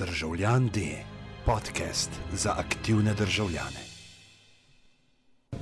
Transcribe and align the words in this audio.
Državljan 0.00 0.68
D, 0.74 0.80
podcast 1.46 2.10
za 2.32 2.54
aktivne 2.58 3.14
državljane. 3.14 3.80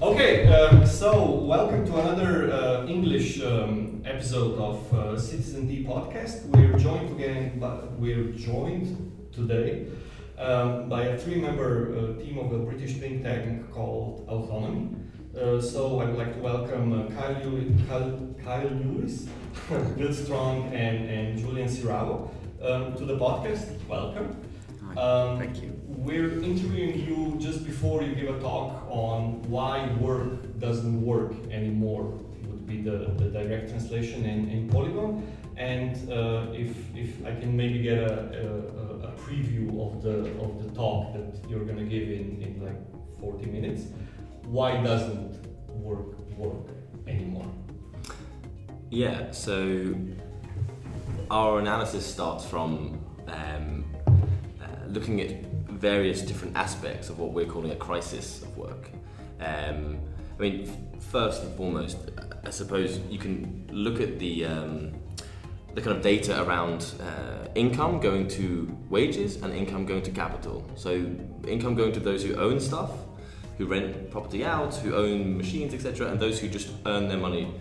Okay, 0.00 0.46
um, 0.46 0.86
so 0.86 1.10
welcome 1.48 1.86
to 1.86 1.92
another 1.96 2.52
uh, 2.52 2.90
English 2.90 3.42
um, 3.42 4.02
episode 4.04 4.54
of 4.58 4.76
uh, 4.92 5.20
Citizen 5.20 5.66
D 5.66 5.84
podcast. 5.88 6.34
We're 6.52 6.78
joined 6.78 7.10
again, 7.16 7.58
by, 7.60 7.70
we're 7.98 8.32
joined 8.36 8.86
today 9.34 9.86
um, 10.38 10.88
by 10.88 11.02
a 11.02 11.18
three-member 11.18 11.72
uh, 11.90 12.22
team 12.22 12.38
of 12.38 12.52
a 12.52 12.58
British 12.58 12.92
think 13.00 13.22
tank 13.22 13.70
called 13.74 14.24
Autonomy. 14.28 14.88
Uh, 15.34 15.60
so 15.60 16.00
I 16.00 16.04
would 16.04 16.18
like 16.18 16.34
to 16.34 16.40
welcome 16.40 16.92
uh, 16.92 17.20
Kyle, 17.20 17.50
Lew- 17.50 17.74
Kyle, 17.88 18.18
Kyle 18.44 18.70
Lewis, 18.84 19.26
Bill 19.98 20.14
Stronge, 20.14 20.64
and, 20.72 21.08
and 21.10 21.38
Julian 21.38 21.68
Siravo 21.68 22.30
um, 22.62 22.94
to 22.96 23.04
the 23.04 23.16
podcast. 23.16 23.66
Welcome. 23.88 24.36
Um, 24.96 25.38
Thank 25.38 25.62
you. 25.62 25.78
We're 25.86 26.42
interviewing 26.42 26.98
you 27.06 27.36
just 27.38 27.64
before 27.64 28.02
you 28.02 28.14
give 28.14 28.34
a 28.34 28.40
talk 28.40 28.84
on 28.88 29.42
why 29.42 29.86
work 30.00 30.58
doesn't 30.58 31.00
work 31.04 31.32
anymore. 31.50 32.04
Would 32.46 32.66
be 32.66 32.80
the, 32.82 33.12
the 33.16 33.26
direct 33.30 33.70
translation 33.70 34.24
in, 34.24 34.48
in 34.48 34.68
Polygon. 34.68 35.26
And 35.56 36.10
uh, 36.10 36.46
if, 36.52 36.74
if 36.96 37.24
I 37.26 37.32
can 37.34 37.56
maybe 37.56 37.82
get 37.82 37.98
a, 37.98 38.12
a, 38.12 39.08
a 39.08 39.12
preview 39.12 39.68
of 39.84 40.02
the 40.02 40.18
of 40.40 40.62
the 40.62 40.70
talk 40.74 41.12
that 41.14 41.50
you're 41.50 41.64
gonna 41.64 41.84
give 41.84 42.08
in, 42.08 42.40
in 42.40 42.62
like 42.64 43.20
40 43.20 43.46
minutes, 43.46 43.82
why 44.44 44.80
doesn't 44.82 45.44
work 45.68 46.18
work 46.38 46.68
anymore? 47.06 47.50
Yeah, 48.90 49.32
so 49.32 49.94
our 51.30 51.58
analysis 51.58 52.06
starts 52.06 52.44
from 52.44 52.98
um, 53.26 53.84
uh, 54.06 54.86
looking 54.88 55.20
at 55.20 55.44
various 55.68 56.22
different 56.22 56.56
aspects 56.56 57.08
of 57.08 57.18
what 57.18 57.32
we're 57.32 57.46
calling 57.46 57.70
a 57.70 57.76
crisis 57.76 58.42
of 58.42 58.56
work. 58.56 58.90
Um, 59.40 59.98
I 60.38 60.42
mean, 60.42 60.98
first 61.00 61.42
and 61.42 61.54
foremost, 61.56 61.98
I 62.44 62.50
suppose 62.50 62.98
you 63.10 63.18
can 63.18 63.68
look 63.70 64.00
at 64.00 64.18
the 64.18 64.46
um, 64.46 64.92
the 65.74 65.82
kind 65.82 65.96
of 65.96 66.02
data 66.02 66.42
around 66.42 66.94
uh, 67.00 67.48
income 67.54 68.00
going 68.00 68.26
to 68.26 68.76
wages 68.88 69.36
and 69.42 69.52
income 69.52 69.84
going 69.84 70.02
to 70.02 70.10
capital. 70.10 70.64
So 70.74 70.90
income 71.46 71.74
going 71.74 71.92
to 71.92 72.00
those 72.00 72.24
who 72.24 72.34
own 72.36 72.58
stuff, 72.58 72.90
who 73.58 73.66
rent 73.66 74.10
property 74.10 74.44
out, 74.44 74.74
who 74.76 74.94
own 74.94 75.36
machines, 75.36 75.74
etc., 75.74 76.08
and 76.08 76.18
those 76.18 76.40
who 76.40 76.48
just 76.48 76.70
earn 76.86 77.08
their 77.08 77.18
money 77.18 77.52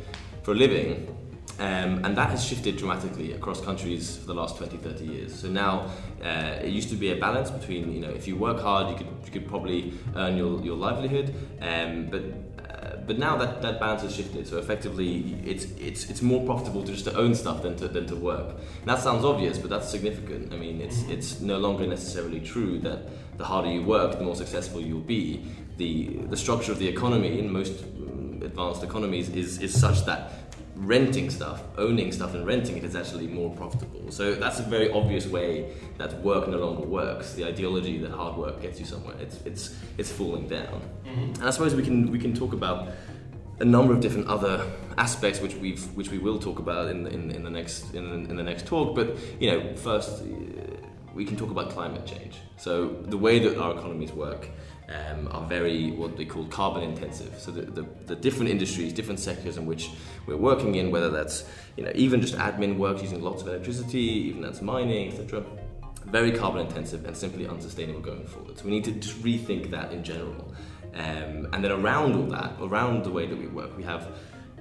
for 0.43 0.51
a 0.53 0.55
living. 0.55 1.13
Um, 1.59 2.05
and 2.05 2.15
that 2.15 2.29
has 2.29 2.45
shifted 2.45 2.77
dramatically 2.77 3.33
across 3.33 3.61
countries 3.61 4.17
for 4.17 4.27
the 4.27 4.35
last 4.35 4.57
20, 4.57 4.77
30 4.77 5.05
years. 5.05 5.39
So 5.39 5.47
now 5.47 5.89
uh, 6.23 6.59
it 6.61 6.69
used 6.69 6.89
to 6.89 6.95
be 6.95 7.11
a 7.11 7.15
balance 7.15 7.49
between, 7.49 7.91
you 7.91 7.99
know, 7.99 8.09
if 8.09 8.27
you 8.27 8.35
work 8.35 8.61
hard, 8.61 8.91
you 8.91 8.95
could, 8.95 9.07
you 9.25 9.31
could 9.31 9.47
probably 9.47 9.93
earn 10.15 10.37
your, 10.37 10.61
your 10.63 10.77
livelihood, 10.77 11.33
um, 11.61 12.07
but 12.11 12.21
uh, 12.87 12.97
but 13.07 13.17
now 13.17 13.37
that, 13.37 13.61
that 13.61 13.79
balance 13.79 14.01
has 14.01 14.15
shifted. 14.15 14.47
So 14.47 14.57
effectively, 14.57 15.35
it's 15.45 15.65
it's 15.79 16.09
it's 16.09 16.21
more 16.21 16.45
profitable 16.45 16.83
to 16.83 16.91
just 16.91 17.05
to 17.05 17.15
own 17.15 17.33
stuff 17.33 17.61
than 17.61 17.75
to 17.77 17.87
than 17.87 18.05
to 18.07 18.15
work. 18.15 18.49
And 18.81 18.87
that 18.87 18.99
sounds 18.99 19.25
obvious, 19.25 19.57
but 19.57 19.69
that's 19.69 19.89
significant. 19.89 20.53
I 20.53 20.57
mean, 20.57 20.81
it's 20.81 21.03
it's 21.03 21.39
no 21.41 21.57
longer 21.57 21.87
necessarily 21.87 22.39
true 22.39 22.79
that 22.79 23.37
the 23.37 23.45
harder 23.45 23.71
you 23.71 23.83
work, 23.83 24.17
the 24.17 24.23
more 24.23 24.35
successful 24.35 24.81
you'll 24.81 24.99
be. 24.99 25.45
The 25.77 26.17
the 26.29 26.37
structure 26.37 26.71
of 26.71 26.79
the 26.79 26.87
economy 26.87 27.39
in 27.39 27.51
most 27.51 27.83
um, 27.83 28.41
advanced 28.43 28.83
economies 28.83 29.29
is 29.29 29.59
is 29.59 29.79
such 29.79 30.05
that 30.05 30.46
renting 30.77 31.29
stuff, 31.29 31.63
owning 31.77 32.11
stuff 32.11 32.33
and 32.35 32.45
renting 32.45 32.77
it 32.77 32.83
is 32.83 32.95
actually 32.95 33.27
more 33.27 33.53
profitable. 33.55 34.11
So 34.11 34.35
that's 34.35 34.59
a 34.59 34.63
very 34.63 34.91
obvious 34.91 35.25
way 35.25 35.73
that 35.97 36.21
work 36.21 36.47
no 36.47 36.57
longer 36.57 36.85
works. 36.85 37.33
The 37.33 37.45
ideology 37.45 37.97
that 37.99 38.11
hard 38.11 38.37
work 38.37 38.61
gets 38.61 38.79
you 38.79 38.85
somewhere, 38.85 39.15
it's 39.19 39.39
it's 39.45 39.75
it's 39.97 40.11
falling 40.11 40.47
down. 40.47 40.81
Mm-hmm. 41.05 41.33
And 41.35 41.43
I 41.43 41.49
suppose 41.49 41.75
we 41.75 41.83
can 41.83 42.11
we 42.11 42.19
can 42.19 42.33
talk 42.33 42.53
about 42.53 42.89
a 43.59 43.65
number 43.65 43.91
of 43.93 44.01
different 44.01 44.27
other 44.27 44.63
aspects 44.97 45.41
which 45.41 45.55
we've 45.55 45.83
which 45.95 46.11
we 46.11 46.19
will 46.19 46.39
talk 46.39 46.59
about 46.59 46.89
in 46.89 47.03
the, 47.03 47.09
in, 47.11 47.31
in 47.31 47.43
the 47.43 47.49
next 47.49 47.93
in, 47.95 48.09
the- 48.09 48.29
in 48.29 48.35
the 48.35 48.43
next 48.43 48.67
talk. 48.67 48.95
But 48.95 49.17
you 49.39 49.51
know, 49.51 49.75
first 49.75 50.23
we 51.15 51.25
can 51.25 51.35
talk 51.35 51.49
about 51.49 51.71
climate 51.71 52.05
change. 52.05 52.35
So 52.57 52.89
the 53.05 53.17
way 53.17 53.39
that 53.39 53.57
our 53.57 53.71
economies 53.75 54.11
work 54.11 54.49
um, 54.89 55.27
are 55.31 55.45
very 55.45 55.91
what 55.91 56.17
they 56.17 56.25
call 56.25 56.45
carbon 56.45 56.83
intensive. 56.83 57.37
So 57.39 57.51
the, 57.51 57.61
the, 57.61 57.87
the 58.05 58.15
different 58.15 58.49
industries, 58.49 58.93
different 58.93 59.19
sectors 59.19 59.57
in 59.57 59.65
which 59.65 59.89
we're 60.25 60.37
working 60.37 60.75
in, 60.75 60.91
whether 60.91 61.09
that's 61.09 61.43
you 61.75 61.83
know 61.83 61.91
even 61.95 62.21
just 62.21 62.35
admin 62.35 62.77
work 62.77 63.01
using 63.01 63.21
lots 63.21 63.41
of 63.41 63.49
electricity, 63.49 63.99
even 63.99 64.41
that's 64.41 64.61
mining, 64.61 65.11
etc. 65.11 65.43
Very 66.05 66.31
carbon 66.31 66.65
intensive 66.65 67.05
and 67.05 67.15
simply 67.15 67.47
unsustainable 67.47 67.99
going 67.99 68.25
forward. 68.25 68.57
So 68.57 68.65
we 68.65 68.71
need 68.71 68.85
to 68.85 68.91
rethink 68.91 69.71
that 69.71 69.91
in 69.91 70.03
general. 70.03 70.53
Um, 70.93 71.49
and 71.51 71.63
then 71.63 71.71
around 71.71 72.15
all 72.15 72.27
that, 72.27 72.53
around 72.61 73.03
the 73.03 73.11
way 73.11 73.27
that 73.27 73.37
we 73.37 73.47
work, 73.47 73.75
we 73.75 73.83
have 73.83 74.07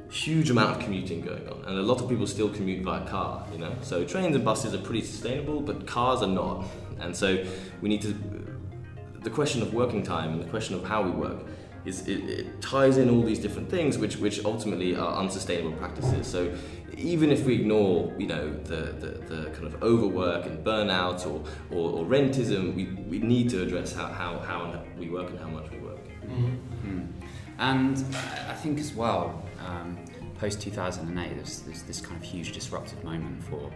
huge 0.08 0.50
amount 0.50 0.76
of 0.76 0.82
commuting 0.82 1.20
going 1.20 1.48
on 1.48 1.64
and 1.64 1.78
a 1.78 1.82
lot 1.82 2.00
of 2.00 2.08
people 2.08 2.26
still 2.28 2.48
commute 2.48 2.84
by 2.84 3.00
car 3.06 3.44
you 3.52 3.58
know 3.58 3.72
so 3.82 4.04
trains 4.04 4.36
and 4.36 4.44
buses 4.44 4.72
are 4.72 4.78
pretty 4.78 5.02
sustainable 5.02 5.60
but 5.60 5.84
cars 5.84 6.22
are 6.22 6.28
not 6.28 6.64
and 7.00 7.14
so 7.16 7.44
we 7.80 7.88
need 7.88 8.00
to 8.00 8.14
the 9.26 9.30
question 9.30 9.60
of 9.60 9.74
working 9.74 10.04
time 10.04 10.34
and 10.34 10.40
the 10.40 10.48
question 10.48 10.76
of 10.76 10.84
how 10.84 11.02
we 11.02 11.10
work 11.10 11.40
is 11.84 12.06
it, 12.06 12.20
it 12.38 12.62
ties 12.62 12.96
in 12.96 13.10
all 13.10 13.22
these 13.22 13.40
different 13.40 13.68
things 13.68 13.98
which 13.98 14.16
which 14.18 14.44
ultimately 14.44 14.94
are 14.94 15.16
unsustainable 15.16 15.76
practices. 15.82 16.28
So 16.28 16.40
even 16.96 17.32
if 17.32 17.44
we 17.44 17.54
ignore 17.60 18.14
you 18.22 18.28
know 18.28 18.52
the, 18.72 18.82
the, 19.02 19.10
the 19.32 19.40
kind 19.50 19.66
of 19.70 19.82
overwork 19.82 20.46
and 20.46 20.64
burnout 20.64 21.26
or, 21.26 21.38
or, 21.76 21.84
or 21.96 22.04
rentism 22.04 22.62
we, 22.76 22.84
we 23.12 23.18
need 23.18 23.50
to 23.50 23.62
address 23.64 23.92
how, 23.92 24.06
how, 24.06 24.38
how 24.50 24.60
we 24.96 25.10
work 25.10 25.28
and 25.30 25.40
how 25.40 25.48
much 25.48 25.68
we 25.72 25.78
work. 25.78 26.04
Mm. 26.84 27.08
And 27.58 27.96
I 28.54 28.54
think 28.62 28.78
as 28.78 28.92
well, 28.94 29.42
um, 29.66 29.98
post 30.38 30.60
2008, 30.60 31.34
there's, 31.34 31.60
there's 31.62 31.82
this 31.82 32.00
kind 32.00 32.16
of 32.16 32.22
huge 32.22 32.52
disruptive 32.52 33.02
moment 33.02 33.42
for 33.42 33.72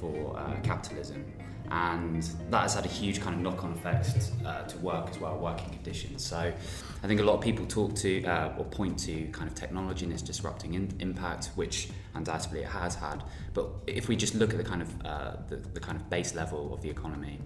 for 0.00 0.38
uh, 0.38 0.60
capitalism, 0.62 1.24
and 1.70 2.22
that 2.50 2.62
has 2.62 2.74
had 2.74 2.84
a 2.84 2.88
huge 2.88 3.20
kind 3.20 3.34
of 3.36 3.42
knock-on 3.42 3.72
effect 3.72 4.30
uh, 4.44 4.62
to 4.62 4.78
work 4.78 5.10
as 5.10 5.18
well, 5.18 5.36
working 5.38 5.70
conditions. 5.70 6.24
So, 6.24 6.52
I 7.02 7.06
think 7.06 7.20
a 7.20 7.24
lot 7.24 7.34
of 7.34 7.40
people 7.40 7.66
talk 7.66 7.94
to 7.96 8.24
uh, 8.24 8.54
or 8.56 8.64
point 8.64 8.98
to 9.00 9.26
kind 9.26 9.48
of 9.48 9.54
technology 9.54 10.04
and 10.04 10.12
its 10.12 10.22
disrupting 10.22 10.74
in- 10.74 10.94
impact, 11.00 11.50
which 11.54 11.88
undoubtedly 12.14 12.60
it 12.60 12.68
has 12.68 12.94
had. 12.94 13.22
But 13.52 13.68
if 13.86 14.08
we 14.08 14.16
just 14.16 14.34
look 14.34 14.52
at 14.52 14.58
the 14.58 14.64
kind 14.64 14.82
of 14.82 15.06
uh, 15.06 15.36
the, 15.48 15.56
the 15.56 15.80
kind 15.80 15.96
of 15.96 16.08
base 16.08 16.34
level 16.34 16.72
of 16.72 16.80
the 16.80 16.88
economy, 16.88 17.40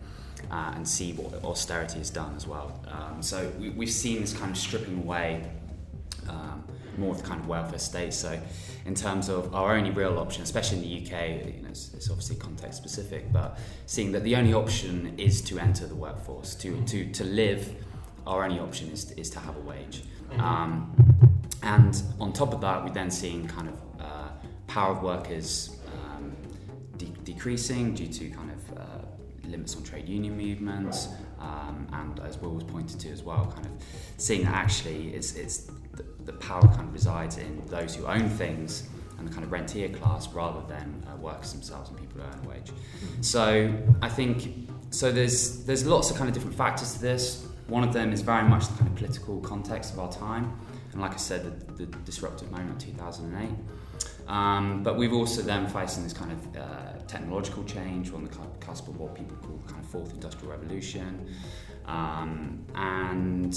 uh, 0.51 0.73
and 0.75 0.87
see 0.87 1.13
what 1.13 1.43
austerity 1.45 1.99
has 1.99 2.11
done 2.11 2.35
as 2.37 2.47
well. 2.47 2.81
Um, 2.89 3.23
so 3.23 3.51
we, 3.59 3.71
we've 3.71 3.91
seen 3.91 4.21
this 4.21 4.33
kind 4.33 4.51
of 4.51 4.57
stripping 4.57 4.99
away 4.99 5.45
um, 6.29 6.65
more 6.97 7.13
of 7.13 7.23
the 7.23 7.29
kind 7.29 7.41
of 7.41 7.47
welfare 7.47 7.79
state. 7.79 8.13
So 8.13 8.41
in 8.87 8.95
terms 8.95 9.29
of 9.29 9.55
our 9.55 9.77
only 9.77 9.91
real 9.91 10.19
option, 10.19 10.43
especially 10.43 10.79
in 10.79 10.83
the 10.83 11.17
UK, 11.17 11.29
you 11.55 11.63
know, 11.63 11.69
it's, 11.69 11.93
it's 11.95 12.11
obviously 12.11 12.37
context 12.37 12.79
specific, 12.79 13.33
but 13.33 13.59
seeing 13.87 14.13
that 14.13 14.25
the 14.25 14.37
only 14.37 14.55
option 14.55 15.15
is 15.19 15.41
to 15.43 15.59
enter 15.59 15.87
the 15.87 15.95
workforce, 15.95 16.55
to, 16.57 16.85
to, 16.87 17.11
to 17.13 17.25
live, 17.25 17.75
our 18.27 18.45
only 18.45 18.59
option 18.59 18.91
is, 18.91 19.11
is 19.13 19.31
to 19.31 19.39
have 19.39 19.57
a 19.57 19.61
wage. 19.61 20.03
Um, 20.39 20.95
and 21.63 22.03
on 22.21 22.33
top 22.33 22.53
of 22.53 22.61
that, 22.61 22.85
we're 22.85 22.93
then 22.93 23.11
seeing 23.11 23.47
kind 23.47 23.69
of 23.69 23.81
uh, 24.01 24.29
power 24.67 24.93
of 24.93 25.03
workers 25.03 25.77
um, 25.93 26.37
de- 26.97 27.07
decreasing 27.25 27.95
due 27.95 28.07
to 28.07 28.31
kind 28.31 28.51
of 28.51 28.79
uh, 28.79 28.83
limits 29.51 29.77
on 29.77 29.83
trade 29.83 30.09
union 30.09 30.37
movements, 30.37 31.09
um, 31.41 31.87
and 31.93 32.21
as 32.21 32.39
Will 32.39 32.55
was 32.55 32.65
pointed 32.65 33.01
to 33.01 33.11
as 33.11 33.23
well, 33.23 33.51
kind 33.55 33.67
of 33.67 33.73
seeing 34.17 34.45
that 34.45 34.55
actually 34.55 35.15
it's, 35.15 35.35
it's 35.35 35.71
the, 35.93 36.05
the 36.25 36.33
power 36.35 36.63
kind 36.63 36.89
of 36.89 36.93
resides 36.93 37.39
in 37.39 37.63
those 37.67 37.95
who 37.95 38.07
own 38.07 38.29
things 38.29 38.89
and 39.19 39.27
the 39.27 39.33
kind 39.33 39.45
of 39.45 39.51
rentier 39.53 39.89
class 39.89 40.29
rather 40.29 40.67
than 40.69 41.05
uh, 41.09 41.17
workers 41.17 41.53
themselves 41.53 41.91
and 41.91 41.99
people 41.99 42.21
who 42.21 42.27
earn 42.27 42.45
a 42.45 42.49
wage. 42.49 42.71
So 43.21 43.73
I 44.01 44.09
think 44.09 44.69
so. 44.91 45.11
There's 45.11 45.65
there's 45.65 45.85
lots 45.85 46.11
of 46.11 46.17
kind 46.17 46.29
of 46.29 46.35
different 46.35 46.57
factors 46.57 46.95
to 46.95 47.01
this. 47.01 47.47
One 47.67 47.83
of 47.83 47.93
them 47.93 48.13
is 48.13 48.23
very 48.23 48.49
much 48.49 48.69
the 48.69 48.75
kind 48.79 48.89
of 48.89 48.97
political 48.97 49.41
context 49.41 49.93
of 49.93 49.99
our 49.99 50.11
time, 50.11 50.59
and 50.93 51.01
like 51.01 51.13
I 51.13 51.17
said, 51.17 51.77
the, 51.77 51.85
the 51.85 51.99
disruptive 51.99 52.51
moment 52.51 52.83
of 52.83 52.89
2008. 52.89 53.51
Um, 54.29 54.83
but 54.83 54.97
we've 54.97 55.15
also 55.15 55.41
then 55.43 55.67
facing 55.67 56.05
this 56.05 56.13
kind 56.13 56.33
of 56.33 56.57
uh, 56.57 56.99
technological 57.07 57.65
change. 57.65 58.13
On 58.13 58.23
the 58.23 58.31
cusp 58.61 58.89
of 58.89 58.99
what 59.01 59.15
people 59.15 59.37
call 59.39 59.57
the 59.67 59.73
kind 59.73 59.83
of 59.83 59.91
fourth 59.91 60.13
industrial 60.13 60.53
revolution, 60.53 61.27
um, 61.87 62.65
and 62.75 63.57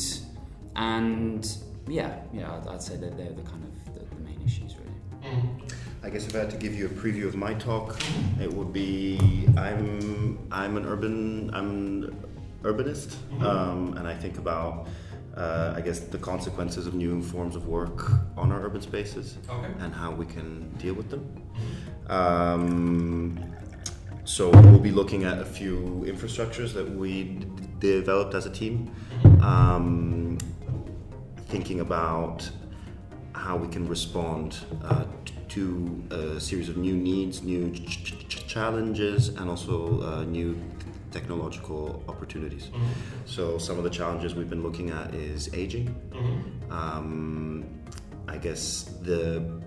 and 0.75 1.57
yeah, 1.88 2.21
yeah, 2.33 2.56
I'd, 2.56 2.68
I'd 2.68 2.81
say 2.81 2.95
that 2.97 3.18
they're 3.18 3.33
the 3.33 3.41
kind 3.44 3.63
of 3.63 3.94
the, 3.94 4.15
the 4.15 4.21
main 4.21 4.41
issues 4.45 4.75
really. 4.77 5.41
I 6.03 6.09
guess 6.09 6.25
if 6.25 6.35
I 6.35 6.39
had 6.39 6.50
to 6.50 6.57
give 6.57 6.73
you 6.73 6.88
a 6.88 6.89
preview 6.89 7.25
of 7.27 7.35
my 7.35 7.53
talk, 7.53 8.00
it 8.39 8.51
would 8.51 8.71
be 8.73 9.47
I'm 9.57 10.39
I'm 10.51 10.77
an 10.77 10.85
urban 10.85 11.53
I'm 11.53 11.69
an 11.69 12.25
urbanist, 12.63 13.15
um, 13.44 13.97
and 13.97 14.07
I 14.07 14.15
think 14.15 14.38
about 14.38 14.88
uh, 15.38 15.74
I 15.75 15.81
guess 15.81 16.00
the 16.00 16.18
consequences 16.18 16.88
of 16.88 16.94
new 16.94 17.22
forms 17.22 17.56
of 17.56 17.68
work 17.68 18.12
on 18.38 18.51
our 18.51 18.62
urban 18.66 18.81
spaces 18.81 19.38
Okay. 19.50 19.72
and 19.80 19.94
how 19.94 20.12
we 20.12 20.25
can 20.25 20.69
deal 20.78 20.94
with 20.94 21.10
them. 21.10 21.25
Um, 22.07 23.39
so 24.25 24.50
we'll 24.50 24.80
be 24.80 24.92
looking 24.92 25.24
at 25.24 25.39
a 25.39 25.45
few 25.45 26.04
infrastructures 26.07 26.74
that 26.74 26.89
we 26.89 27.24
d- 27.24 27.45
developed 27.80 28.33
as 28.36 28.45
a 28.45 28.50
team, 28.50 28.92
um, 29.42 30.38
thinking 31.48 31.80
about 31.80 32.50
how 33.33 33.56
we 33.57 33.68
can 33.68 33.88
respond 33.88 34.57
uh, 34.83 35.06
to 35.50 36.04
a 36.12 36.39
series 36.39 36.69
of 36.69 36.78
new 36.78 36.95
needs, 36.95 37.42
new 37.42 37.72
ch- 37.72 38.04
ch- 38.04 38.28
ch- 38.30 38.48
challenges, 38.48 39.30
and 39.30 39.50
also 39.50 40.01
uh, 40.01 40.24
new 40.25 40.56
technological 41.11 42.03
opportunities. 42.07 42.69
So 43.25 43.57
some 43.57 43.77
of 43.77 43.83
the 43.83 43.89
challenges 43.89 44.35
we've 44.35 44.49
been 44.49 44.63
looking 44.63 44.89
at 44.89 45.13
is 45.13 45.53
aging. 45.53 45.95
Um, 46.69 47.65
I 48.27 48.37
guess 48.37 48.83
the 49.01 49.61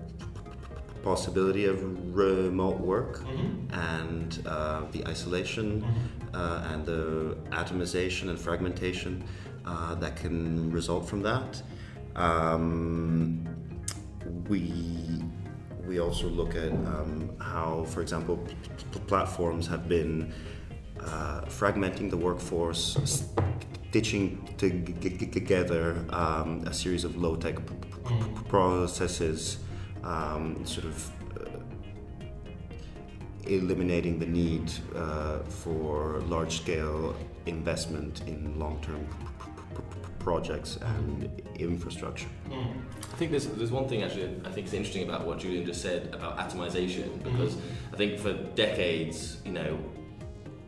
possibility 1.03 1.65
of 1.65 1.77
remote 2.15 2.79
work 2.79 3.23
and 3.71 4.41
uh, 4.47 4.81
the 4.91 5.05
isolation 5.07 5.85
uh, 6.33 6.67
and 6.71 6.85
the 6.85 7.37
atomization 7.51 8.29
and 8.29 8.39
fragmentation 8.39 9.23
uh, 9.65 9.95
that 9.95 10.15
can 10.15 10.71
result 10.71 11.07
from 11.07 11.21
that. 11.21 11.61
Um, 12.15 13.45
we 14.47 15.21
we 15.85 15.99
also 15.99 16.27
look 16.27 16.55
at 16.55 16.71
um, 16.71 17.29
how, 17.39 17.83
for 17.83 18.01
example, 18.01 18.37
p- 18.37 18.55
p- 18.91 18.99
platforms 19.05 19.67
have 19.67 19.87
been 19.87 20.33
uh, 21.05 21.41
fragmenting 21.47 22.09
the 22.09 22.17
workforce, 22.17 22.97
stitching 23.89 24.47
to 24.57 24.69
g- 24.69 25.09
g- 25.09 25.25
together 25.27 26.03
um, 26.09 26.63
a 26.67 26.73
series 26.73 27.03
of 27.03 27.15
low-tech 27.17 27.55
p- 27.65 27.73
p- 27.81 28.13
p- 28.19 28.49
processes, 28.49 29.57
um, 30.03 30.65
sort 30.65 30.85
of 30.85 31.11
uh, 31.39 31.59
eliminating 33.47 34.19
the 34.19 34.25
need 34.25 34.71
uh, 34.95 35.39
for 35.43 36.19
large-scale 36.27 37.15
investment 37.45 38.21
in 38.27 38.57
long-term 38.57 39.05
p- 39.05 39.45
p- 39.45 39.51
p- 39.75 39.81
p- 39.81 40.09
projects 40.19 40.77
and 40.81 41.29
infrastructure. 41.59 42.27
I 42.51 43.17
think 43.17 43.31
there's, 43.31 43.45
there's 43.47 43.71
one 43.71 43.87
thing 43.87 44.03
actually 44.03 44.29
I 44.43 44.49
think 44.51 44.67
is 44.67 44.73
interesting 44.73 45.07
about 45.07 45.25
what 45.25 45.39
Julian 45.39 45.65
just 45.65 45.81
said 45.81 46.13
about 46.13 46.37
atomization 46.37 47.23
because 47.23 47.55
I 47.93 47.95
think 47.95 48.19
for 48.19 48.33
decades, 48.33 49.37
you 49.45 49.51
know, 49.53 49.77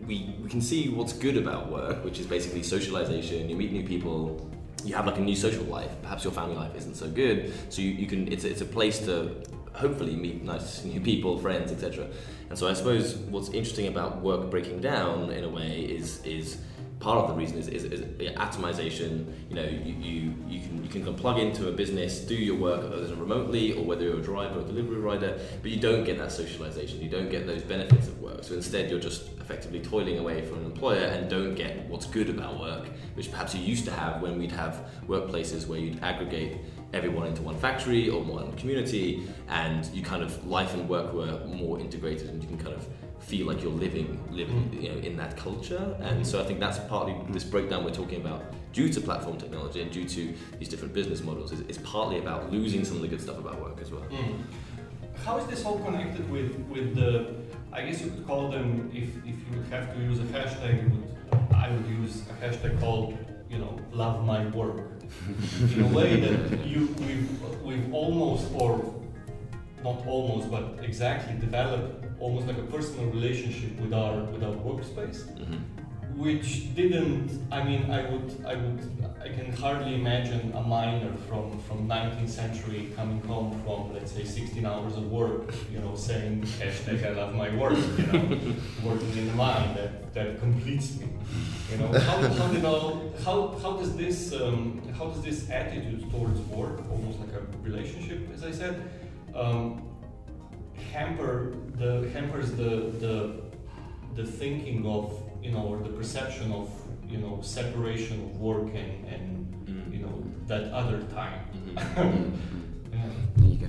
we, 0.07 0.33
we 0.41 0.49
can 0.49 0.61
see 0.61 0.89
what's 0.89 1.13
good 1.13 1.37
about 1.37 1.69
work, 1.71 2.03
which 2.03 2.19
is 2.19 2.25
basically 2.25 2.63
socialization, 2.63 3.49
you 3.49 3.55
meet 3.55 3.71
new 3.71 3.83
people, 3.85 4.49
you 4.83 4.95
have 4.95 5.05
like 5.05 5.17
a 5.17 5.21
new 5.21 5.35
social 5.35 5.65
life. 5.65 5.91
Perhaps 6.01 6.23
your 6.23 6.33
family 6.33 6.55
life 6.55 6.73
isn't 6.75 6.95
so 6.95 7.09
good, 7.09 7.53
so 7.69 7.81
you, 7.81 7.89
you 7.91 8.07
can 8.07 8.31
it's, 8.31 8.45
a- 8.45 8.49
it's 8.49 8.61
a 8.61 8.65
place 8.65 8.99
to 8.99 9.35
hopefully 9.73 10.15
meet 10.15 10.43
nice 10.43 10.83
new 10.85 11.01
people, 11.01 11.37
friends, 11.37 11.71
etc. 11.71 12.07
And 12.49 12.57
so 12.57 12.67
I 12.67 12.73
suppose 12.73 13.15
what's 13.15 13.49
interesting 13.49 13.87
about 13.87 14.21
work 14.21 14.49
breaking 14.49 14.79
down 14.81 15.29
in 15.31 15.43
a 15.43 15.49
way 15.49 15.81
is 15.81 16.23
is 16.23 16.57
part 16.99 17.19
of 17.19 17.29
the 17.29 17.35
reason 17.35 17.57
is, 17.57 17.67
is, 17.67 17.83
is 17.83 18.01
atomization. 18.35 19.31
You 19.49 19.55
know, 19.55 19.63
you, 19.63 19.93
you, 19.99 20.33
you 20.47 20.61
can 20.61 20.83
you 20.83 20.89
can 20.89 21.15
plug 21.15 21.39
into 21.39 21.67
a 21.67 21.71
business, 21.71 22.19
do 22.19 22.35
your 22.35 22.55
work 22.55 22.85
either 22.85 23.15
remotely 23.15 23.73
or 23.73 23.83
whether 23.83 24.03
you're 24.03 24.19
a 24.19 24.21
driver 24.21 24.59
or 24.59 24.63
delivery 24.63 24.99
rider, 24.99 25.39
but 25.61 25.71
you 25.71 25.79
don't 25.79 26.03
get 26.03 26.17
that 26.17 26.31
socialization. 26.31 27.01
You 27.01 27.09
don't 27.09 27.29
get 27.29 27.45
those 27.45 27.61
benefits 27.61 28.07
of 28.07 28.19
work. 28.21 28.43
So 28.43 28.55
instead, 28.55 28.89
you're 28.89 28.99
just 28.99 29.29
effectively 29.39 29.79
toiling 29.79 30.19
away 30.19 30.45
for 30.45 30.55
an 30.55 30.65
employer 30.65 31.05
and 31.05 31.29
don't 31.29 31.55
get 31.55 31.87
what's 31.87 32.05
good 32.05 32.29
about 32.29 32.59
work, 32.59 32.87
which 33.13 33.31
perhaps 33.31 33.55
you 33.55 33.61
used 33.61 33.85
to 33.85 33.91
have 33.91 34.21
when 34.21 34.37
we'd 34.37 34.51
have 34.51 34.89
workplaces 35.07 35.67
where 35.67 35.79
you'd 35.79 36.01
aggregate 36.03 36.57
everyone 36.93 37.27
into 37.27 37.41
one 37.41 37.57
factory 37.57 38.09
or 38.09 38.21
one 38.23 38.51
community, 38.53 39.27
and 39.49 39.85
you 39.87 40.01
kind 40.01 40.23
of 40.23 40.45
life 40.47 40.73
and 40.73 40.87
work 40.87 41.13
were 41.13 41.39
more 41.45 41.79
integrated, 41.79 42.29
and 42.29 42.41
you 42.41 42.47
can 42.47 42.57
kind 42.57 42.75
of 42.75 42.87
feel 43.27 43.45
like 43.45 43.61
you're 43.61 43.79
living 43.85 44.09
living 44.31 44.61
you 44.81 44.89
know 44.89 44.97
in 44.99 45.17
that 45.17 45.35
culture 45.35 45.85
and 46.01 46.25
so 46.25 46.39
i 46.41 46.45
think 46.45 46.59
that's 46.59 46.79
partly 46.87 47.13
this 47.29 47.43
breakdown 47.43 47.83
we're 47.83 47.99
talking 48.03 48.21
about 48.21 48.41
due 48.71 48.87
to 48.87 49.01
platform 49.01 49.37
technology 49.37 49.81
and 49.81 49.91
due 49.91 50.07
to 50.07 50.33
these 50.59 50.69
different 50.69 50.93
business 50.93 51.21
models 51.21 51.51
is, 51.51 51.61
is 51.61 51.77
partly 51.79 52.19
about 52.19 52.51
losing 52.51 52.85
some 52.85 52.95
of 52.95 53.01
the 53.01 53.07
good 53.07 53.21
stuff 53.21 53.37
about 53.37 53.59
work 53.61 53.77
as 53.81 53.91
well 53.91 54.03
Mm. 54.09 54.39
How 55.25 55.37
is 55.39 55.47
this 55.47 55.65
all 55.65 55.79
connected 55.79 56.29
with, 56.29 56.55
with 56.69 56.95
the, 56.95 57.33
I 57.73 57.81
guess 57.81 58.01
you 58.01 58.11
could 58.11 58.25
call 58.25 58.49
them, 58.49 58.89
if, 58.93 59.09
if 59.25 59.25
you 59.25 59.57
would 59.57 59.67
have 59.69 59.93
to 59.93 59.99
use 59.99 60.19
a 60.19 60.23
hashtag, 60.23 60.83
you 60.83 60.89
would, 60.89 61.53
I 61.53 61.69
would 61.71 61.85
use 61.87 62.23
a 62.29 62.45
hashtag 62.45 62.79
called, 62.79 63.17
you 63.49 63.57
know, 63.57 63.77
love 63.91 64.25
my 64.25 64.45
work. 64.47 64.81
In 65.73 65.81
a 65.83 65.87
way 65.87 66.19
that 66.19 66.65
you, 66.65 66.93
we've, 66.99 67.61
we've 67.63 67.93
almost, 67.93 68.47
or 68.53 68.93
not 69.83 70.05
almost, 70.07 70.49
but 70.51 70.79
exactly 70.83 71.33
develop 71.39 72.03
almost 72.19 72.47
like 72.47 72.57
a 72.57 72.63
personal 72.63 73.05
relationship 73.11 73.79
with 73.79 73.93
our, 73.93 74.23
with 74.31 74.43
our 74.43 74.55
workspace 74.67 75.19
Mhm. 75.37 75.59
which 76.25 76.73
didn't 76.75 77.29
i 77.51 77.59
mean 77.63 77.81
i 77.91 78.01
would 78.09 78.29
i 78.53 78.55
would 78.55 78.79
i 79.25 79.29
can 79.37 79.51
hardly 79.61 79.93
imagine 79.93 80.51
a 80.55 80.61
miner 80.61 81.11
from 81.27 81.59
from 81.67 81.87
19th 81.87 82.29
century 82.41 82.81
coming 82.95 83.21
home 83.31 83.49
from 83.63 83.93
let's 83.93 84.11
say 84.13 84.23
16 84.23 84.65
hours 84.65 84.95
of 84.97 85.11
work 85.11 85.53
you 85.71 85.77
know 85.83 85.93
saying 85.95 86.41
hashtag 86.59 87.05
i 87.05 87.11
love 87.19 87.35
my 87.35 87.49
work 87.55 87.77
you 87.99 88.05
know 88.07 88.23
working 88.89 89.13
in 89.21 89.27
the 89.27 89.33
mine 89.45 89.69
that 89.75 89.91
that 90.15 90.39
completes 90.39 90.87
me 90.99 91.07
you 91.71 91.77
know 91.77 91.89
how, 92.07 92.17
how 92.39 92.47
did 92.47 92.65
all 92.65 93.13
how 93.25 93.37
how 93.61 93.71
does 93.81 93.95
this 93.95 94.33
um, 94.41 94.81
how 94.97 95.05
does 95.11 95.21
this 95.21 95.39
attitude 95.51 96.01
towards 96.11 96.39
work 96.59 96.75
almost 96.91 97.19
like 97.19 97.33
a 97.41 97.43
relationship 97.69 98.19
as 98.33 98.43
i 98.43 98.51
said 98.51 98.75
um, 99.35 99.81
hamper 100.91 101.53
the 101.77 102.09
hampers 102.13 102.51
the 102.51 102.91
the 102.99 103.41
the 104.15 104.23
thinking 104.25 104.85
of 104.85 105.21
you 105.43 105.51
know 105.51 105.63
or 105.63 105.77
the 105.77 105.89
perception 105.89 106.51
of 106.51 106.69
you 107.07 107.17
know 107.17 107.39
separation 107.41 108.21
of 108.25 108.39
work 108.39 108.67
and 108.73 109.05
and 109.07 109.43
Mm. 109.67 109.91
you 109.93 109.99
know 109.99 110.23
that 110.47 110.71
other 110.71 111.01
time 111.13 111.41
Mhm. 111.53 111.75
yeah. 112.93 112.99
There 113.35 113.49
you 113.49 113.57
go. 113.57 113.67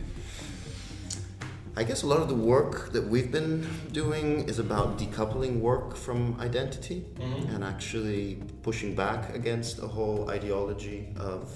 I 1.77 1.83
guess 1.83 2.03
a 2.05 2.07
lot 2.07 2.21
of 2.21 2.29
the 2.29 2.37
work 2.37 2.93
that 2.93 3.09
we've 3.09 3.33
been 3.33 3.67
doing 3.93 4.49
is 4.49 4.61
about 4.61 4.97
decoupling 4.99 5.59
work 5.61 5.97
from 5.97 6.39
identity 6.41 7.05
Mhm. 7.19 7.53
and 7.55 7.65
actually 7.65 8.39
pushing 8.63 8.95
back 8.95 9.35
against 9.35 9.81
a 9.81 9.89
whole 9.89 10.31
ideology 10.31 11.09
of 11.17 11.51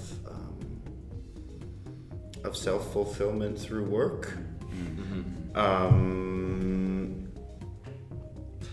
of 2.43 2.55
self 2.57 2.91
fulfillment 2.93 3.57
through 3.59 3.85
work. 3.85 4.37
Mhm. 4.71 5.55
Um, 5.57 7.27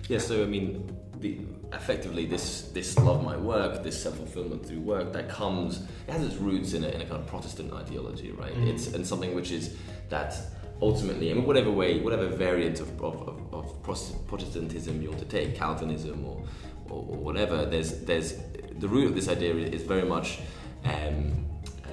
Yeah, 0.08 0.18
so 0.18 0.42
I 0.42 0.46
mean, 0.46 0.90
the, 1.20 1.38
effectively, 1.72 2.26
this 2.26 2.62
this 2.74 2.98
love 2.98 3.22
my 3.22 3.36
work, 3.36 3.84
this 3.84 4.02
self 4.02 4.16
fulfillment 4.16 4.66
through 4.66 4.80
work, 4.80 5.12
that 5.12 5.28
comes 5.28 5.82
it 6.08 6.12
has 6.12 6.22
its 6.24 6.36
roots 6.36 6.72
in 6.72 6.82
a, 6.84 6.88
in 6.88 7.00
a 7.00 7.04
kind 7.04 7.20
of 7.22 7.26
Protestant 7.28 7.72
ideology, 7.72 8.32
right? 8.32 8.54
Mhm. 8.54 8.68
It's 8.70 8.88
and 8.94 9.06
something 9.06 9.34
which 9.36 9.52
is 9.52 9.76
that 10.08 10.34
ultimately, 10.82 11.30
I 11.30 11.34
mean, 11.34 11.46
whatever 11.46 11.70
way, 11.70 12.00
whatever 12.00 12.26
variant 12.26 12.80
of 12.80 12.88
of, 13.00 13.14
of, 13.28 13.54
of 13.54 13.82
Protestantism 14.26 15.00
you 15.02 15.08
want 15.10 15.20
to 15.20 15.26
take, 15.38 15.54
Calvinism 15.54 16.24
or, 16.24 16.42
or 16.88 16.98
or 17.10 17.16
whatever, 17.28 17.64
there's 17.66 17.90
there's 18.04 18.34
the 18.80 18.88
root 18.88 19.06
of 19.10 19.14
this 19.14 19.28
idea 19.28 19.54
is 19.54 19.82
very 19.82 20.06
much 20.14 20.40
um, 20.84 21.46
uh, 21.84 21.90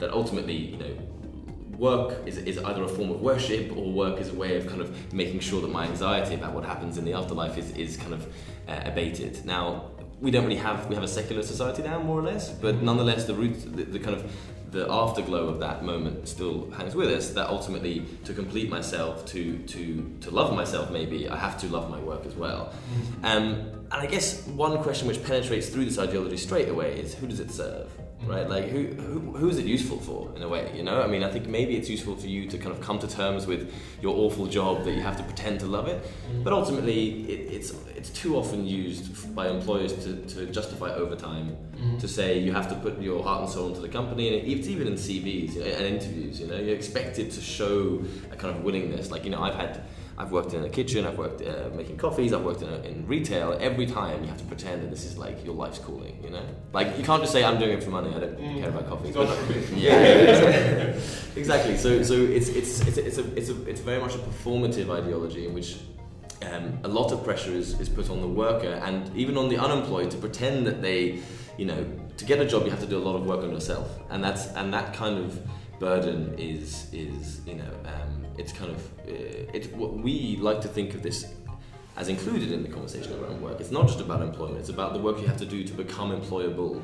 that 0.00 0.10
ultimately, 0.10 0.56
you 0.72 0.78
know, 0.78 0.94
work 1.80 2.26
is, 2.26 2.38
is 2.38 2.58
either 2.58 2.84
a 2.84 2.88
form 2.88 3.10
of 3.10 3.20
worship 3.20 3.76
or 3.76 3.90
work 3.90 4.20
is 4.20 4.28
a 4.28 4.34
way 4.34 4.56
of 4.56 4.66
kind 4.68 4.80
of 4.80 5.12
making 5.12 5.40
sure 5.40 5.60
that 5.62 5.72
my 5.72 5.86
anxiety 5.86 6.34
about 6.34 6.52
what 6.52 6.64
happens 6.64 6.98
in 6.98 7.04
the 7.04 7.14
afterlife 7.14 7.56
is, 7.58 7.70
is 7.72 7.96
kind 7.96 8.12
of 8.12 8.26
uh, 8.68 8.80
abated. 8.84 9.44
Now, 9.44 9.90
we 10.20 10.30
don't 10.30 10.44
really 10.44 10.56
have, 10.56 10.86
we 10.88 10.94
have 10.94 11.04
a 11.04 11.08
secular 11.08 11.42
society 11.42 11.82
now, 11.82 11.98
more 11.98 12.18
or 12.18 12.22
less, 12.22 12.50
but 12.50 12.82
nonetheless, 12.82 13.24
the 13.24 13.34
root, 13.34 13.54
the, 13.76 13.84
the 13.84 13.98
kind 13.98 14.14
of 14.14 14.30
the 14.70 14.86
afterglow 14.88 15.48
of 15.48 15.58
that 15.58 15.82
moment 15.82 16.28
still 16.28 16.70
hangs 16.70 16.94
with 16.94 17.08
us 17.08 17.30
that 17.30 17.48
ultimately 17.48 18.06
to 18.24 18.32
complete 18.32 18.70
myself 18.70 19.26
to 19.26 19.58
to 19.66 20.08
to 20.20 20.30
love 20.30 20.54
myself 20.54 20.92
maybe 20.92 21.28
i 21.28 21.36
have 21.36 21.58
to 21.58 21.66
love 21.66 21.90
my 21.90 21.98
work 21.98 22.24
as 22.24 22.36
well 22.36 22.72
um, 23.24 23.80
and 23.92 24.00
I 24.02 24.06
guess 24.06 24.46
one 24.46 24.80
question 24.82 25.08
which 25.08 25.22
penetrates 25.24 25.68
through 25.68 25.84
this 25.84 25.98
ideology 25.98 26.36
straight 26.36 26.68
away 26.68 27.00
is 27.00 27.14
who 27.14 27.26
does 27.26 27.40
it 27.40 27.50
serve? 27.50 27.90
Right? 28.26 28.48
Like 28.48 28.68
who, 28.68 28.86
who 28.86 29.18
who 29.32 29.48
is 29.48 29.58
it 29.58 29.64
useful 29.64 29.98
for 29.98 30.30
in 30.36 30.42
a 30.42 30.48
way? 30.48 30.70
You 30.76 30.82
know? 30.82 31.02
I 31.02 31.06
mean, 31.06 31.24
I 31.24 31.30
think 31.30 31.46
maybe 31.46 31.76
it's 31.76 31.88
useful 31.88 32.16
for 32.16 32.26
you 32.26 32.46
to 32.48 32.58
kind 32.58 32.70
of 32.70 32.80
come 32.80 32.98
to 32.98 33.08
terms 33.08 33.46
with 33.46 33.72
your 34.02 34.14
awful 34.14 34.46
job 34.46 34.84
that 34.84 34.92
you 34.92 35.00
have 35.00 35.16
to 35.16 35.22
pretend 35.22 35.60
to 35.60 35.66
love 35.66 35.88
it. 35.88 36.06
Mm. 36.30 36.44
But 36.44 36.52
ultimately, 36.52 37.22
it, 37.24 37.52
it's 37.52 37.72
it's 37.96 38.10
too 38.10 38.36
often 38.36 38.66
used 38.66 39.34
by 39.34 39.48
employers 39.48 39.92
to, 40.04 40.16
to 40.34 40.46
justify 40.46 40.92
overtime, 40.94 41.56
mm. 41.76 41.98
to 41.98 42.06
say 42.06 42.38
you 42.38 42.52
have 42.52 42.68
to 42.68 42.74
put 42.74 43.00
your 43.00 43.22
heart 43.22 43.42
and 43.42 43.50
soul 43.50 43.68
into 43.68 43.80
the 43.80 43.88
company, 43.88 44.28
and 44.28 44.46
it's 44.46 44.68
even 44.68 44.86
in 44.86 44.94
CVs 44.94 45.54
you 45.54 45.60
know, 45.60 45.66
and 45.66 45.86
interviews. 45.86 46.40
You 46.40 46.46
know, 46.46 46.56
you're 46.56 46.76
expected 46.76 47.30
to 47.30 47.40
show 47.40 48.02
a 48.30 48.36
kind 48.36 48.54
of 48.54 48.62
willingness. 48.62 49.10
Like 49.10 49.24
you 49.24 49.30
know, 49.30 49.42
I've 49.42 49.54
had. 49.54 49.82
I've 50.20 50.32
worked 50.32 50.52
in 50.52 50.62
a 50.64 50.68
kitchen, 50.68 51.06
I've 51.06 51.16
worked 51.16 51.40
uh, 51.40 51.70
making 51.74 51.96
coffees, 51.96 52.34
I've 52.34 52.42
worked 52.42 52.60
in, 52.60 52.68
a, 52.68 52.78
in 52.82 53.06
retail. 53.06 53.56
Every 53.58 53.86
time 53.86 54.22
you 54.22 54.28
have 54.28 54.36
to 54.36 54.44
pretend 54.44 54.82
that 54.82 54.90
this 54.90 55.04
is 55.06 55.16
like 55.16 55.42
your 55.46 55.54
life's 55.54 55.78
calling, 55.78 56.22
you 56.22 56.28
know? 56.28 56.44
Like 56.74 56.98
you 56.98 57.04
can't 57.04 57.22
just 57.22 57.32
say, 57.32 57.42
I'm 57.42 57.58
doing 57.58 57.78
it 57.78 57.82
for 57.82 57.88
money, 57.88 58.14
I 58.14 58.20
don't 58.20 58.36
care 58.36 58.68
about 58.68 59.02
But- 59.14 59.38
yeah, 59.74 60.02
yeah, 60.02 61.00
exactly. 61.36 61.78
So, 61.78 62.02
so 62.02 62.12
it's, 62.14 62.48
it's, 62.50 62.80
it's, 62.82 62.98
a, 62.98 63.06
it's, 63.06 63.16
a, 63.18 63.34
it's, 63.34 63.48
a, 63.48 63.66
it's 63.66 63.80
very 63.80 63.98
much 63.98 64.14
a 64.14 64.18
performative 64.18 64.90
ideology 64.90 65.46
in 65.46 65.54
which 65.54 65.78
um, 66.52 66.78
a 66.84 66.88
lot 66.88 67.12
of 67.12 67.24
pressure 67.24 67.52
is, 67.52 67.80
is 67.80 67.88
put 67.88 68.10
on 68.10 68.20
the 68.20 68.28
worker 68.28 68.74
and 68.84 69.10
even 69.16 69.38
on 69.38 69.48
the 69.48 69.56
unemployed 69.56 70.10
to 70.10 70.18
pretend 70.18 70.66
that 70.66 70.82
they, 70.82 71.20
you 71.56 71.64
know, 71.64 71.82
to 72.18 72.24
get 72.26 72.40
a 72.40 72.44
job 72.44 72.64
you 72.66 72.70
have 72.70 72.80
to 72.80 72.86
do 72.86 72.98
a 72.98 73.04
lot 73.08 73.16
of 73.16 73.24
work 73.24 73.40
on 73.40 73.50
yourself, 73.50 73.88
and 74.10 74.22
that's 74.22 74.48
and 74.48 74.74
that 74.74 74.92
kind 74.92 75.16
of 75.16 75.40
burden 75.78 76.34
is 76.38 76.92
is 76.92 77.40
you 77.46 77.54
know 77.54 77.72
um, 77.86 78.19
it's 78.40 78.52
kind 78.52 78.70
of 78.70 78.80
uh, 79.06 79.56
it's 79.56 79.68
what 79.68 79.92
we 79.94 80.36
like 80.36 80.60
to 80.62 80.68
think 80.68 80.94
of 80.94 81.02
this 81.02 81.26
as 81.96 82.08
included 82.08 82.50
in 82.50 82.62
the 82.62 82.68
conversation 82.68 83.12
around 83.20 83.40
work. 83.42 83.60
It's 83.60 83.70
not 83.70 83.86
just 83.86 84.00
about 84.00 84.22
employment; 84.22 84.58
it's 84.58 84.70
about 84.70 84.94
the 84.94 84.98
work 84.98 85.20
you 85.20 85.26
have 85.26 85.36
to 85.38 85.46
do 85.46 85.62
to 85.64 85.72
become 85.72 86.10
employable. 86.18 86.82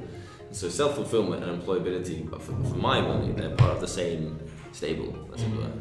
So 0.53 0.69
self 0.69 0.95
fulfillment 0.95 1.43
and 1.43 1.61
employability, 1.61 2.29
for, 2.31 2.39
for 2.39 2.77
my 2.77 3.01
money, 3.01 3.33
they're 3.33 3.57
part 3.57 3.73
of 3.73 3.81
the 3.81 3.89
same 3.89 4.39
stable, 4.73 5.13
as 5.35 5.43
it 5.43 5.51
were. 5.51 5.73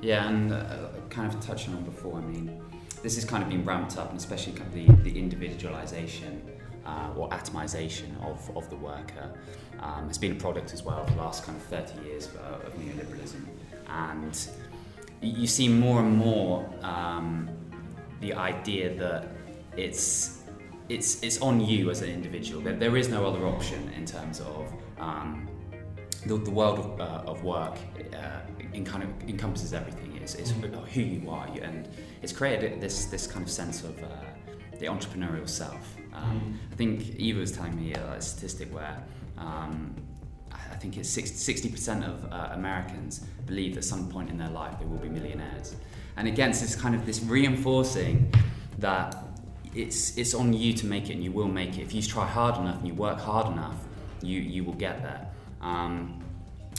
Yeah, 0.00 0.28
and 0.28 0.52
uh, 0.52 0.88
kind 1.08 1.32
of 1.32 1.40
touching 1.40 1.74
on 1.74 1.82
before, 1.84 2.18
I 2.18 2.20
mean, 2.20 2.60
this 3.02 3.14
has 3.14 3.24
kind 3.24 3.42
of 3.42 3.48
been 3.48 3.64
ramped 3.64 3.96
up, 3.96 4.10
and 4.10 4.18
especially 4.18 4.52
kind 4.52 4.68
of 4.68 4.74
the, 4.74 5.10
the 5.10 5.18
individualization 5.18 6.42
uh, 6.84 7.10
or 7.16 7.30
atomization 7.30 8.10
of, 8.22 8.54
of 8.56 8.68
the 8.68 8.76
worker 8.76 9.32
um, 9.80 10.06
has 10.08 10.18
been 10.18 10.32
a 10.32 10.34
product 10.34 10.72
as 10.74 10.82
well 10.82 10.98
of 10.98 11.06
the 11.10 11.16
last 11.16 11.44
kind 11.44 11.56
of 11.56 11.64
30 11.64 12.06
years 12.06 12.28
uh, 12.36 12.66
of 12.66 12.74
neoliberalism. 12.74 13.46
And 13.88 14.38
you 15.20 15.46
see 15.46 15.68
more 15.68 16.00
and 16.00 16.16
more 16.16 16.68
um, 16.82 17.48
the 18.20 18.34
idea 18.34 18.94
that 18.96 19.28
it's 19.76 20.40
it's 20.88 21.22
it's 21.22 21.40
on 21.40 21.60
you 21.60 21.90
as 21.90 22.02
an 22.02 22.10
individual. 22.10 22.60
There, 22.60 22.76
there 22.76 22.96
is 22.96 23.08
no 23.08 23.24
other 23.26 23.46
option 23.46 23.90
in 23.96 24.04
terms 24.04 24.40
of 24.40 24.72
um, 24.98 25.48
the, 26.26 26.36
the 26.36 26.50
world 26.50 26.78
of, 26.78 27.00
uh, 27.00 27.30
of 27.30 27.42
work. 27.42 27.78
Uh, 28.12 28.40
in 28.74 28.84
kind 28.84 29.04
of 29.04 29.28
encompasses 29.28 29.72
everything. 29.72 30.16
It's, 30.16 30.34
it's 30.34 30.50
who 30.50 31.00
you 31.00 31.30
are, 31.30 31.46
and 31.62 31.88
it's 32.22 32.32
created 32.32 32.80
this 32.80 33.06
this 33.06 33.26
kind 33.26 33.44
of 33.44 33.50
sense 33.50 33.84
of 33.84 33.96
uh, 34.02 34.08
the 34.80 34.86
entrepreneurial 34.86 35.48
self. 35.48 35.96
Um, 36.12 36.58
I 36.72 36.74
think 36.74 37.14
Eva 37.16 37.40
was 37.40 37.52
telling 37.52 37.76
me 37.76 37.94
a 37.94 38.20
statistic 38.20 38.74
where. 38.74 39.02
Um, 39.38 39.94
think 40.84 40.98
it's 40.98 41.08
60 41.08 41.70
percent 41.70 42.04
of 42.04 42.30
uh, 42.30 42.50
Americans 42.52 43.20
believe 43.46 43.74
that 43.74 43.78
at 43.78 43.84
some 43.84 44.10
point 44.10 44.28
in 44.28 44.36
their 44.36 44.50
life 44.50 44.78
they 44.78 44.84
will 44.84 44.98
be 44.98 45.08
millionaires, 45.08 45.76
and 46.16 46.28
again, 46.28 46.50
it's 46.50 46.60
this 46.60 46.76
kind 46.76 46.94
of 46.94 47.06
this 47.06 47.22
reinforcing 47.22 48.32
that 48.78 49.16
it's 49.74 50.16
it's 50.18 50.34
on 50.34 50.52
you 50.52 50.72
to 50.74 50.86
make 50.86 51.08
it, 51.10 51.14
and 51.14 51.24
you 51.24 51.32
will 51.32 51.48
make 51.48 51.78
it. 51.78 51.82
If 51.82 51.94
you 51.94 52.02
try 52.02 52.26
hard 52.26 52.58
enough 52.58 52.78
and 52.78 52.86
you 52.86 52.94
work 52.94 53.18
hard 53.18 53.52
enough, 53.52 53.76
you 54.22 54.40
you 54.40 54.64
will 54.64 54.74
get 54.74 55.02
there. 55.02 55.26
Um, 55.60 56.23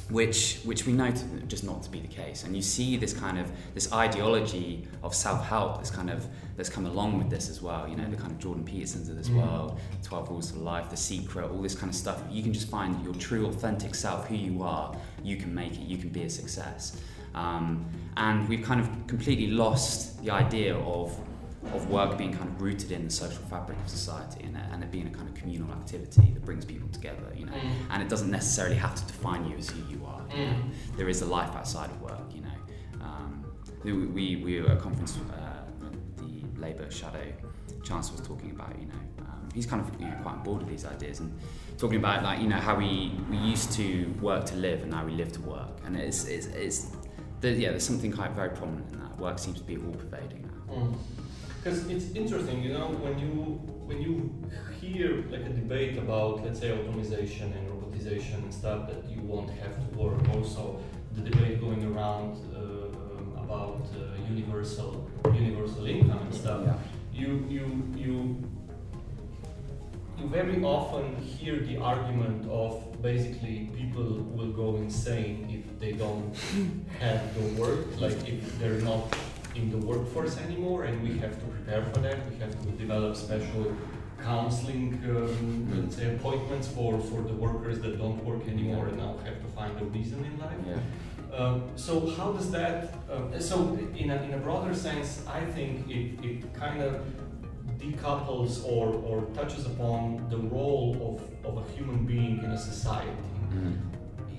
which 0.10 0.60
which 0.66 0.86
we 0.86 0.94
know 0.94 1.10
to, 1.12 1.26
just 1.48 1.64
not 1.64 1.82
to 1.84 1.90
be 1.90 2.00
the 2.00 2.08
case, 2.08 2.44
and 2.44 2.56
you 2.56 2.62
see 2.62 2.98
this 2.98 3.14
kind 3.14 3.40
of 3.40 3.52
this 3.74 3.92
ideology 3.92 4.88
of 5.02 5.16
self-help, 5.16 5.78
that's 5.78 5.90
kind 5.90 6.10
of 6.10 6.28
that's 6.56 6.70
come 6.70 6.86
along 6.86 7.18
with 7.18 7.30
this 7.30 7.50
as 7.50 7.62
well. 7.62 7.88
You 7.88 7.96
know, 7.96 8.10
the 8.10 8.16
kind 8.16 8.32
of 8.32 8.40
Jordan 8.40 8.64
Petersons 8.64 9.10
of 9.10 9.18
this 9.18 9.30
world, 9.30 9.80
Twelve 10.04 10.30
Rules 10.30 10.52
to 10.52 10.60
Life, 10.60 10.90
The 10.90 10.98
Secret, 10.98 11.50
all 11.50 11.62
this 11.62 11.76
kind 11.76 11.90
of 11.90 11.96
stuff. 11.96 12.22
You 12.30 12.44
can 12.44 12.54
just 12.54 12.70
find 12.70 13.04
your 13.04 13.16
true, 13.16 13.48
authentic 13.48 13.96
self, 13.96 14.28
who 14.28 14.36
you 14.36 14.64
are. 14.64 14.96
You 15.24 15.38
can 15.38 15.54
make 15.54 15.74
it. 15.74 15.82
You 15.82 15.98
can 15.98 16.10
be 16.10 16.24
a 16.24 16.30
success. 16.30 17.02
Um, 17.34 17.86
and 18.16 18.48
we've 18.48 18.64
kind 18.64 18.80
of 18.80 18.90
completely 19.08 19.48
lost 19.48 20.24
the 20.24 20.32
idea 20.32 20.78
of 20.78 21.20
of 21.74 21.90
work 21.90 22.18
being 22.18 22.34
kind 22.34 22.48
of 22.50 22.62
rooted 22.62 22.92
in 22.92 23.06
the 23.06 23.10
social 23.12 23.42
fabric 23.50 23.78
of 23.80 23.90
society 23.90 24.44
and, 24.44 24.56
it- 24.56 24.64
and 24.72 24.84
it 24.84 24.92
being 24.92 25.08
a 25.08 25.10
kind 25.10 25.28
of 25.28 25.36
communal 25.36 25.72
activity 25.72 26.32
that 26.34 26.46
brings 26.46 26.66
people 26.66 26.88
together, 26.90 27.34
you 27.36 27.46
know. 27.46 27.54
And 27.90 28.02
it 28.04 28.10
doesn't 28.10 28.32
necessarily 28.32 28.76
have 28.76 28.96
to 28.96 29.06
define 29.06 29.46
you 29.50 29.58
as 29.58 29.70
who 29.70 29.80
you 29.92 30.06
are. 30.06 30.22
You 30.34 30.46
know? 30.46 30.52
There 30.98 31.10
is 31.10 31.22
a 31.22 31.26
life 31.26 31.56
outside 31.56 31.90
of 31.90 32.02
work, 32.02 32.22
you 32.34 32.42
know. 32.42 33.04
Um, 33.06 33.46
we, 33.84 33.94
we, 33.94 34.36
we 34.38 34.62
were 34.62 34.70
at 34.72 34.78
a 34.78 34.80
conference, 34.82 35.18
uh, 35.32 35.64
the 36.18 36.60
Labour 36.60 36.90
Shadow 36.92 37.24
Chancellor 37.84 38.18
was 38.18 38.28
talking 38.28 38.52
about, 38.52 38.74
you 38.80 38.88
know, 38.88 38.94
um, 39.20 39.50
he's 39.54 39.66
kind 39.66 39.82
of 39.82 40.00
you 40.02 40.08
know, 40.08 40.16
quite 40.24 40.36
on 40.36 40.44
board 40.44 40.62
with 40.62 40.70
these 40.70 40.86
ideas 40.86 41.20
and 41.20 41.32
talking 41.78 41.98
about 41.98 42.24
like, 42.24 42.40
you 42.42 42.48
know, 42.48 42.58
how 42.58 42.76
we, 42.76 43.12
we 43.30 43.38
used 43.38 43.72
to 43.74 44.06
work 44.22 44.46
to 44.46 44.56
live 44.56 44.82
and 44.82 44.92
now 44.92 45.06
we 45.06 45.12
live 45.12 45.32
to 45.34 45.42
work. 45.42 45.70
And 45.86 45.96
it's, 45.96 46.26
it's, 46.26 46.48
it's 46.48 46.88
yeah, 47.44 47.70
there's 47.70 47.84
something 47.86 48.12
quite 48.12 48.32
very 48.32 48.50
prominent 48.50 48.92
in 48.92 49.00
that. 49.02 49.16
Work 49.20 49.38
seems 49.38 49.60
to 49.60 49.64
be 49.64 49.78
all 49.78 49.94
pervading 49.94 50.50
now. 50.68 50.74
Because 51.66 51.90
it's 51.90 52.14
interesting, 52.14 52.62
you 52.62 52.74
know, 52.74 52.90
when 53.02 53.18
you 53.18 53.60
when 53.90 54.00
you 54.00 54.32
hear 54.80 55.26
like 55.32 55.46
a 55.48 55.54
debate 55.62 55.98
about, 55.98 56.44
let's 56.46 56.60
say, 56.60 56.72
automation 56.72 57.52
and 57.54 57.68
robotization 57.68 58.36
and 58.44 58.54
stuff 58.54 58.88
that 58.88 59.04
you 59.10 59.20
won't 59.22 59.50
have 59.50 59.74
to 59.76 59.98
work. 59.98 60.22
Also, 60.36 60.80
the 61.16 61.22
debate 61.28 61.60
going 61.60 61.84
around 61.92 62.38
uh, 62.54 63.42
about 63.44 63.82
uh, 63.98 64.30
universal 64.30 65.10
universal 65.34 65.88
income 65.88 66.20
and 66.20 66.36
stuff. 66.36 66.62
Yeah. 66.64 66.78
You 67.12 67.30
you 67.50 67.66
you 67.98 68.16
you 70.20 70.28
very 70.28 70.64
often 70.64 71.16
hear 71.16 71.58
the 71.58 71.78
argument 71.78 72.48
of 72.48 73.02
basically 73.02 73.72
people 73.76 74.10
will 74.38 74.52
go 74.52 74.76
insane 74.78 75.50
if 75.50 75.80
they 75.80 75.94
don't 75.94 76.30
have 77.00 77.22
the 77.34 77.60
work, 77.60 78.00
like 78.00 78.20
if 78.30 78.60
they're 78.60 78.82
not 78.82 79.02
in 79.56 79.72
the 79.72 79.78
workforce 79.78 80.38
anymore, 80.38 80.84
and 80.84 81.02
we 81.02 81.18
have 81.20 81.40
to 81.40 81.46
prepare 81.46 81.84
for 81.86 82.00
that. 82.00 82.18
We 82.30 82.38
have 82.38 82.52
to 82.64 82.72
develop 82.72 83.16
special 83.16 83.76
counseling, 84.24 85.02
um, 85.06 85.82
let's 85.84 85.96
say, 85.96 86.16
appointments 86.16 86.68
for, 86.68 87.00
for 87.00 87.22
the 87.22 87.34
workers 87.34 87.80
that 87.80 87.98
don't 87.98 88.24
work 88.24 88.48
anymore 88.48 88.88
and 88.88 88.98
now 88.98 89.18
have 89.24 89.40
to 89.42 89.48
find 89.56 89.80
a 89.80 89.86
reason 89.86 90.24
in 90.26 90.38
life. 90.40 90.58
Yeah. 90.68 91.38
Um, 91.38 91.64
so 91.76 92.10
how 92.12 92.32
does 92.32 92.50
that? 92.52 92.94
Uh, 93.12 93.40
so 93.40 93.78
in 93.98 94.10
a, 94.10 94.16
in 94.24 94.34
a 94.34 94.38
broader 94.38 94.74
sense, 94.74 95.22
I 95.28 95.42
think 95.46 95.90
it, 95.90 96.24
it 96.24 96.54
kind 96.54 96.82
of 96.82 97.04
decouples 97.78 98.66
or, 98.66 98.94
or 98.94 99.26
touches 99.34 99.66
upon 99.66 100.28
the 100.30 100.38
role 100.38 101.20
of, 101.46 101.46
of 101.46 101.64
a 101.64 101.72
human 101.74 102.06
being 102.06 102.40
in 102.40 102.52
a 102.52 102.58
society. 102.58 103.12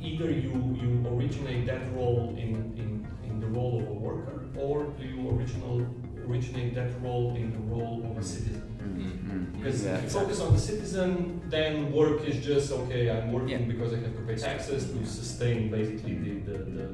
Either 0.02 0.30
you, 0.30 0.76
you 0.80 1.04
originate 1.08 1.66
that 1.66 1.82
role 1.94 2.35
in, 2.38 2.54
in, 2.76 2.95
in 3.36 3.40
the 3.42 3.58
role 3.58 3.78
of 3.80 3.86
a 3.88 3.98
worker, 4.08 4.44
or 4.56 4.84
do 4.98 5.04
you 5.06 5.20
original 5.30 5.86
originate 6.28 6.74
that 6.74 6.90
role 7.02 7.34
in 7.36 7.52
the 7.52 7.62
role 7.74 8.02
of 8.10 8.16
a 8.16 8.22
citizen? 8.22 8.62
Mm. 8.82 9.52
Because 9.52 9.84
Yeah, 9.84 9.96
if 9.96 10.04
you 10.04 10.08
focus 10.20 10.40
on 10.40 10.52
the 10.54 10.58
citizen, 10.58 11.40
then 11.48 11.92
work 11.92 12.24
is 12.30 12.44
just 12.44 12.72
okay. 12.72 13.10
I'm 13.10 13.32
working 13.32 13.60
Yeah. 13.60 13.72
because 13.72 13.92
I 13.92 13.98
have 14.04 14.14
to 14.18 14.22
pay 14.28 14.36
taxes 14.36 14.90
to 14.92 14.98
sustain 15.06 15.70
basically 15.70 16.14
the, 16.24 16.32
the, 16.48 16.58
the, 16.76 16.86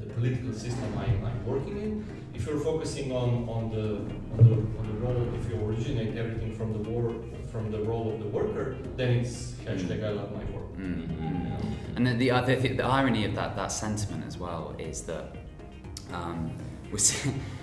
the 0.00 0.06
political 0.14 0.52
system 0.52 0.88
I'm, 1.04 1.24
I'm 1.28 1.40
working 1.52 1.76
in. 1.86 1.92
If 2.34 2.46
you're 2.46 2.60
focusing 2.60 3.12
on, 3.12 3.30
on 3.56 3.62
the 3.74 3.86
on 4.34 4.40
the 4.48 4.56
on 4.78 4.84
the 4.90 4.96
role, 5.04 5.22
if 5.38 5.44
you 5.48 5.56
originate 5.66 6.16
everything 6.22 6.54
from 6.58 6.68
the 6.76 6.82
war 6.90 7.04
from 7.50 7.70
the 7.70 7.80
role 7.90 8.06
of 8.12 8.18
the 8.22 8.28
worker, 8.38 8.76
then 8.98 9.10
it's 9.20 9.34
hashtag 9.66 10.04
I 10.04 10.10
love 10.10 10.30
my 10.38 10.44
work. 10.54 10.70
Mm, 10.76 11.08
mm. 11.08 11.96
And 11.96 12.06
the, 12.06 12.12
the, 12.30 12.56
the, 12.62 12.68
the 12.80 12.84
irony 12.84 13.24
of 13.24 13.34
that, 13.34 13.56
that 13.56 13.72
sentiment 13.72 14.24
as 14.26 14.36
well 14.36 14.74
is 14.78 15.02
that 15.02 15.34
um, 16.12 16.50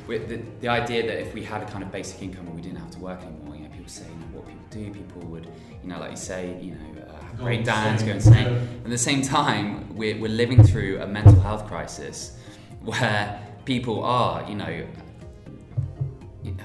we're, 0.08 0.20
the, 0.28 0.42
the 0.62 0.68
idea 0.68 1.06
that 1.08 1.20
if 1.22 1.34
we 1.34 1.44
had 1.44 1.62
a 1.62 1.66
kind 1.66 1.84
of 1.84 1.92
basic 1.92 2.22
income 2.22 2.46
and 2.48 2.56
we 2.56 2.62
didn't 2.62 2.78
have 2.80 2.92
to 2.92 3.00
work 3.00 3.22
anymore, 3.22 3.56
you 3.56 3.64
know, 3.64 3.70
people 3.70 3.88
say, 3.90 4.04
you 4.06 4.16
know, 4.16 4.26
what 4.38 4.48
people 4.48 4.64
do, 4.70 4.92
people 4.92 5.22
would, 5.30 5.48
you 5.82 5.90
know, 5.90 6.00
like 6.00 6.12
you 6.12 6.18
say, 6.18 6.58
you 6.62 6.72
know, 6.76 7.02
uh, 7.08 7.22
have 7.24 7.38
Go 7.38 7.44
breakdowns, 7.46 8.04
go 8.04 8.12
insane. 8.12 8.48
At 8.84 8.90
the 8.90 8.98
same 8.98 9.22
time, 9.22 9.96
we're, 9.96 10.18
we're 10.20 10.30
living 10.32 10.64
through 10.64 11.02
a 11.02 11.08
mental 11.08 11.40
health 11.40 11.68
crisis 11.68 12.38
where 12.82 13.40
people 13.66 14.04
are, 14.04 14.48
you 14.50 14.56
know, 14.56 14.86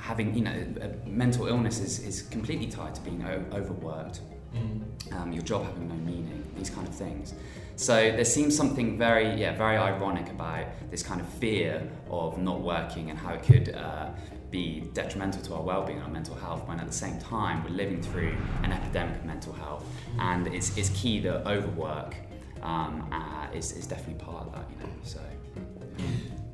having, 0.01 0.35
you 0.35 0.43
know, 0.43 0.67
a 0.81 1.09
mental 1.09 1.47
illness 1.47 1.79
is, 1.81 2.01
is 2.01 2.23
completely 2.23 2.67
tied 2.67 2.95
to 2.95 3.01
being 3.03 3.25
o- 3.25 3.45
overworked 3.57 4.21
Mm. 4.55 4.81
um, 5.13 5.31
your 5.31 5.43
job 5.43 5.63
having 5.67 5.89
no 5.89 5.95
meaning, 5.95 6.43
these 6.57 6.71
kind 6.71 6.89
of 6.89 6.95
things. 6.95 7.35
So 7.79 7.95
there 7.95 8.25
seems 8.25 8.57
something 8.57 8.99
very, 8.99 9.41
yeah, 9.41 9.57
very 9.57 9.77
ironic 9.77 10.29
about 10.31 10.67
this 10.91 11.03
kind 11.05 11.21
of 11.21 11.29
fear 11.35 11.89
of 12.11 12.37
not 12.37 12.61
working 12.61 13.11
and 13.11 13.17
how 13.19 13.35
it 13.35 13.45
could 13.45 13.73
uh, 13.73 14.09
be 14.51 14.81
detrimental 14.95 15.41
to 15.43 15.55
our 15.55 15.63
well-being, 15.63 16.03
our 16.03 16.09
mental 16.09 16.35
health, 16.35 16.67
when 16.67 16.81
at 16.81 16.89
the 16.89 16.93
same 16.93 17.21
time 17.21 17.63
we're 17.63 17.71
living 17.85 18.03
through 18.03 18.35
an 18.65 18.73
epidemic 18.73 19.15
of 19.21 19.25
mental 19.25 19.53
health, 19.53 19.85
and 20.19 20.49
it's, 20.49 20.77
it's 20.77 20.89
key 20.91 21.21
that 21.21 21.47
overwork 21.47 22.17
um, 22.63 23.09
uh, 23.13 23.47
is, 23.55 23.71
is 23.73 23.87
definitely 23.87 24.25
part 24.25 24.47
of 24.47 24.53
that, 24.55 24.67
you 24.71 24.77
know. 24.85 24.93
So 25.05 25.21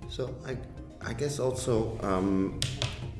So 0.08 0.34
I, 0.46 0.58
I 1.00 1.14
guess 1.14 1.38
also 1.38 1.98
um, 2.02 2.60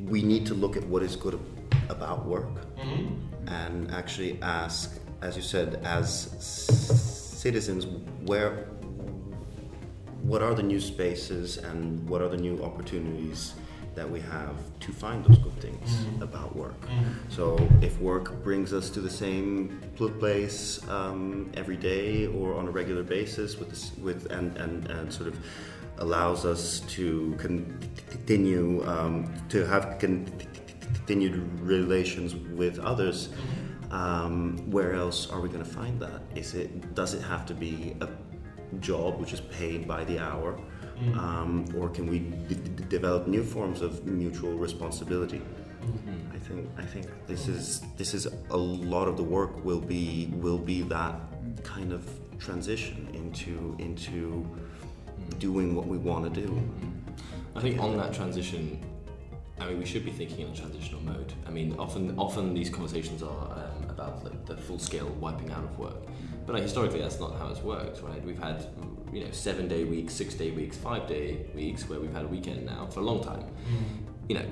we 0.05 0.23
need 0.23 0.45
to 0.47 0.55
look 0.55 0.77
at 0.77 0.85
what 0.85 1.03
is 1.03 1.17
good 1.17 1.41
about 1.89 2.27
work 2.27 2.49
Mhm. 2.77 3.49
and 3.49 3.91
actually 3.93 4.39
ask, 4.43 5.01
as 5.23 5.37
you 5.37 5.43
said, 5.43 5.81
as 5.85 6.09
c- 6.41 7.14
citizens, 7.49 7.87
where, 8.31 8.53
what 10.23 10.41
are 10.47 10.55
the 10.55 10.63
new 10.73 10.81
spaces 10.81 11.59
and 11.59 11.83
what 12.09 12.23
are 12.23 12.31
the 12.37 12.43
new 12.49 12.57
opportunities 12.69 13.53
that 13.95 14.09
we 14.15 14.19
have 14.19 14.57
to 14.81 14.91
find 14.93 15.19
those 15.27 15.39
good 15.47 15.59
things 15.67 15.89
Mhm. 15.91 16.23
about 16.29 16.51
work. 16.57 16.81
Mhm. 16.89 17.13
So 17.37 17.45
if 17.89 17.95
work 18.01 18.27
brings 18.43 18.73
us 18.73 18.87
to 18.95 19.01
the 19.09 19.15
same 19.25 19.55
place 20.23 20.81
um, 20.89 21.51
every 21.63 21.77
day 21.93 22.27
or 22.37 22.47
on 22.61 22.65
a 22.67 22.73
regular 22.81 23.05
basis 23.19 23.49
with 23.61 23.69
this, 23.73 23.85
with 24.07 24.21
and, 24.37 24.49
and, 24.65 24.77
and 24.97 25.13
sort 25.19 25.29
of 25.33 25.37
allows 25.99 26.41
us 26.55 26.81
to 26.97 27.07
continue 27.47 28.83
um, 28.95 29.15
to 29.55 29.59
have 29.73 29.85
continued 30.05 31.37
relations 31.61 32.31
with 32.61 32.77
others. 32.93 33.19
Um, 33.95 34.37
where 34.73 34.93
else 34.95 35.31
are 35.31 35.41
we 35.41 35.49
going 35.49 35.65
to 35.65 35.71
find 35.81 36.01
that? 36.01 36.21
Is 36.35 36.55
it 36.55 36.95
does 37.01 37.15
it 37.15 37.23
have 37.23 37.47
to 37.47 37.55
be 37.55 37.75
a 38.01 38.09
job 38.81 39.21
which 39.21 39.33
is 39.33 39.41
paid 39.41 39.87
by 39.87 40.03
the 40.11 40.19
hour, 40.19 40.51
Mm. 40.95 41.17
um, 41.27 41.53
or 41.79 41.89
can 41.97 42.07
we 42.13 42.19
d- 42.21 42.55
d- 42.55 42.85
develop 42.89 43.27
new 43.27 43.43
forms 43.55 43.83
of 43.83 43.91
mutual 44.07 44.55
responsibility? 44.67 45.41
Mm-hmm. 45.41 46.37
I 46.37 46.39
think 46.47 46.61
I 46.85 46.87
think 46.93 47.05
this 47.27 47.49
is 47.49 47.65
this 48.01 48.15
is 48.15 48.23
a 48.51 48.57
lot 48.57 49.07
of 49.11 49.17
the 49.17 49.27
work 49.39 49.53
will 49.65 49.81
be 49.95 50.07
will 50.45 50.63
be 50.73 50.79
that 50.97 51.15
kind 51.75 51.91
of 51.93 52.03
transition 52.47 53.09
into 53.21 53.53
into 53.87 54.47
doing 55.47 55.69
what 55.77 55.87
we 55.93 55.99
want 55.99 56.23
to 56.35 56.41
do. 56.45 56.49
I 57.57 57.61
think 57.61 57.81
on 57.81 57.97
that 57.97 58.13
transition, 58.21 58.63
I 59.61 59.63
mean, 59.69 59.79
we 59.79 59.87
should 59.87 60.05
be 60.05 60.15
thinking 60.21 60.41
in 60.47 60.53
a 60.53 60.57
transitional 60.63 61.03
mode. 61.13 61.24
I 61.55 61.57
mean, 61.57 61.77
often 61.79 62.19
often 62.19 62.53
these 62.53 62.69
conversations 62.69 63.23
are 63.23 63.29
um, 63.29 63.89
about 63.89 64.25
the, 64.25 64.31
the 64.53 64.61
full 64.61 64.81
scale 64.81 65.07
wiping 65.21 65.53
out 65.53 65.63
of 65.63 65.79
work, 65.79 65.95
but 66.47 66.55
like, 66.55 66.65
historically 66.65 67.01
that's 67.01 67.21
not 67.21 67.39
how 67.39 67.47
it's 67.47 67.63
worked, 67.63 68.03
right? 68.03 68.21
We've 68.25 68.43
had 68.43 68.67
you 69.13 69.25
know 69.25 69.31
seven 69.31 69.69
day 69.69 69.85
weeks, 69.85 70.15
six 70.15 70.35
day 70.35 70.51
weeks, 70.51 70.77
five 70.77 71.07
day 71.07 71.47
weeks 71.55 71.89
where 71.89 72.01
we've 72.01 72.13
had 72.13 72.25
a 72.25 72.27
weekend 72.27 72.67
now 72.67 72.87
for 72.87 72.99
a 72.99 73.05
long 73.05 73.23
time. 73.23 73.45
You 74.29 74.35
know, 74.39 74.47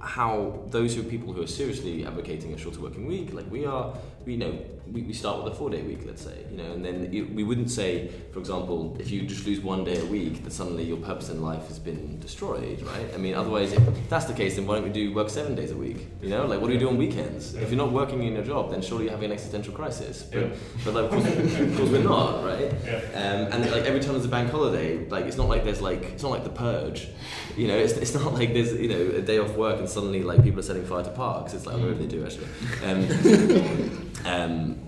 how 0.00 0.64
those 0.66 0.96
who 0.96 1.02
are 1.02 1.04
people 1.04 1.32
who 1.32 1.42
are 1.42 1.46
seriously 1.46 2.04
advocating 2.04 2.52
a 2.54 2.58
shorter 2.58 2.80
working 2.80 3.06
week, 3.06 3.32
like 3.32 3.48
we 3.48 3.64
are, 3.64 3.94
you 4.26 4.36
know, 4.36 4.58
we, 4.92 5.02
we 5.02 5.12
start 5.12 5.42
with 5.42 5.52
a 5.52 5.56
four 5.56 5.70
day 5.70 5.82
week, 5.82 6.00
let's 6.04 6.22
say, 6.22 6.36
you 6.50 6.56
know, 6.56 6.72
and 6.72 6.84
then 6.84 7.10
it, 7.12 7.32
we 7.32 7.42
wouldn't 7.44 7.70
say, 7.70 8.08
for 8.32 8.38
example, 8.38 8.96
if 9.00 9.10
you 9.10 9.22
just 9.22 9.46
lose 9.46 9.60
one 9.60 9.84
day 9.84 9.98
a 10.00 10.04
week, 10.04 10.44
that 10.44 10.52
suddenly 10.52 10.84
your 10.84 10.96
purpose 10.98 11.28
in 11.28 11.42
life 11.42 11.66
has 11.68 11.78
been 11.78 12.18
destroyed, 12.20 12.82
right? 12.82 13.12
I 13.14 13.16
mean, 13.16 13.34
otherwise, 13.34 13.72
if 13.72 14.08
that's 14.08 14.26
the 14.26 14.32
case, 14.34 14.56
then 14.56 14.66
why 14.66 14.76
don't 14.76 14.84
we 14.84 14.90
do 14.90 15.12
work 15.12 15.28
seven 15.30 15.54
days 15.54 15.70
a 15.70 15.76
week? 15.76 16.06
You 16.22 16.28
know, 16.28 16.46
like 16.46 16.60
what 16.60 16.68
do 16.68 16.72
you 16.74 16.78
do 16.80 16.88
on 16.88 16.96
weekends? 16.98 17.54
If 17.54 17.70
you're 17.70 17.78
not 17.78 17.92
working 17.92 18.22
in 18.22 18.34
your 18.34 18.44
job, 18.44 18.70
then 18.70 18.82
surely 18.82 19.04
you're 19.04 19.12
having 19.12 19.26
an 19.26 19.32
existential 19.32 19.72
crisis. 19.72 20.22
But, 20.22 20.40
Yeah. 20.42 20.48
but 20.84 20.94
like, 20.94 21.04
of 21.04 21.10
course, 21.10 21.26
of 21.26 21.76
course 21.76 21.90
we're 21.90 22.02
not, 22.04 22.44
right? 22.44 22.72
Yeah. 22.84 23.00
Um, 23.14 23.52
and 23.52 23.70
like 23.70 23.84
every 23.84 24.00
time 24.00 24.12
there's 24.12 24.24
a 24.24 24.28
bank 24.28 24.50
holiday, 24.50 25.08
like 25.08 25.24
it's 25.26 25.36
not 25.36 25.48
like 25.48 25.64
there's 25.64 25.80
like 25.82 26.02
it's 26.02 26.22
not 26.22 26.30
like 26.32 26.44
the 26.44 26.50
purge, 26.50 27.08
you 27.56 27.66
know. 27.68 27.76
It's, 27.76 27.94
it's 27.94 28.14
not 28.14 28.34
like 28.34 28.52
there's 28.52 28.72
you 28.72 28.88
know 28.88 29.16
a 29.18 29.22
day 29.22 29.38
off 29.38 29.54
work 29.56 29.78
and 29.78 29.88
suddenly 29.88 30.22
like 30.22 30.42
people 30.42 30.60
are 30.60 30.62
setting 30.62 30.84
fire 30.84 31.02
to 31.02 31.10
parks. 31.10 31.54
It's 31.54 31.66
like 31.66 31.76
oh, 31.76 31.78
maybe 31.78 32.06
they 32.06 32.16
do 32.16 32.24
actually. 32.24 32.46
Um, 32.84 34.02
um, 34.26 34.78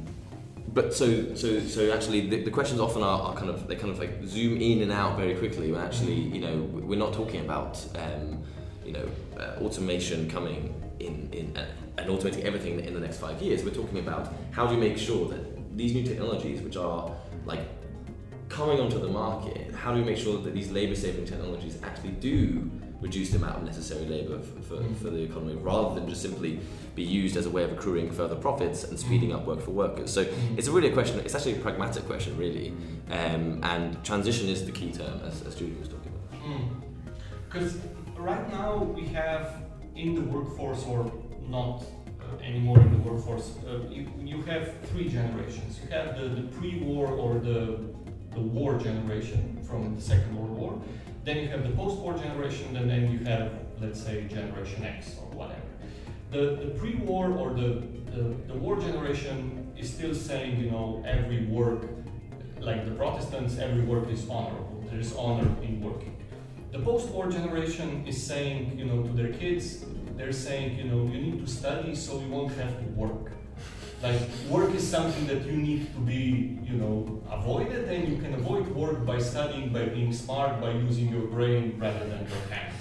but 0.74 0.92
so 0.94 1.34
so 1.34 1.60
so 1.60 1.92
actually 1.92 2.28
the, 2.28 2.42
the 2.44 2.50
questions 2.50 2.80
often 2.80 3.02
are, 3.02 3.20
are 3.22 3.34
kind 3.34 3.50
of 3.50 3.66
they 3.68 3.76
kind 3.76 3.90
of 3.90 3.98
like 3.98 4.22
zoom 4.24 4.60
in 4.60 4.82
and 4.82 4.92
out 4.92 5.16
very 5.16 5.34
quickly. 5.34 5.72
When 5.72 5.80
actually 5.80 6.14
you 6.14 6.40
know 6.40 6.56
we're 6.72 6.98
not 6.98 7.12
talking 7.12 7.40
about 7.40 7.84
um, 7.96 8.42
you 8.84 8.92
know 8.92 9.08
uh, 9.38 9.64
automation 9.64 10.28
coming 10.28 10.74
in 11.00 11.28
in 11.32 11.56
uh, 11.56 11.66
and 11.98 12.08
automating 12.10 12.44
everything 12.44 12.80
in 12.80 12.94
the 12.94 13.00
next 13.00 13.18
five 13.18 13.40
years. 13.40 13.64
We're 13.64 13.70
talking 13.70 13.98
about 13.98 14.32
how 14.50 14.66
do 14.66 14.74
you 14.74 14.80
make 14.80 14.98
sure 14.98 15.28
that 15.28 15.76
these 15.76 15.94
new 15.94 16.04
technologies, 16.04 16.60
which 16.60 16.76
are 16.76 17.14
like 17.44 17.66
coming 18.48 18.80
onto 18.80 18.98
the 18.98 19.08
market, 19.08 19.74
how 19.74 19.92
do 19.92 20.00
we 20.00 20.04
make 20.04 20.18
sure 20.18 20.40
that 20.40 20.54
these 20.54 20.70
labour 20.70 20.94
saving 20.94 21.26
technologies 21.26 21.78
actually 21.82 22.12
do 22.12 22.70
reduce 23.00 23.30
the 23.30 23.36
amount 23.36 23.56
of 23.56 23.62
necessary 23.64 24.04
labour 24.06 24.40
for, 24.40 24.60
for, 24.62 24.94
for 24.94 25.10
the 25.10 25.22
economy 25.22 25.54
rather 25.54 25.94
than 25.94 26.08
just 26.08 26.20
simply 26.20 26.60
be 26.94 27.02
used 27.02 27.36
as 27.36 27.46
a 27.46 27.50
way 27.50 27.62
of 27.62 27.72
accruing 27.72 28.10
further 28.10 28.34
profits 28.34 28.84
and 28.84 28.98
speeding 28.98 29.32
up 29.32 29.46
work 29.46 29.60
for 29.60 29.70
workers? 29.70 30.12
So 30.12 30.26
it's 30.56 30.68
a 30.68 30.72
really 30.72 30.88
a 30.88 30.92
question, 30.92 31.20
it's 31.20 31.34
actually 31.34 31.52
a 31.52 31.60
pragmatic 31.60 32.06
question, 32.06 32.36
really. 32.36 32.72
Um, 33.10 33.60
and 33.62 34.02
transition 34.04 34.48
is 34.48 34.66
the 34.66 34.72
key 34.72 34.92
term, 34.92 35.20
as, 35.24 35.42
as 35.42 35.54
Julie 35.54 35.76
was 35.78 35.88
talking 35.88 36.12
about. 36.12 36.28
Because 37.48 37.78
right 38.16 38.50
now 38.50 38.82
we 38.82 39.06
have 39.06 39.62
in 39.94 40.14
the 40.14 40.22
workforce, 40.22 40.84
or 40.84 41.10
not 41.48 41.82
uh, 42.20 42.42
anymore 42.42 42.78
in 42.80 42.92
the 42.92 42.98
workforce, 42.98 43.54
uh, 43.66 43.88
you, 43.88 44.06
you 44.20 44.42
have 44.42 44.72
three 44.86 45.08
generations. 45.08 45.80
You 45.82 45.90
have 45.90 46.18
the, 46.18 46.28
the 46.28 46.42
pre-war 46.58 47.06
or 47.08 47.38
the, 47.38 47.80
the 48.32 48.40
war 48.40 48.78
generation 48.78 49.58
from 49.66 49.94
the 49.94 50.02
Second 50.02 50.36
World 50.36 50.56
War. 50.56 50.82
Then 51.24 51.38
you 51.38 51.48
have 51.48 51.62
the 51.62 51.70
post-war 51.70 52.14
generation, 52.14 52.76
and 52.76 52.88
then 52.88 53.12
you 53.12 53.18
have, 53.24 53.52
let's 53.80 54.00
say, 54.00 54.26
Generation 54.28 54.84
X 54.84 55.16
or 55.20 55.36
whatever. 55.36 55.60
The, 56.30 56.64
the 56.64 56.70
pre-war 56.78 57.32
or 57.32 57.54
the, 57.54 57.82
the, 58.10 58.34
the 58.46 58.54
war 58.54 58.78
generation 58.78 59.72
is 59.76 59.92
still 59.92 60.14
saying, 60.14 60.60
you 60.60 60.70
know, 60.70 61.02
every 61.06 61.46
work, 61.46 61.88
like 62.60 62.84
the 62.84 62.90
Protestants, 62.92 63.58
every 63.58 63.82
work 63.82 64.08
is 64.08 64.28
honorable. 64.28 64.84
There 64.90 65.00
is 65.00 65.14
honor 65.14 65.48
in 65.62 65.82
working. 65.82 66.16
The 66.72 66.80
post-war 66.80 67.30
generation 67.30 68.04
is 68.06 68.22
saying, 68.22 68.78
you 68.78 68.84
know, 68.84 69.02
to 69.02 69.12
their 69.12 69.32
kids, 69.32 69.84
they're 70.16 70.32
saying, 70.32 70.78
you 70.78 70.84
know, 70.84 71.10
you 71.10 71.20
need 71.20 71.44
to 71.44 71.50
study 71.50 71.94
so 71.94 72.20
you 72.20 72.28
won't 72.28 72.52
have 72.54 72.76
to 72.78 72.84
work. 72.90 73.32
Like 74.02 74.20
work 74.48 74.74
is 74.74 74.88
something 74.88 75.26
that 75.26 75.44
you 75.44 75.52
need 75.52 75.92
to 75.94 76.00
be, 76.00 76.58
you 76.62 76.74
know, 76.74 77.20
avoided, 77.30 77.88
and 77.88 78.08
you 78.08 78.16
can 78.22 78.34
avoid 78.34 78.68
work 78.68 79.04
by 79.04 79.18
studying, 79.18 79.72
by 79.72 79.86
being 79.86 80.12
smart, 80.12 80.60
by 80.60 80.70
using 80.70 81.08
your 81.08 81.26
brain 81.26 81.76
rather 81.78 82.06
than 82.08 82.26
your 82.28 82.44
hands. 82.48 82.80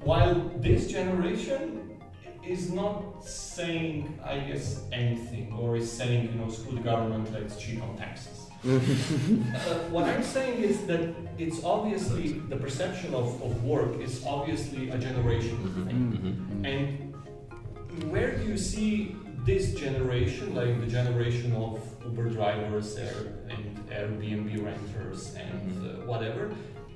While 0.00 0.34
this 0.56 0.90
generation 0.90 2.00
is 2.44 2.72
not 2.72 3.24
saying, 3.24 4.18
I 4.24 4.38
guess, 4.38 4.82
anything, 4.90 5.52
or 5.52 5.76
is 5.76 5.90
saying, 5.90 6.32
you 6.32 6.38
know, 6.40 6.50
screw 6.50 6.74
the 6.74 6.82
government, 6.82 7.32
let's 7.32 7.56
cheat 7.56 7.80
on 7.80 7.96
taxes. 7.96 8.38
Uh, 8.64 9.74
what 9.90 10.04
I'm 10.04 10.22
saying 10.22 10.62
is 10.62 10.86
that 10.86 11.14
it's 11.36 11.64
obviously 11.64 12.38
the 12.48 12.56
perception 12.56 13.12
of, 13.12 13.42
of 13.42 13.64
work 13.64 14.00
is 14.00 14.24
obviously 14.24 14.90
a 14.90 14.96
generational 14.96 15.66
mm-hmm. 15.66 15.86
thing. 15.86 15.96
Mm-hmm. 15.96 16.28
Mm-hmm. 16.28 16.66
And 16.66 18.10
where 18.12 18.36
do 18.36 18.44
you 18.44 18.56
see 18.56 19.16
this 19.44 19.74
generation, 19.74 20.54
like 20.54 20.80
the 20.80 20.86
generation 20.86 21.52
of 21.54 21.80
Uber 22.04 22.30
drivers 22.30 22.96
Air, 22.96 23.34
and 23.48 23.88
Airbnb 23.88 24.64
renters 24.64 25.34
and 25.34 25.86
uh, 25.86 26.06
whatever, 26.06 26.54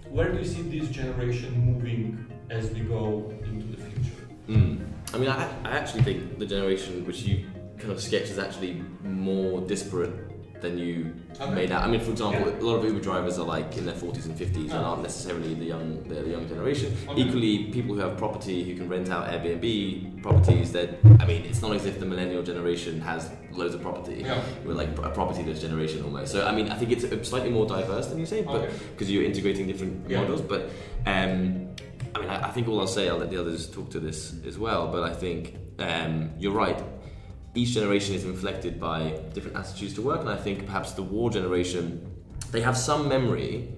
where 0.08 0.30
do 0.32 0.38
you 0.38 0.44
see 0.44 0.62
this 0.62 0.88
generation 0.88 1.52
moving 1.58 2.26
as 2.50 2.70
we 2.70 2.80
go 2.80 3.32
into 3.44 3.66
the 3.66 3.82
future? 3.82 4.28
Mm. 4.48 4.86
I 5.12 5.18
mean, 5.18 5.28
I, 5.28 5.48
I 5.64 5.70
actually 5.70 6.02
think 6.02 6.38
the 6.38 6.46
generation 6.46 7.04
which 7.04 7.22
you 7.22 7.44
kind 7.78 7.92
of 7.92 8.00
sketch 8.00 8.30
is 8.30 8.38
actually 8.38 8.82
more 9.02 9.60
disparate 9.60 10.14
than 10.60 10.78
you 10.78 11.12
Okay. 11.40 11.54
made 11.54 11.70
out. 11.70 11.82
I 11.84 11.88
mean, 11.88 12.00
for 12.00 12.10
example, 12.10 12.48
Yeah. 12.50 12.58
a 12.60 12.64
lot 12.64 12.76
of 12.76 12.84
Uber 12.84 13.00
drivers 13.00 13.38
are 13.38 13.44
like 13.46 13.76
in 13.76 13.84
their 13.84 13.94
40s 13.94 14.26
and 14.26 14.36
50s 14.36 14.70
and 14.72 14.80
Oh. 14.84 14.88
aren't 14.90 15.02
necessarily 15.02 15.54
the 15.54 15.64
young 15.66 16.02
the, 16.08 16.14
the 16.16 16.30
young 16.30 16.48
generation. 16.48 16.94
Okay. 17.08 17.22
Equally, 17.22 17.64
people 17.72 17.94
who 17.94 18.00
have 18.00 18.16
property 18.16 18.64
who 18.64 18.74
can 18.74 18.88
rent 18.88 19.10
out 19.10 19.28
Airbnb 19.28 20.22
properties. 20.22 20.72
That 20.72 20.98
I 21.20 21.26
mean, 21.26 21.42
it's 21.44 21.60
not 21.62 21.74
as 21.76 21.84
if 21.86 22.00
the 22.00 22.06
millennial 22.06 22.42
generation 22.42 23.00
has 23.00 23.30
loads 23.52 23.74
of 23.74 23.82
property. 23.82 24.22
Yeah. 24.24 24.40
We're 24.64 24.74
like 24.74 24.88
a 24.98 25.10
propertyless 25.10 25.60
generation 25.60 26.02
almost. 26.04 26.32
So 26.32 26.46
I 26.46 26.52
mean, 26.54 26.68
I 26.68 26.74
think 26.76 26.90
it's 26.92 27.28
slightly 27.28 27.50
more 27.50 27.66
diverse 27.66 28.06
than 28.08 28.18
you 28.18 28.26
say, 28.26 28.42
but 28.42 28.56
Okay. 28.62 28.70
because 28.92 29.10
you're 29.10 29.24
integrating 29.24 29.66
different 29.66 30.08
Yeah. 30.08 30.20
models. 30.22 30.40
But 30.40 30.70
um, 31.06 31.66
I 32.14 32.20
mean, 32.20 32.30
I, 32.30 32.48
I 32.48 32.50
think 32.50 32.66
all 32.68 32.80
I'll 32.80 32.86
say, 32.86 33.08
I'll 33.10 33.18
let 33.18 33.30
the 33.30 33.38
others 33.38 33.68
talk 33.68 33.90
to 33.90 34.00
this 34.00 34.34
as 34.46 34.58
well. 34.58 34.88
But 34.90 35.02
I 35.02 35.12
think 35.12 35.54
um, 35.78 36.30
you're 36.38 36.54
right. 36.54 36.82
Each 37.56 37.70
generation 37.70 38.14
is 38.14 38.24
inflected 38.24 38.78
by 38.78 39.18
different 39.32 39.56
attitudes 39.56 39.94
to 39.94 40.02
work, 40.02 40.20
and 40.20 40.28
I 40.28 40.36
think 40.36 40.66
perhaps 40.66 40.92
the 40.92 41.02
war 41.02 41.30
generation, 41.30 42.06
they 42.50 42.60
have 42.60 42.76
some 42.76 43.08
memory, 43.08 43.68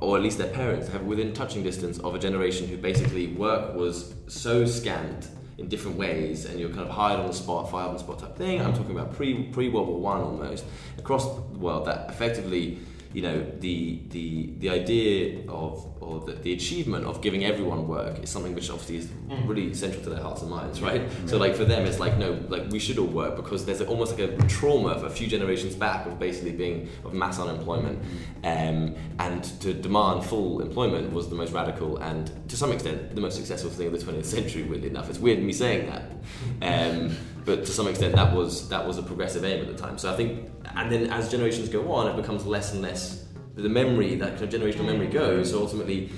or 0.00 0.16
at 0.16 0.22
least 0.22 0.38
their 0.38 0.48
parents 0.48 0.88
have 0.88 1.02
within 1.02 1.34
touching 1.34 1.62
distance 1.62 1.98
of 1.98 2.14
a 2.14 2.18
generation 2.18 2.66
who 2.66 2.78
basically 2.78 3.26
work 3.26 3.74
was 3.76 4.14
so 4.28 4.64
scant 4.64 5.28
in 5.58 5.68
different 5.68 5.98
ways, 5.98 6.46
and 6.46 6.58
you're 6.58 6.70
kind 6.70 6.80
of 6.80 6.88
hired 6.88 7.20
on 7.20 7.26
the 7.26 7.34
spot, 7.34 7.70
fired 7.70 7.88
on 7.88 7.92
the 7.92 8.00
spot 8.00 8.18
type 8.18 8.34
thing. 8.34 8.62
I'm 8.62 8.72
talking 8.72 8.92
about 8.92 9.14
pre 9.14 9.44
pre 9.44 9.68
World 9.68 9.88
War 9.88 10.00
One 10.00 10.22
almost 10.22 10.64
across 10.96 11.26
the 11.26 11.58
world 11.58 11.84
that 11.88 12.08
effectively, 12.08 12.78
you 13.12 13.22
know, 13.22 13.44
the 13.60 14.00
the 14.10 14.52
the 14.58 14.70
idea 14.70 15.40
of 15.48 15.86
or 16.00 16.20
the, 16.20 16.32
the 16.32 16.52
achievement 16.52 17.04
of 17.06 17.20
giving 17.20 17.44
everyone 17.44 17.86
work 17.88 18.18
is 18.22 18.30
something 18.30 18.54
which 18.54 18.70
obviously 18.70 18.96
is 18.98 19.08
Mm. 19.32 19.48
really 19.48 19.72
central 19.72 20.02
to 20.04 20.10
their 20.10 20.20
hearts 20.22 20.42
and 20.42 20.50
minds, 20.50 20.82
right? 20.82 21.02
So 21.24 21.38
like 21.38 21.54
for 21.56 21.64
them, 21.64 21.86
it's 21.86 21.98
like 21.98 22.18
no, 22.18 22.38
like 22.50 22.64
we 22.70 22.78
should 22.78 22.98
all 22.98 23.06
work 23.06 23.34
because 23.36 23.64
there's 23.64 23.80
almost 23.80 24.18
like 24.18 24.28
a 24.28 24.36
trauma 24.46 24.88
of 24.88 25.04
a 25.04 25.10
few 25.10 25.26
generations 25.26 25.74
back 25.74 26.04
of 26.06 26.18
basically 26.18 26.52
being 26.52 26.90
of 27.02 27.14
mass 27.14 27.38
unemployment, 27.38 27.98
um, 28.44 28.94
and 29.18 29.42
to 29.62 29.72
demand 29.72 30.24
full 30.26 30.60
employment 30.60 31.12
was 31.14 31.28
the 31.30 31.34
most 31.34 31.52
radical 31.52 31.96
and 31.98 32.30
to 32.50 32.56
some 32.58 32.72
extent 32.72 33.14
the 33.14 33.20
most 33.22 33.36
successful 33.36 33.70
thing 33.70 33.86
of 33.86 33.92
the 33.92 34.04
20th 34.12 34.26
century. 34.26 34.64
Weirdly 34.64 34.88
enough, 34.90 35.08
it's 35.08 35.18
weird 35.18 35.42
me 35.42 35.52
saying 35.54 35.86
that, 35.90 36.02
um, 36.62 37.16
but 37.44 37.64
to 37.66 37.72
some 37.72 37.88
extent 37.88 38.14
that 38.14 38.34
was 38.34 38.68
that 38.68 38.86
was 38.86 38.98
a 38.98 39.02
progressive 39.02 39.44
aim 39.44 39.60
at 39.60 39.76
the 39.76 39.80
time. 39.80 39.98
So 39.98 40.12
I 40.12 40.16
think, 40.16 40.50
and 40.76 40.90
then 40.90 41.10
as 41.10 41.30
generations 41.30 41.68
go 41.68 41.92
on, 41.92 42.08
it 42.08 42.16
becomes 42.16 42.46
less 42.46 42.72
and 42.72 42.82
less. 42.82 43.26
The 43.54 43.68
memory, 43.68 44.14
that 44.16 44.38
kind 44.38 44.42
of 44.42 44.60
generational 44.60 44.86
memory 44.86 45.08
goes. 45.08 45.50
So 45.50 45.60
ultimately, 45.60 46.10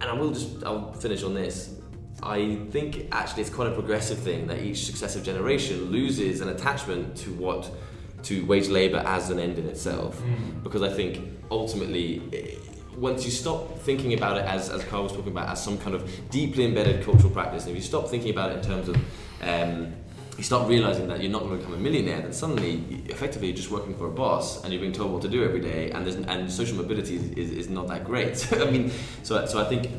and 0.00 0.04
I 0.04 0.12
will 0.12 0.32
just 0.32 0.64
I'll 0.64 0.92
finish 0.92 1.22
on 1.22 1.34
this. 1.34 1.76
I 2.22 2.58
think 2.70 3.08
actually 3.12 3.42
it's 3.42 3.50
quite 3.50 3.68
a 3.68 3.74
progressive 3.74 4.18
thing 4.18 4.46
that 4.46 4.62
each 4.62 4.86
successive 4.86 5.22
generation 5.24 5.90
loses 5.90 6.40
an 6.40 6.48
attachment 6.48 7.16
to 7.18 7.32
what 7.34 7.70
to 8.24 8.44
wage 8.46 8.68
labour 8.68 9.02
as 9.04 9.30
an 9.30 9.38
end 9.38 9.58
in 9.58 9.66
itself, 9.66 10.20
because 10.62 10.82
I 10.82 10.88
think 10.88 11.20
ultimately 11.50 12.22
eh, 12.32 12.56
once 12.96 13.24
you 13.24 13.30
stop 13.30 13.78
thinking 13.80 14.14
about 14.14 14.36
it 14.36 14.44
as, 14.44 14.70
as 14.70 14.82
Carl 14.84 15.04
was 15.04 15.12
talking 15.12 15.32
about, 15.32 15.48
as 15.48 15.62
some 15.62 15.78
kind 15.78 15.94
of 15.94 16.08
deeply 16.30 16.64
embedded 16.64 17.04
cultural 17.04 17.32
practice, 17.32 17.64
and 17.64 17.72
if 17.72 17.76
you 17.76 17.82
stop 17.82 18.08
thinking 18.08 18.30
about 18.30 18.52
it 18.52 18.58
in 18.58 18.62
terms 18.62 18.88
of, 18.88 18.96
um, 19.42 19.92
you 20.36 20.44
start 20.44 20.68
realizing 20.68 21.08
that 21.08 21.22
you're 21.22 21.30
not 21.30 21.42
going 21.42 21.52
to 21.52 21.58
become 21.58 21.74
a 21.74 21.78
millionaire, 21.78 22.20
then 22.20 22.32
suddenly, 22.32 23.02
effectively, 23.06 23.48
you're 23.48 23.56
just 23.56 23.70
working 23.70 23.96
for 23.96 24.06
a 24.06 24.10
boss 24.10 24.62
and 24.64 24.72
you're 24.72 24.80
being 24.80 24.92
told 24.92 25.12
what 25.12 25.22
to 25.22 25.28
do 25.28 25.44
every 25.44 25.60
day, 25.60 25.90
and, 25.90 26.06
and 26.06 26.50
social 26.50 26.76
mobility 26.76 27.16
is, 27.16 27.30
is, 27.30 27.50
is 27.50 27.68
not 27.68 27.86
that 27.88 28.04
great. 28.04 28.52
I 28.60 28.70
mean, 28.70 28.90
so, 29.22 29.44
so 29.46 29.60
I 29.60 29.64
think 29.64 29.90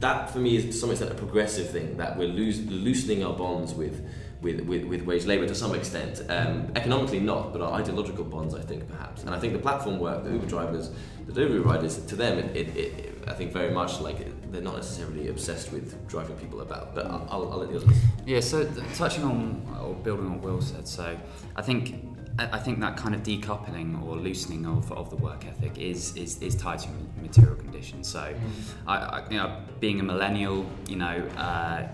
that 0.00 0.30
for 0.30 0.38
me 0.38 0.56
is 0.56 0.64
to 0.66 0.72
some 0.72 0.90
extent 0.90 1.10
a 1.10 1.14
progressive 1.14 1.70
thing, 1.70 1.96
that 1.96 2.16
we're 2.16 2.28
loos- 2.28 2.64
loosening 2.66 3.24
our 3.24 3.34
bonds 3.34 3.74
with 3.74 4.06
with, 4.44 4.60
with, 4.60 4.84
with 4.84 5.02
wage 5.02 5.24
labour 5.24 5.48
to 5.48 5.54
some 5.54 5.74
extent. 5.74 6.22
Um, 6.28 6.70
economically 6.76 7.18
not, 7.18 7.52
but 7.52 7.62
our 7.62 7.72
ideological 7.72 8.24
bonds, 8.24 8.54
I 8.54 8.60
think, 8.60 8.86
perhaps. 8.86 9.22
And 9.22 9.34
I 9.34 9.38
think 9.40 9.54
the 9.54 9.58
platform 9.58 9.98
work, 9.98 10.22
the 10.22 10.30
Uber 10.32 10.46
drivers, 10.46 10.90
the 11.26 11.32
delivery 11.32 11.60
riders, 11.60 11.96
to 12.04 12.14
them, 12.14 12.38
it, 12.38 12.54
it, 12.54 12.76
it, 12.76 13.24
I 13.26 13.32
think 13.32 13.52
very 13.52 13.72
much 13.72 14.00
like 14.00 14.20
they're 14.54 14.62
not 14.62 14.76
necessarily 14.76 15.28
obsessed 15.28 15.72
with 15.72 16.06
driving 16.08 16.36
people 16.36 16.60
about. 16.60 16.94
But 16.94 17.06
I'll, 17.06 17.26
I'll, 17.30 17.52
I'll 17.52 17.58
let 17.58 17.70
the 17.70 17.76
others. 17.76 17.98
Yeah, 18.24 18.40
so 18.40 18.64
touching 18.94 19.24
on 19.24 19.66
or 19.82 19.94
building 19.94 20.26
on 20.26 20.40
what 20.40 20.52
Will 20.52 20.62
said, 20.62 20.86
so 20.88 21.18
I 21.56 21.62
think 21.62 21.96
I 22.38 22.58
think 22.58 22.80
that 22.80 22.96
kind 22.96 23.14
of 23.14 23.22
decoupling 23.22 24.02
or 24.04 24.16
loosening 24.16 24.66
of, 24.66 24.90
of 24.90 25.08
the 25.08 25.16
work 25.16 25.46
ethic 25.46 25.78
is, 25.78 26.16
is, 26.16 26.42
is 26.42 26.56
tied 26.56 26.80
to 26.80 26.88
material 27.22 27.54
conditions. 27.54 28.08
So, 28.08 28.18
mm. 28.18 28.38
I, 28.88 28.96
I, 28.96 29.30
you 29.30 29.36
know, 29.36 29.60
being 29.78 30.00
a 30.00 30.02
millennial, 30.02 30.66
you 30.88 30.96
know, 30.96 31.28
uh, 31.36 31.86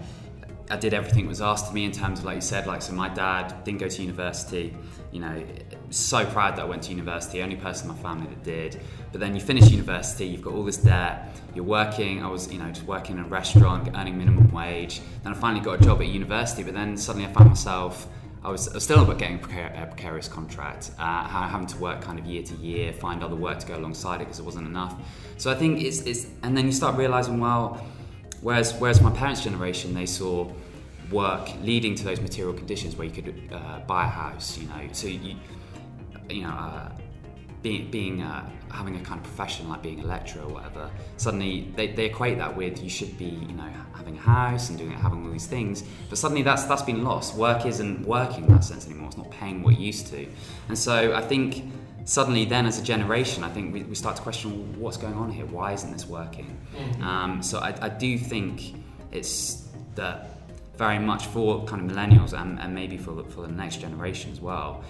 I 0.71 0.77
did 0.77 0.95
everything 0.95 1.25
that 1.25 1.29
was 1.29 1.43
asked 1.43 1.69
of 1.69 1.75
me 1.75 1.85
in 1.85 1.93
terms 1.93 2.21
of, 2.21 2.25
like 2.25 2.37
you 2.37 2.41
said, 2.41 2.67
like, 2.67 2.81
so 2.81 2.95
my 2.95 3.11
dad 3.11 3.65
didn't 3.65 3.81
go 3.81 3.89
to 3.89 4.03
university, 4.03 4.75
you 5.13 5.21
know, 5.21 5.45
so 5.91 6.25
proud 6.25 6.57
that 6.57 6.63
I 6.63 6.65
went 6.65 6.83
to 6.85 6.91
university, 6.91 7.43
only 7.43 7.57
person 7.57 7.91
in 7.91 7.97
my 7.97 8.03
family 8.03 8.27
that 8.29 8.43
did. 8.43 8.81
But 9.13 9.21
then 9.21 9.35
you 9.35 9.41
finish 9.41 9.71
university, 9.71 10.27
you've 10.27 10.43
got 10.43 10.55
all 10.55 10.65
this 10.65 10.77
debt, 10.77 11.37
you're 11.55 11.65
working, 11.65 12.23
I 12.23 12.29
was, 12.29 12.53
you 12.53 12.59
know, 12.59 12.71
just 12.71 12.87
working 12.87 13.19
in 13.19 13.25
a 13.25 13.29
restaurant, 13.29 13.89
earning 13.97 14.17
minimum 14.19 14.51
wage. 14.53 15.01
Then 15.23 15.33
I 15.33 15.37
finally 15.37 15.65
got 15.65 15.81
a 15.81 15.85
job 15.85 16.01
at 16.01 16.07
university, 16.07 16.63
but 16.63 16.75
then 16.75 16.97
suddenly 16.97 17.27
I 17.27 17.33
found 17.33 17.49
myself, 17.49 18.07
I 18.43 18.51
was, 18.51 18.69
I 18.69 18.75
was 18.75 18.85
still 18.85 19.05
getting 19.15 19.37
a 19.37 19.87
precarious 19.87 20.29
contract, 20.29 20.93
uh, 20.99 21.25
having 21.25 21.67
to 21.67 21.77
work 21.79 22.01
kind 22.01 22.19
of 22.19 22.25
year 22.25 22.43
to 22.43 22.55
year, 22.55 22.93
find 22.93 23.23
other 23.23 23.37
work 23.37 23.59
to 23.59 23.67
go 23.67 23.77
alongside 23.77 24.17
it 24.17 24.25
because 24.25 24.39
it 24.39 24.45
wasn't 24.45 24.67
enough. 24.67 24.95
So 25.37 25.51
I 25.51 25.55
think 25.55 25.83
it's, 25.83 26.03
it's 26.03 26.27
and 26.43 26.57
then 26.57 26.67
you 26.67 26.73
start 26.73 26.97
realizing, 26.97 27.41
well, 27.41 27.85
Whereas, 28.43 28.73
whereas 28.75 29.03
my 29.03 29.11
parents' 29.11 29.45
generation, 29.45 29.95
they 29.95 30.07
saw 30.07 30.51
work 31.11 31.51
leading 31.63 31.95
to 31.97 32.05
those 32.05 32.21
material 32.21 32.55
conditions 32.55 32.97
where 32.97 33.07
you 33.07 33.13
could 33.13 33.35
uh, 33.53 33.81
buy 33.81 34.05
a 34.05 34.09
house, 34.09 34.57
you 34.57 34.67
know. 34.69 34.89
So 34.93 35.09
you, 35.09 35.37
you 36.35 36.43
know, 36.43 36.51
uh, 36.51 36.91
being, 37.63 37.91
being 37.91 38.23
uh, 38.23 38.49
having 38.71 38.97
a 38.97 39.01
kind 39.01 39.21
of 39.21 39.25
profession 39.25 39.69
like 39.69 39.83
being 39.83 40.01
a 40.01 40.07
lecturer 40.07 40.43
or 40.43 40.55
whatever. 40.55 40.91
Suddenly, 41.17 41.73
they, 41.77 41.89
they 41.89 42.07
equate 42.07 42.39
that 42.39 42.57
with 42.57 42.83
you 42.83 42.89
should 42.89 43.17
be, 43.19 43.27
you 43.27 43.53
know, 43.53 43.71
having 43.95 44.17
a 44.17 44.21
house 44.21 44.71
and 44.71 44.79
doing 44.79 44.93
having 44.93 45.25
all 45.25 45.33
these 45.33 45.47
things. 45.47 45.85
But 46.09 46.19
suddenly, 46.19 46.43
that's 46.43 46.65
that's 46.65 46.83
been 46.83 47.05
lost. 47.05 47.35
Work 47.35 47.67
isn't 47.67 48.07
working 48.07 48.45
in 48.45 48.53
that 48.53 48.65
sense 48.65 48.87
anymore. 48.87 49.09
It's 49.09 49.19
not 49.19 49.31
paying 49.31 49.63
what 49.63 49.75
it 49.75 49.81
used 49.81 50.07
to. 50.09 50.27
And 50.69 50.79
so, 50.79 51.15
I 51.15 51.21
think 51.21 51.65
suddenly 52.05 52.45
then 52.47 52.67
as 52.67 52.79
a 52.79 52.83
generation 52.83 53.45
i 53.45 53.49
think 53.49 53.75
we, 53.75 53.83
we 53.85 53.95
start 53.95 54.17
to 54.17 54.23
question 54.23 54.51
well, 54.51 54.81
what's 54.81 54.97
going 54.97 55.15
on 55.15 55.31
here 55.31 55.45
why 55.47 55.73
isn't 55.73 55.93
this 55.93 56.07
working 56.07 56.59
mm-hmm. 56.75 57.03
um, 57.03 57.43
so 57.43 57.59
I, 57.59 57.75
I, 57.83 57.89
do 57.91 58.17
think 58.17 58.75
it's 59.13 59.69
that 59.97 60.31
very 60.77 60.99
much 60.99 61.27
for 61.27 61.63
kind 61.67 61.89
of 61.89 61.95
millennials 61.95 62.33
and, 62.33 62.59
and 62.59 62.75
maybe 62.75 62.97
for 62.97 63.23
for 63.25 63.43
the 63.43 63.53
next 63.53 63.77
generation 63.77 64.33
as 64.33 64.41
well 64.41 64.83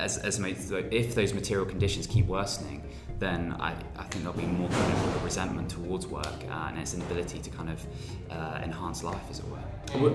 as, 0.00 0.18
as 0.18 0.40
if 0.40 1.14
those 1.14 1.32
material 1.34 1.66
conditions 1.66 2.06
keep 2.06 2.26
worsening 2.26 2.82
then 3.20 3.54
I, 3.60 3.74
I 3.98 4.04
think 4.04 4.24
there'll 4.24 4.32
be 4.32 4.46
more 4.46 4.68
kind 4.68 4.92
of 4.92 5.24
resentment 5.24 5.68
towards 5.68 6.06
work 6.06 6.26
uh, 6.50 6.68
and 6.68 6.78
its 6.78 6.94
inability 6.94 7.38
to 7.38 7.50
kind 7.50 7.68
of 7.68 7.86
uh, 8.30 8.60
enhance 8.64 9.04
life, 9.04 9.22
as 9.30 9.38
it 9.40 9.44
were. 9.48 9.58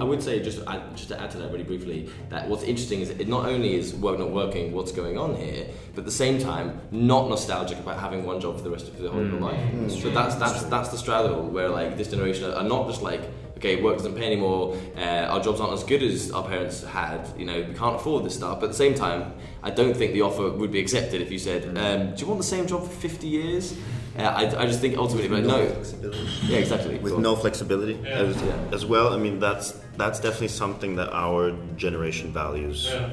I 0.02 0.04
would, 0.04 0.24
say 0.24 0.42
just 0.42 0.66
just 0.96 1.10
to 1.10 1.22
add 1.22 1.30
to 1.32 1.38
that 1.38 1.52
really 1.52 1.64
briefly 1.64 2.10
that 2.30 2.48
what's 2.48 2.64
interesting 2.64 3.02
is 3.02 3.10
it 3.10 3.28
not 3.28 3.46
only 3.46 3.76
is 3.76 3.94
work 3.94 4.18
not 4.18 4.32
working, 4.32 4.72
what's 4.72 4.92
going 4.92 5.18
on 5.18 5.36
here, 5.36 5.68
but 5.94 6.00
at 6.00 6.06
the 6.06 6.12
same 6.12 6.40
time 6.40 6.80
not 6.92 7.30
nostalgic 7.30 7.78
about 7.80 8.00
having 8.00 8.26
one 8.26 8.40
job 8.40 8.58
for 8.58 8.64
the 8.64 8.72
rest 8.72 8.88
of 8.88 8.98
the 8.98 9.10
whole 9.10 9.22
mm. 9.22 9.42
life. 9.42 9.60
Mm. 9.60 9.92
So 10.02 10.10
that's 10.10 10.36
that's 10.36 10.64
that's 10.64 10.90
the 10.90 10.98
straddle 10.98 11.44
where 11.44 11.70
like 11.70 11.98
this 11.98 12.10
generation 12.10 12.52
are 12.52 12.64
not 12.64 12.88
just 12.88 13.02
like 13.02 13.22
okay, 13.58 13.82
work 13.82 13.98
doesn't 13.98 14.16
pay 14.16 14.26
anymore, 14.26 14.78
uh, 14.98 15.32
our 15.32 15.42
jobs 15.42 15.60
aren't 15.60 15.74
as 15.74 15.84
good 15.84 16.04
as 16.04 16.32
our 16.32 16.44
parents 16.44 16.84
had, 16.84 17.28
you 17.38 17.46
know, 17.46 17.62
we 17.62 17.74
can't 17.74 17.96
afford 17.96 18.26
this 18.26 18.36
stuff. 18.36 18.60
But 18.60 18.66
at 18.66 18.72
the 18.72 18.78
same 18.78 18.94
time, 18.94 19.34
I 19.64 19.72
don't 19.72 19.96
think 19.96 20.14
the 20.14 20.22
offer 20.22 20.50
would 20.50 20.72
be 20.72 20.80
accepted 20.80 21.22
if 21.22 21.32
you 21.32 21.40
said, 21.40 21.64
mm. 21.64 21.78
um, 21.78 22.16
do 22.16 22.22
you 22.22 22.28
want 22.28 22.40
the 22.40 22.48
same 22.48 22.68
job 22.68 22.84
for 22.84 22.90
50 22.90 23.28
years? 23.28 23.78
Uh, 24.18 24.22
I, 24.22 24.62
I 24.62 24.66
just 24.66 24.80
think 24.80 24.98
ultimately, 24.98 25.28
but 25.28 25.44
no. 25.44 25.68
Flexibility. 25.68 26.30
Yeah, 26.44 26.58
exactly. 26.58 27.00
With 27.00 27.18
no 27.18 27.36
flexibility 27.36 28.00
yeah. 28.02 28.10
As, 28.10 28.42
yeah. 28.42 28.58
as, 28.72 28.86
well. 28.86 29.14
I 29.14 29.18
mean, 29.18 29.40
that's 29.40 29.72
that's 29.98 30.22
definitely 30.22 30.50
something 30.50 30.96
that 30.96 31.12
our 31.12 31.52
generation 31.76 32.32
values. 32.32 32.88
Yeah. 32.90 33.10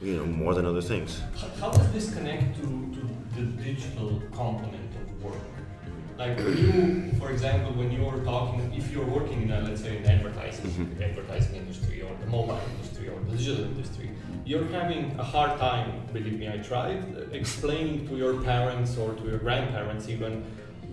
You 0.00 0.18
know, 0.18 0.26
more 0.26 0.54
than 0.54 0.66
other 0.66 0.82
things. 0.82 1.20
How 1.58 1.70
does 1.70 1.90
this 1.92 2.14
connect 2.14 2.56
to, 2.56 2.62
to 2.62 3.40
the 3.40 3.62
digital 3.62 4.22
component 4.32 4.74
of 4.74 4.74
work? 4.74 4.83
Like 6.24 6.38
when 6.38 6.56
you, 6.56 7.12
for 7.18 7.30
example, 7.30 7.72
when 7.74 7.90
you're 7.90 8.24
talking, 8.24 8.72
if 8.74 8.90
you're 8.90 9.04
working 9.04 9.42
in 9.42 9.50
a, 9.50 9.60
let's 9.60 9.82
say, 9.82 9.98
an 9.98 10.06
advertising, 10.06 10.70
mm-hmm. 10.70 11.02
advertising 11.02 11.56
industry 11.56 12.00
or 12.00 12.12
the 12.18 12.26
mobile 12.26 12.58
industry 12.76 13.10
or 13.10 13.20
the 13.20 13.36
digital 13.36 13.64
industry, 13.64 14.08
you're 14.46 14.64
having 14.68 15.14
a 15.18 15.22
hard 15.22 15.58
time, 15.58 15.88
believe 16.14 16.38
me, 16.38 16.48
I 16.48 16.56
tried, 16.58 17.28
explaining 17.32 18.08
to 18.08 18.16
your 18.16 18.40
parents 18.40 18.96
or 18.96 19.12
to 19.12 19.24
your 19.24 19.38
grandparents 19.38 20.08
even 20.08 20.42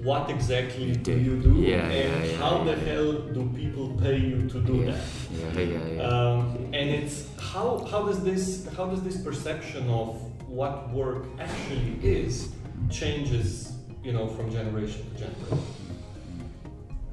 what 0.03 0.29
exactly 0.29 0.91
do 0.93 1.13
you 1.13 1.35
do 1.37 1.53
yeah, 1.61 1.77
and 1.77 2.25
yeah, 2.25 2.31
yeah, 2.31 2.37
how 2.37 2.63
the 2.63 2.75
hell 2.75 3.11
do 3.13 3.47
people 3.55 3.89
pay 4.01 4.17
you 4.17 4.49
to 4.49 4.59
do 4.59 4.85
that 4.85 4.99
yeah, 5.31 5.61
yeah, 5.61 5.85
yeah. 5.85 6.01
Um, 6.01 6.57
and 6.73 6.89
it's 6.89 7.27
how, 7.39 7.85
how 7.91 8.01
does 8.07 8.23
this 8.23 8.67
how 8.75 8.87
does 8.87 9.03
this 9.03 9.17
perception 9.21 9.87
of 9.91 10.19
what 10.49 10.89
work 10.89 11.25
actually 11.39 11.99
is 12.01 12.49
changes 12.89 13.70
you 14.03 14.13
know 14.13 14.27
from 14.27 14.51
generation 14.51 15.09
to 15.11 15.19
generation 15.19 15.63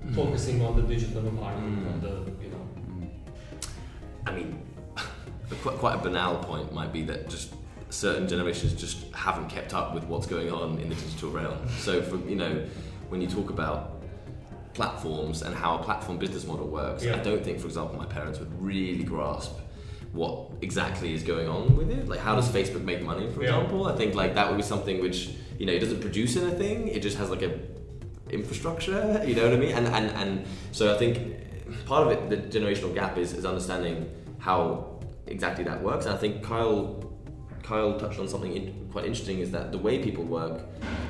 mm. 0.04 0.14
focusing 0.14 0.64
on 0.64 0.76
the 0.76 0.82
digital 0.82 1.26
environment 1.26 1.86
mm. 1.86 1.92
on 1.92 2.00
the 2.00 2.44
you 2.44 2.50
know 2.50 3.10
I 4.26 4.32
mean 4.32 4.62
quite 5.62 5.94
a 5.94 5.98
banal 5.98 6.36
point 6.36 6.72
might 6.72 6.92
be 6.92 7.02
that 7.04 7.28
just 7.28 7.52
certain 7.90 8.28
generations 8.28 8.74
just 8.74 9.12
haven't 9.14 9.48
kept 9.48 9.74
up 9.74 9.94
with 9.94 10.04
what's 10.04 10.26
going 10.26 10.52
on 10.52 10.78
in 10.78 10.88
the 10.88 10.94
digital 10.94 11.30
realm. 11.30 11.56
So, 11.78 12.02
for 12.02 12.16
you 12.28 12.36
know, 12.36 12.66
when 13.08 13.20
you 13.20 13.28
talk 13.28 13.50
about 13.50 14.02
platforms 14.74 15.42
and 15.42 15.54
how 15.54 15.78
a 15.78 15.82
platform 15.82 16.18
business 16.18 16.46
model 16.46 16.68
works, 16.68 17.04
yeah. 17.04 17.16
I 17.16 17.18
don't 17.18 17.42
think, 17.42 17.58
for 17.58 17.66
example, 17.66 17.96
my 17.96 18.06
parents 18.06 18.38
would 18.38 18.62
really 18.62 19.04
grasp 19.04 19.52
what 20.12 20.50
exactly 20.62 21.14
is 21.14 21.22
going 21.22 21.48
on 21.48 21.76
with 21.76 21.90
it. 21.90 22.08
Like, 22.08 22.20
how 22.20 22.34
does 22.34 22.48
mm. 22.50 22.62
Facebook 22.62 22.84
make 22.84 23.02
money, 23.02 23.30
for 23.30 23.42
yeah. 23.42 23.50
example? 23.50 23.86
I 23.86 23.94
think 23.94 24.14
like 24.14 24.34
that 24.34 24.48
would 24.48 24.56
be 24.56 24.62
something 24.62 25.00
which 25.00 25.30
you 25.58 25.66
know 25.66 25.72
it 25.72 25.80
doesn't 25.80 26.00
produce 26.00 26.36
anything. 26.36 26.88
It 26.88 27.02
just 27.02 27.18
has 27.18 27.30
like 27.30 27.42
a 27.42 27.58
infrastructure. 28.30 29.22
You 29.26 29.34
know 29.34 29.44
what 29.44 29.54
I 29.54 29.56
mean? 29.56 29.72
And 29.72 29.86
and 29.88 30.10
and 30.10 30.46
so 30.72 30.94
I 30.94 30.98
think 30.98 31.36
part 31.86 32.06
of 32.06 32.12
it, 32.12 32.30
the 32.30 32.58
generational 32.58 32.94
gap 32.94 33.18
is 33.18 33.32
is 33.32 33.44
understanding 33.44 34.10
how 34.38 34.98
exactly 35.26 35.64
that 35.64 35.82
works. 35.82 36.06
And 36.06 36.14
I 36.14 36.18
think 36.18 36.42
Kyle 36.42 37.04
Kyle 37.62 37.98
touched 37.98 38.18
on 38.18 38.28
something 38.28 38.54
in, 38.54 38.88
quite 38.90 39.04
interesting 39.04 39.40
is 39.40 39.50
that 39.50 39.72
the 39.72 39.78
way 39.78 39.98
people 39.98 40.24
work, 40.24 40.62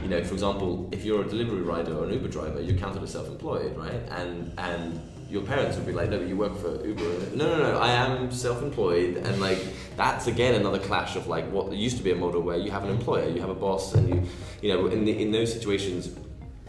you 0.03 0.09
know, 0.09 0.23
for 0.25 0.35
example, 0.35 0.89
if 0.91 1.05
you're 1.05 1.23
a 1.23 1.29
delivery 1.29 1.63
rider 1.63 1.97
or 1.97 2.05
an 2.05 2.13
Uber 2.13 2.29
driver, 2.29 2.61
you're 2.61 2.77
counted 2.77 3.03
as 3.03 3.13
self-employed, 3.13 3.77
right? 3.77 4.03
And 4.11 4.53
and 4.59 5.01
your 5.29 5.43
parents 5.43 5.77
would 5.77 5.87
be 5.87 5.93
like, 5.93 6.11
no, 6.11 6.19
but 6.19 6.27
you 6.27 6.37
work 6.37 6.57
for 6.57 6.85
Uber. 6.87 7.37
No, 7.37 7.59
no, 7.59 7.73
no, 7.73 7.79
I 7.79 7.91
am 7.93 8.31
self-employed, 8.31 9.19
and 9.19 9.41
like 9.41 9.59
that's 9.97 10.27
again 10.27 10.55
another 10.55 10.79
clash 10.79 11.17
of 11.17 11.27
like 11.27 11.51
what 11.51 11.73
used 11.73 11.99
to 11.99 12.03
be 12.03 12.13
a 12.13 12.17
model 12.17 12.41
where 12.41 12.57
you 12.57 12.71
have 12.71 12.85
an 12.85 12.91
employer, 12.91 13.29
you 13.29 13.41
have 13.41 13.51
a 13.51 13.55
boss, 13.55 13.95
and 13.95 14.09
you, 14.09 14.23
you 14.63 14.73
know, 14.73 14.87
in 14.87 15.05
the, 15.05 15.21
in 15.23 15.31
those 15.31 15.53
situations, 15.53 16.17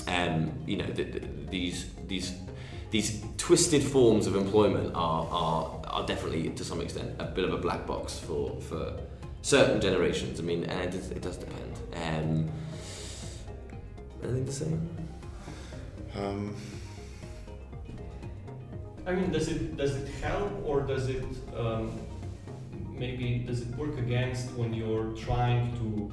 um, 0.07 0.51
you 0.65 0.77
know, 0.77 0.87
the, 0.87 1.03
the, 1.03 1.19
these 1.49 1.85
these 2.07 2.33
these 2.91 3.23
twisted 3.37 3.83
forms 3.83 4.27
of 4.27 4.35
employment 4.35 4.91
are, 4.95 5.27
are, 5.31 5.81
are 5.87 6.05
definitely 6.05 6.49
to 6.49 6.63
some 6.65 6.81
extent 6.81 7.15
a 7.19 7.25
bit 7.25 7.45
of 7.45 7.53
a 7.53 7.57
black 7.57 7.85
box 7.85 8.17
for, 8.17 8.59
for 8.61 8.99
certain 9.41 9.79
generations. 9.79 10.39
I 10.39 10.43
mean, 10.43 10.63
and 10.63 10.93
it, 10.93 11.11
it 11.11 11.21
does 11.21 11.37
depend. 11.37 11.79
Um, 11.93 12.51
anything 14.23 14.45
to 14.45 14.51
say? 14.51 14.73
Um, 16.15 16.55
I 19.09 19.15
mean, 19.15 19.31
does 19.31 19.47
it 19.47 19.75
does 19.75 19.95
it 19.95 20.07
help 20.21 20.51
or 20.65 20.81
does 20.81 21.09
it 21.09 21.25
um, 21.57 21.99
maybe 23.03 23.39
does 23.49 23.61
it 23.61 23.69
work 23.75 23.97
against 23.97 24.51
when 24.59 24.73
you're 24.73 25.11
trying 25.27 25.63
to 25.79 26.11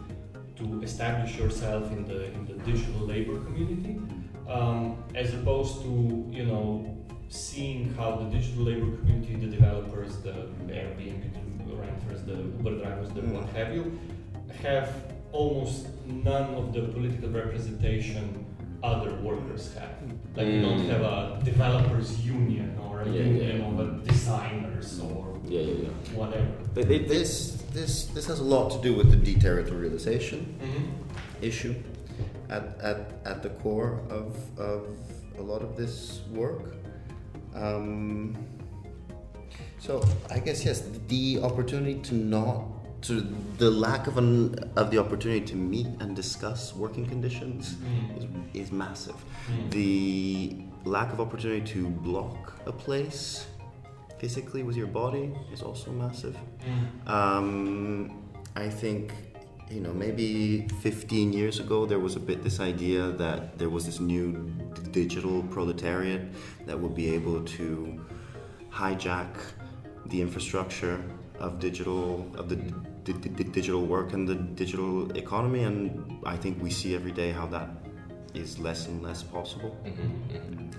to 0.58 0.82
establish 0.82 1.36
yourself 1.36 1.92
in 1.92 2.06
the 2.10 2.32
in 2.32 2.46
the 2.46 2.56
digital 2.70 3.02
labor 3.06 3.38
community? 3.46 4.00
um, 4.48 5.02
as 5.14 5.34
opposed 5.34 5.82
to 5.82 6.26
you 6.30 6.44
know 6.44 6.96
seeing 7.28 7.92
how 7.94 8.16
the 8.16 8.24
digital 8.26 8.64
labor 8.64 8.96
community, 8.98 9.34
the 9.34 9.46
developers, 9.46 10.18
the 10.18 10.48
Airbnb 10.68 11.22
renters, 11.78 12.22
the 12.22 12.34
Uber 12.34 12.78
drivers, 12.78 13.10
the 13.10 13.20
mm. 13.20 13.32
what 13.32 13.48
have 13.48 13.74
you, 13.74 13.98
have 14.62 15.02
almost 15.32 15.88
none 16.06 16.54
of 16.54 16.72
the 16.72 16.82
political 16.82 17.28
representation 17.30 18.45
other 18.82 19.14
workers 19.16 19.74
have. 19.74 19.90
Like 20.36 20.46
you 20.48 20.60
don't 20.62 20.84
have 20.86 21.00
a 21.02 21.40
developers 21.44 22.20
union 22.24 22.78
or 22.88 23.02
a 23.02 23.06
Yeah, 23.08 23.22
union 23.22 23.60
yeah. 23.60 23.66
of 23.68 23.80
a 23.80 23.86
designers 24.08 25.00
or 25.00 25.38
Yeah, 25.44 25.60
yeah, 25.60 25.84
yeah. 25.84 26.18
whatever. 26.18 26.46
They, 26.74 26.82
they, 26.84 26.98
they, 26.98 27.08
This 27.18 27.62
this 27.72 28.06
this 28.06 28.26
has 28.26 28.40
a 28.40 28.44
lot 28.44 28.70
to 28.72 28.78
do 28.82 28.94
with 28.96 29.10
the 29.10 29.16
deterritorialization 29.34 30.40
Mm-hmm. 30.60 30.84
issue 31.42 31.74
at, 32.48 32.64
at, 32.80 32.98
at 33.24 33.42
the 33.42 33.50
core 33.62 34.00
of, 34.08 34.36
of 34.58 34.86
a 35.38 35.42
lot 35.42 35.62
of 35.62 35.76
this 35.76 36.20
work. 36.32 36.74
Um, 37.54 38.36
so 39.78 40.02
I 40.30 40.38
guess 40.38 40.64
yes, 40.64 40.82
the 41.08 41.40
opportunity 41.42 42.00
to 42.08 42.14
not 42.14 42.64
to 43.06 43.20
the 43.58 43.70
lack 43.70 44.06
of 44.06 44.18
an 44.18 44.58
of 44.76 44.90
the 44.90 44.98
opportunity 44.98 45.44
to 45.46 45.56
meet 45.56 45.86
and 46.00 46.16
discuss 46.16 46.74
working 46.74 47.06
conditions 47.06 47.74
mm. 47.74 48.52
is, 48.54 48.66
is 48.66 48.72
massive. 48.72 49.14
Mm. 49.48 49.70
The 49.70 50.56
lack 50.84 51.12
of 51.12 51.20
opportunity 51.20 51.64
to 51.72 51.88
block 51.88 52.54
a 52.66 52.72
place 52.72 53.46
physically 54.18 54.62
with 54.62 54.76
your 54.76 54.86
body 54.86 55.32
is 55.52 55.62
also 55.62 55.90
massive. 55.92 56.36
Mm. 56.36 57.08
Um, 57.08 58.22
I 58.56 58.68
think, 58.68 59.12
you 59.70 59.80
know, 59.80 59.92
maybe 59.92 60.66
15 60.80 61.32
years 61.32 61.60
ago 61.60 61.86
there 61.86 61.98
was 61.98 62.16
a 62.16 62.20
bit 62.20 62.42
this 62.42 62.60
idea 62.60 63.08
that 63.12 63.58
there 63.58 63.68
was 63.68 63.84
this 63.84 64.00
new 64.00 64.32
d- 64.74 64.90
digital 64.90 65.42
proletariat 65.44 66.22
that 66.66 66.78
would 66.78 66.94
be 66.94 67.14
able 67.14 67.44
to 67.44 68.04
hijack 68.70 69.30
the 70.06 70.20
infrastructure 70.20 71.02
of 71.38 71.58
digital 71.58 72.30
of 72.36 72.48
the 72.48 72.56
d- 73.12 73.28
d- 73.28 73.44
digital 73.44 73.84
work 73.84 74.12
and 74.12 74.28
the 74.28 74.34
digital 74.34 75.10
economy 75.16 75.62
and 75.64 76.20
I 76.24 76.36
think 76.36 76.62
we 76.62 76.70
see 76.70 76.94
every 76.94 77.12
day 77.12 77.30
how 77.30 77.46
that 77.46 77.68
is 78.34 78.58
less 78.58 78.86
and 78.86 79.02
less 79.02 79.22
possible. 79.22 79.76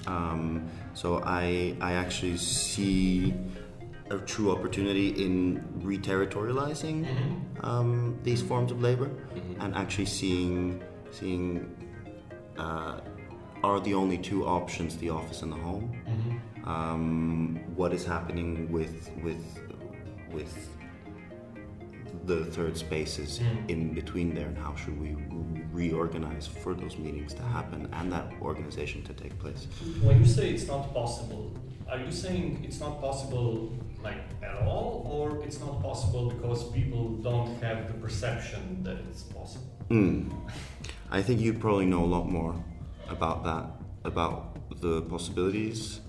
Um, 0.06 0.70
so 0.94 1.22
I 1.26 1.76
I 1.82 1.94
actually 1.94 2.38
see 2.38 3.34
a 4.10 4.18
true 4.20 4.52
opportunity 4.52 5.10
in 5.26 5.64
re-territorializing 5.82 7.06
um, 7.62 8.18
these 8.24 8.42
forms 8.42 8.72
of 8.72 8.82
labor 8.82 9.10
and 9.60 9.76
actually 9.76 10.06
seeing 10.06 10.82
seeing 11.12 11.76
uh, 12.58 13.02
are 13.64 13.80
the 13.80 13.94
only 13.94 14.18
two 14.18 14.46
options 14.46 14.98
the 14.98 15.10
office 15.10 15.42
and 15.42 15.52
the 15.52 15.58
home. 15.58 16.02
Um, 16.64 17.60
what 17.76 17.94
is 17.94 18.06
happening 18.06 18.72
with 18.72 19.10
with 19.24 19.44
with 20.32 20.70
the 22.28 22.46
third 22.46 22.78
spaces 22.78 23.40
in 23.70 23.94
between 23.94 24.36
there, 24.36 24.48
and 24.48 24.58
how 24.58 24.76
should 24.76 25.00
we 25.00 25.16
reorganize 25.72 26.46
for 26.46 26.74
those 26.74 26.98
meetings 26.98 27.34
to 27.34 27.42
happen 27.42 27.90
and 27.94 28.12
that 28.12 28.32
organization 28.42 29.02
to 29.04 29.14
take 29.14 29.38
place? 29.40 29.68
When 30.02 30.20
you 30.20 30.26
say 30.26 30.52
it's 30.52 30.68
not 30.68 30.94
possible, 30.94 31.54
are 31.90 32.00
you 32.00 32.12
saying 32.12 32.64
it's 32.68 32.80
not 32.80 33.00
possible 33.00 33.74
like 34.04 34.22
at 34.44 34.56
all, 34.68 35.08
or 35.10 35.44
it's 35.44 35.60
not 35.60 35.82
possible 35.82 36.30
because 36.30 36.70
people 36.72 37.10
don't 37.30 37.62
have 37.64 37.88
the 37.88 37.94
perception 37.94 38.84
that 38.84 38.98
it's 39.10 39.24
possible? 39.24 39.72
Mm. 39.90 40.30
I 41.10 41.22
think 41.22 41.40
you 41.40 41.54
probably 41.54 41.86
know 41.86 42.04
a 42.04 42.12
lot 42.18 42.30
more 42.30 42.54
about 43.10 43.46
that, 43.46 43.66
about 44.04 44.58
the 44.82 45.02
possibilities 45.04 46.02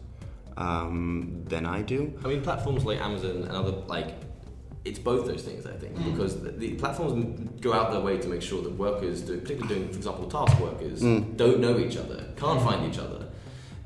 um, 0.57 1.45
than 1.47 1.65
I 1.65 1.83
do. 1.83 2.13
I 2.25 2.29
mean, 2.29 2.43
platforms 2.43 2.85
like 2.85 3.01
Amazon 3.01 3.43
and 3.43 3.53
other 3.53 3.73
like 3.87 4.11
it's 4.89 4.99
both 4.99 5.27
those 5.27 5.43
things 5.43 5.67
I 5.67 5.73
think 5.73 5.95
mm. 5.95 6.13
because 6.13 6.41
the, 6.41 6.51
the 6.51 6.75
platforms 6.75 7.51
go 7.61 7.73
out 7.73 7.93
their 7.93 8.01
way 8.01 8.19
to 8.19 8.29
make 8.29 8.43
sure 8.43 8.63
that 8.63 8.73
workers, 8.73 9.23
do, 9.23 9.39
particularly 9.39 9.75
doing, 9.75 9.89
for 9.91 9.97
example, 9.97 10.27
task 10.29 10.59
workers, 10.61 11.03
mm. 11.03 11.37
don't 11.37 11.61
know 11.61 11.79
each 11.79 11.97
other, 11.97 12.25
can't 12.37 12.61
mm. 12.61 12.65
find 12.65 12.93
each 12.93 12.99
other. 12.99 13.27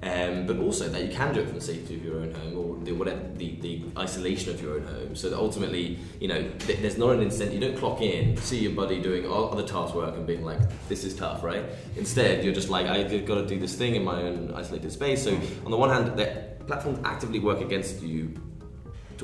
Um, 0.04 0.46
but 0.48 0.58
also 0.58 0.88
that 0.88 1.00
you 1.00 1.12
can 1.12 1.32
do 1.32 1.42
it 1.42 1.46
from 1.46 1.54
the 1.54 1.64
safety 1.64 1.94
of 1.94 2.04
your 2.04 2.16
own 2.16 2.34
home 2.34 2.58
or 2.58 2.84
the, 2.84 2.90
whatever, 2.90 3.22
the, 3.36 3.54
the 3.60 3.84
isolation 3.96 4.52
of 4.52 4.60
your 4.60 4.74
own 4.74 4.82
home. 4.84 5.14
So 5.14 5.30
that 5.30 5.38
ultimately, 5.38 5.96
you 6.18 6.26
know, 6.26 6.42
th- 6.58 6.80
there's 6.80 6.98
not 6.98 7.10
an 7.10 7.22
incentive. 7.22 7.54
You 7.54 7.60
don't 7.60 7.78
clock 7.78 8.00
in, 8.00 8.36
see 8.36 8.58
your 8.58 8.72
buddy 8.72 9.00
doing 9.00 9.28
all 9.28 9.52
other 9.52 9.62
task 9.62 9.94
work 9.94 10.16
and 10.16 10.26
being 10.26 10.44
like, 10.44 10.58
"This 10.88 11.04
is 11.04 11.14
tough," 11.14 11.44
right? 11.44 11.64
Instead, 11.96 12.42
you're 12.42 12.52
just 12.52 12.68
like, 12.68 12.86
"I've 12.86 13.24
got 13.24 13.36
to 13.36 13.46
do 13.46 13.60
this 13.60 13.76
thing 13.76 13.94
in 13.94 14.02
my 14.02 14.22
own 14.22 14.52
isolated 14.56 14.90
space." 14.90 15.22
So 15.22 15.38
on 15.64 15.70
the 15.70 15.76
one 15.76 15.90
hand, 15.90 16.18
the 16.18 16.48
platforms 16.66 16.98
actively 17.04 17.38
work 17.38 17.60
against 17.60 18.02
you 18.02 18.34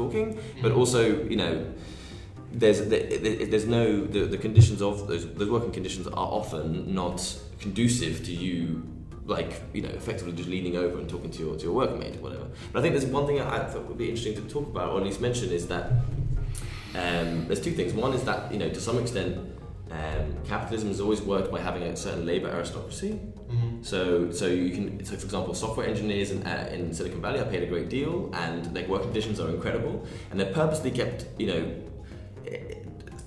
talking, 0.02 0.26
but 0.64 0.72
also, 0.80 1.00
you 1.32 1.36
know, 1.42 1.54
there's 2.60 2.80
there- 2.92 3.06
there- 3.24 3.46
there's 3.52 3.68
no 3.78 3.84
the, 4.14 4.20
the 4.34 4.40
conditions 4.46 4.80
of 4.88 4.94
those 5.10 5.22
the 5.40 5.46
working 5.56 5.72
conditions 5.78 6.04
are 6.20 6.30
often 6.40 6.66
not 7.00 7.18
conducive 7.64 8.14
to 8.28 8.32
you 8.44 8.58
like 9.36 9.52
you 9.76 9.82
know 9.84 9.92
effectively 10.00 10.32
just 10.40 10.48
leaning 10.56 10.74
over 10.84 10.96
and 11.00 11.06
talking 11.14 11.30
to 11.36 11.40
your 11.44 11.54
to 11.60 11.64
your 11.66 11.76
workmate 11.82 12.14
or 12.18 12.22
whatever. 12.26 12.46
But 12.72 12.78
I 12.78 12.82
think 12.82 12.92
there's 12.94 13.10
one 13.18 13.26
thing 13.28 13.38
I 13.40 13.58
thought 13.70 13.84
would 13.88 13.98
be 14.06 14.08
interesting 14.12 14.34
to 14.42 14.44
talk 14.56 14.66
about 14.74 14.86
or 14.92 14.96
at 15.00 15.04
least 15.08 15.20
mention 15.28 15.48
is 15.58 15.64
that 15.74 15.84
um, 17.02 17.30
there's 17.46 17.60
two 17.66 17.72
things. 17.78 17.92
One 18.06 18.12
is 18.18 18.22
that 18.30 18.40
you 18.52 18.58
know 18.62 18.70
to 18.78 18.80
some 18.88 18.98
extent 19.04 19.32
um, 19.98 20.24
capitalism 20.52 20.88
has 20.88 21.00
always 21.04 21.20
worked 21.32 21.50
by 21.54 21.60
having 21.68 21.82
a 21.82 21.94
certain 21.96 22.24
labor 22.32 22.48
aristocracy 22.58 23.12
so, 23.82 24.30
so 24.30 24.46
you 24.46 24.70
can, 24.70 25.04
so 25.04 25.16
for 25.16 25.24
example, 25.24 25.54
software 25.54 25.86
engineers 25.86 26.30
in, 26.30 26.46
uh, 26.46 26.68
in 26.72 26.92
Silicon 26.92 27.20
Valley 27.20 27.40
are 27.40 27.44
paid 27.44 27.62
a 27.62 27.66
great 27.66 27.88
deal, 27.88 28.30
and 28.34 28.64
their 28.66 28.86
work 28.88 29.02
conditions 29.02 29.40
are 29.40 29.48
incredible, 29.50 30.06
and 30.30 30.38
they're 30.38 30.52
purposely 30.52 30.90
kept, 30.90 31.26
you 31.38 31.46
know, 31.46 31.74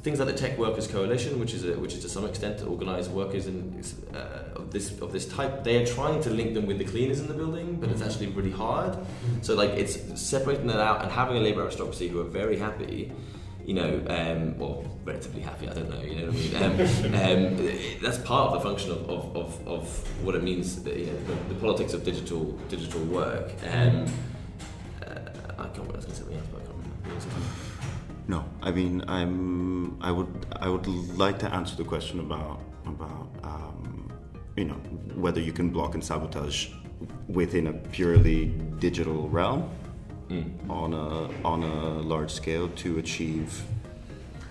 things 0.03 0.19
like 0.19 0.27
the 0.27 0.33
Tech 0.33 0.57
Workers 0.57 0.87
Coalition, 0.87 1.39
which 1.39 1.53
is 1.53 1.63
a, 1.63 1.77
which 1.77 1.93
is 1.93 2.01
to 2.01 2.09
some 2.09 2.25
extent 2.25 2.61
organised 2.61 3.11
workers 3.11 3.45
in, 3.47 3.83
uh, 4.13 4.59
of 4.59 4.71
this 4.71 4.99
of 4.99 5.11
this 5.11 5.27
type. 5.27 5.63
They 5.63 5.81
are 5.81 5.85
trying 5.85 6.21
to 6.23 6.29
link 6.29 6.53
them 6.53 6.65
with 6.65 6.79
the 6.79 6.85
cleaners 6.85 7.19
in 7.19 7.27
the 7.27 7.33
building, 7.33 7.75
but 7.75 7.89
it's 7.89 8.01
actually 8.01 8.27
really 8.27 8.51
hard. 8.51 8.97
So 9.41 9.53
like 9.55 9.71
it's 9.71 9.99
separating 10.19 10.67
that 10.67 10.79
out 10.79 11.03
and 11.03 11.11
having 11.11 11.37
a 11.37 11.39
labour 11.39 11.61
aristocracy 11.61 12.07
who 12.07 12.19
are 12.19 12.29
very 12.41 12.57
happy 12.57 13.11
you 13.65 13.74
know, 13.74 14.04
um, 14.08 14.58
well, 14.58 14.86
relatively 15.06 15.41
happy, 15.41 15.67
I 15.69 15.74
don't 15.74 15.89
know, 15.89 16.02
you 16.02 16.15
know 16.15 16.32
what 16.32 16.36
I 16.36 16.69
mean? 16.69 17.56
Um, 17.56 17.58
um, 17.58 18.00
that's 18.02 18.17
part 18.19 18.54
of 18.54 18.62
the 18.62 18.69
function 18.69 18.91
of, 18.91 19.10
of, 19.10 19.36
of, 19.36 19.67
of 19.67 20.26
what 20.26 20.36
it 20.36 20.43
means, 20.43 20.86
you 20.86 21.06
know, 21.06 21.17
the, 21.26 21.54
the 21.54 21.60
politics 21.60 21.93
of 21.93 22.04
digital 22.04 22.52
digital 22.69 23.02
work. 23.06 23.52
Um, 23.71 24.06
uh, 25.06 25.19
I 25.58 25.63
can't 25.63 25.78
remember, 25.78 25.93
I 25.93 25.97
was 25.97 26.06
going 26.06 26.17
to 26.17 26.24
say 26.24 26.24
but 26.52 26.62
I 26.62 26.65
can't 26.65 26.78
remember. 26.78 27.62
No, 28.28 28.45
I 28.62 28.71
mean, 28.71 29.04
I'm. 29.08 30.02
I 30.02 30.12
would. 30.12 30.45
I 30.62 30.69
would 30.69 30.88
like 31.17 31.38
to 31.39 31.54
answer 31.54 31.76
the 31.76 31.84
question 31.84 32.19
about 32.19 32.62
about 32.86 33.28
um, 33.43 34.12
you 34.56 34.65
know 34.65 34.76
whether 35.15 35.41
you 35.41 35.52
can 35.52 35.69
block 35.69 35.95
and 35.95 36.04
sabotage 36.04 36.69
within 37.28 37.67
a 37.67 37.74
purely 37.74 38.45
digital 38.80 39.28
realm 39.28 39.69
on 40.69 40.93
a 40.93 41.07
on 41.45 41.63
a 41.63 41.99
large 42.13 42.31
scale 42.31 42.67
to 42.83 42.97
achieve. 42.99 43.49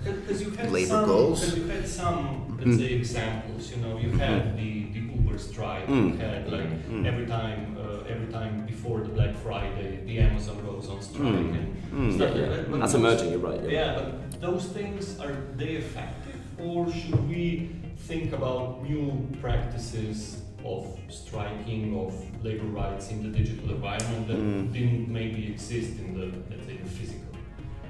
Because 0.04 0.40
you 0.42 0.50
had 0.50 0.72
Labor 0.72 0.86
some, 0.88 1.04
goals? 1.12 1.40
Because 1.40 1.58
you 1.58 1.66
had 1.76 1.86
some, 1.86 2.58
let's 2.58 2.78
say, 2.78 2.92
examples. 2.94 3.70
You 3.72 3.78
know, 3.84 3.98
you 3.98 4.10
had 4.12 4.56
the, 4.56 4.70
the 4.94 5.00
Uber 5.14 5.36
strike. 5.38 5.86
You 5.88 5.94
Mm. 5.94 6.18
had 6.18 6.50
like 6.56 6.70
Mm. 6.88 7.04
every 7.10 7.26
time, 7.26 7.60
uh, 7.78 8.12
every 8.12 8.28
time 8.32 8.64
before 8.72 8.98
the 9.06 9.12
Black 9.18 9.34
Friday, 9.44 9.90
the 10.08 10.14
Amazon 10.28 10.56
goes 10.64 10.88
on 10.88 10.98
strike 11.02 11.44
Mm. 11.44 11.58
and 11.58 11.66
Mm. 11.92 12.14
stuff 12.16 12.30
Yeah, 12.34 12.40
like 12.40 12.50
yeah. 12.50 12.56
that. 12.56 12.70
But 12.70 12.78
That's 12.80 12.92
those- 12.92 13.00
emerging, 13.02 13.28
you're 13.32 13.46
right. 13.50 13.60
You're 13.62 13.72
Yeah, 13.80 13.94
but 13.98 14.40
those 14.46 14.64
things 14.76 15.02
are 15.24 15.34
they 15.60 15.72
effective, 15.84 16.38
or 16.66 16.90
should 16.98 17.20
we 17.28 17.68
think 18.08 18.32
about 18.32 18.82
new 18.88 19.04
practices 19.42 20.40
of 20.64 20.96
striking 21.08 21.96
of 21.98 22.12
labor 22.44 22.66
rights 22.66 23.10
in 23.10 23.22
the 23.22 23.38
digital 23.38 23.70
environment 23.70 24.28
that 24.28 24.36
Mm. 24.38 24.72
didn't 24.72 25.08
maybe 25.08 25.46
exist 25.52 25.98
in 25.98 26.14
the 26.14 26.26
let's 26.50 26.66
say 26.66 26.76
the 26.76 26.88
physical 26.88 27.26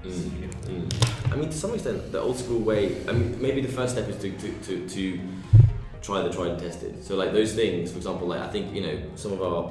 Mm. 0.02 0.50
Mm. 0.64 1.32
I 1.32 1.36
mean, 1.36 1.50
to 1.50 1.56
some 1.56 1.74
extent, 1.74 2.10
the 2.10 2.20
old 2.20 2.38
school 2.38 2.60
way. 2.60 2.96
I 3.06 3.12
mean, 3.12 3.36
maybe 3.40 3.60
the 3.60 3.68
first 3.68 3.92
step 3.92 4.08
is 4.08 4.16
to, 4.16 4.30
to, 4.30 4.48
to, 4.62 4.88
to 4.88 5.20
try 6.00 6.22
the 6.22 6.30
tried 6.30 6.52
and 6.52 6.58
tested. 6.58 7.04
So, 7.04 7.16
like 7.16 7.32
those 7.34 7.52
things, 7.54 7.90
for 7.92 7.98
example, 7.98 8.26
like 8.28 8.40
I 8.40 8.48
think 8.48 8.74
you 8.74 8.80
know 8.80 8.98
some 9.14 9.32
of 9.34 9.42
our 9.42 9.64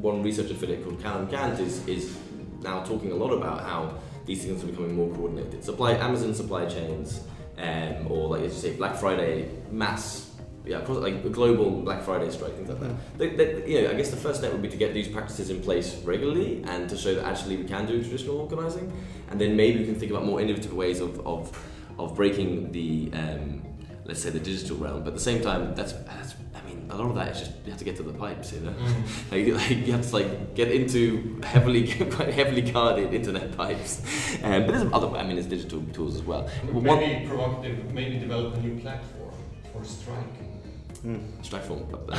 one 0.00 0.22
research 0.24 0.50
affiliate 0.50 0.82
called 0.82 1.00
Callum 1.00 1.28
Cant 1.28 1.60
is 1.60 1.86
is 1.86 2.16
now 2.60 2.82
talking 2.82 3.12
a 3.12 3.14
lot 3.14 3.30
about 3.32 3.60
how 3.60 3.94
these 4.24 4.44
things 4.44 4.64
are 4.64 4.66
becoming 4.66 4.96
more 4.96 5.14
coordinated. 5.14 5.62
Supply 5.62 5.92
Amazon 5.92 6.34
supply 6.34 6.66
chains, 6.66 7.20
um, 7.58 8.10
or 8.10 8.26
like 8.30 8.42
as 8.42 8.52
you 8.54 8.70
say, 8.70 8.76
Black 8.76 8.96
Friday 8.96 9.48
mass. 9.70 10.25
Yeah, 10.66 10.78
across, 10.78 10.98
like 10.98 11.24
a 11.24 11.28
global 11.28 11.70
Black 11.82 12.02
Friday 12.02 12.28
strike, 12.30 12.54
things 12.56 12.68
like 12.68 12.80
that. 12.80 12.90
They, 13.18 13.28
they, 13.36 13.68
you 13.72 13.82
know, 13.82 13.90
I 13.90 13.94
guess 13.94 14.10
the 14.10 14.16
first 14.16 14.40
step 14.40 14.50
would 14.52 14.62
be 14.62 14.68
to 14.68 14.76
get 14.76 14.92
these 14.94 15.06
practices 15.06 15.48
in 15.50 15.62
place 15.62 15.94
regularly 16.02 16.62
and 16.66 16.88
to 16.90 16.96
show 16.96 17.14
that 17.14 17.24
actually 17.24 17.56
we 17.56 17.64
can 17.64 17.86
do 17.86 18.02
traditional 18.02 18.38
organising, 18.38 18.92
and 19.30 19.40
then 19.40 19.56
maybe 19.56 19.78
we 19.78 19.84
can 19.84 19.94
think 19.94 20.10
about 20.10 20.24
more 20.24 20.40
innovative 20.40 20.72
ways 20.74 20.98
of 21.00 21.24
of, 21.24 21.56
of 21.98 22.16
breaking 22.16 22.72
the 22.72 23.10
um, 23.12 23.62
let's 24.04 24.20
say 24.22 24.30
the 24.30 24.40
digital 24.40 24.76
realm. 24.76 25.00
But 25.04 25.08
at 25.08 25.14
the 25.14 25.20
same 25.20 25.40
time, 25.40 25.72
that's, 25.76 25.92
that's 25.92 26.34
I 26.54 26.60
mean 26.68 26.88
a 26.90 26.96
lot 26.96 27.10
of 27.10 27.14
that 27.14 27.28
is 27.32 27.38
just 27.40 27.52
you 27.64 27.70
have 27.70 27.78
to 27.78 27.84
get 27.84 27.96
to 27.98 28.02
the 28.02 28.12
pipes, 28.12 28.52
you 28.52 28.60
know. 28.60 28.74
like, 29.30 29.46
like 29.46 29.86
you 29.86 29.92
have 29.92 30.04
to 30.08 30.12
like 30.16 30.54
get 30.56 30.72
into 30.72 31.40
heavily 31.44 31.86
quite 32.10 32.34
heavily 32.34 32.62
guarded 32.62 33.14
internet 33.14 33.56
pipes. 33.56 34.02
Um, 34.42 34.66
but 34.66 34.72
there's 34.74 34.92
other 34.92 35.08
I 35.16 35.22
mean 35.22 35.36
there's 35.36 35.46
digital 35.46 35.80
tools 35.92 36.16
as 36.16 36.22
well. 36.22 36.42
One- 36.72 36.82
Maybe 36.82 37.24
provocative, 37.28 37.92
maybe 37.92 38.18
develop 38.18 38.56
a 38.56 38.60
new 38.60 38.80
platform 38.80 39.30
for 39.72 39.84
striking. 39.84 40.55
Hmm. 41.02 41.18
Strikeforce. 41.42 41.92
um, 41.92 42.18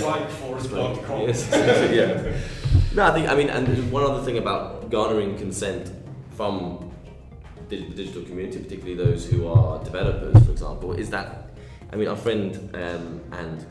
Strikeforce.com. 0.00 1.20
Yes, 1.22 1.48
yeah. 1.92 2.36
No, 2.94 3.04
I 3.04 3.12
think 3.12 3.28
I 3.28 3.34
mean, 3.34 3.50
and 3.50 3.92
one 3.92 4.02
other 4.04 4.22
thing 4.22 4.38
about 4.38 4.90
garnering 4.90 5.36
consent 5.36 5.92
from 6.36 6.90
the 7.68 7.80
digital 7.90 8.22
community, 8.22 8.60
particularly 8.60 8.96
those 8.96 9.28
who 9.28 9.46
are 9.46 9.82
developers, 9.84 10.42
for 10.44 10.52
example, 10.52 10.92
is 10.92 11.10
that 11.10 11.48
I 11.92 11.96
mean, 11.96 12.08
our 12.08 12.16
friend 12.16 12.70
um, 12.74 13.20
and 13.32 13.66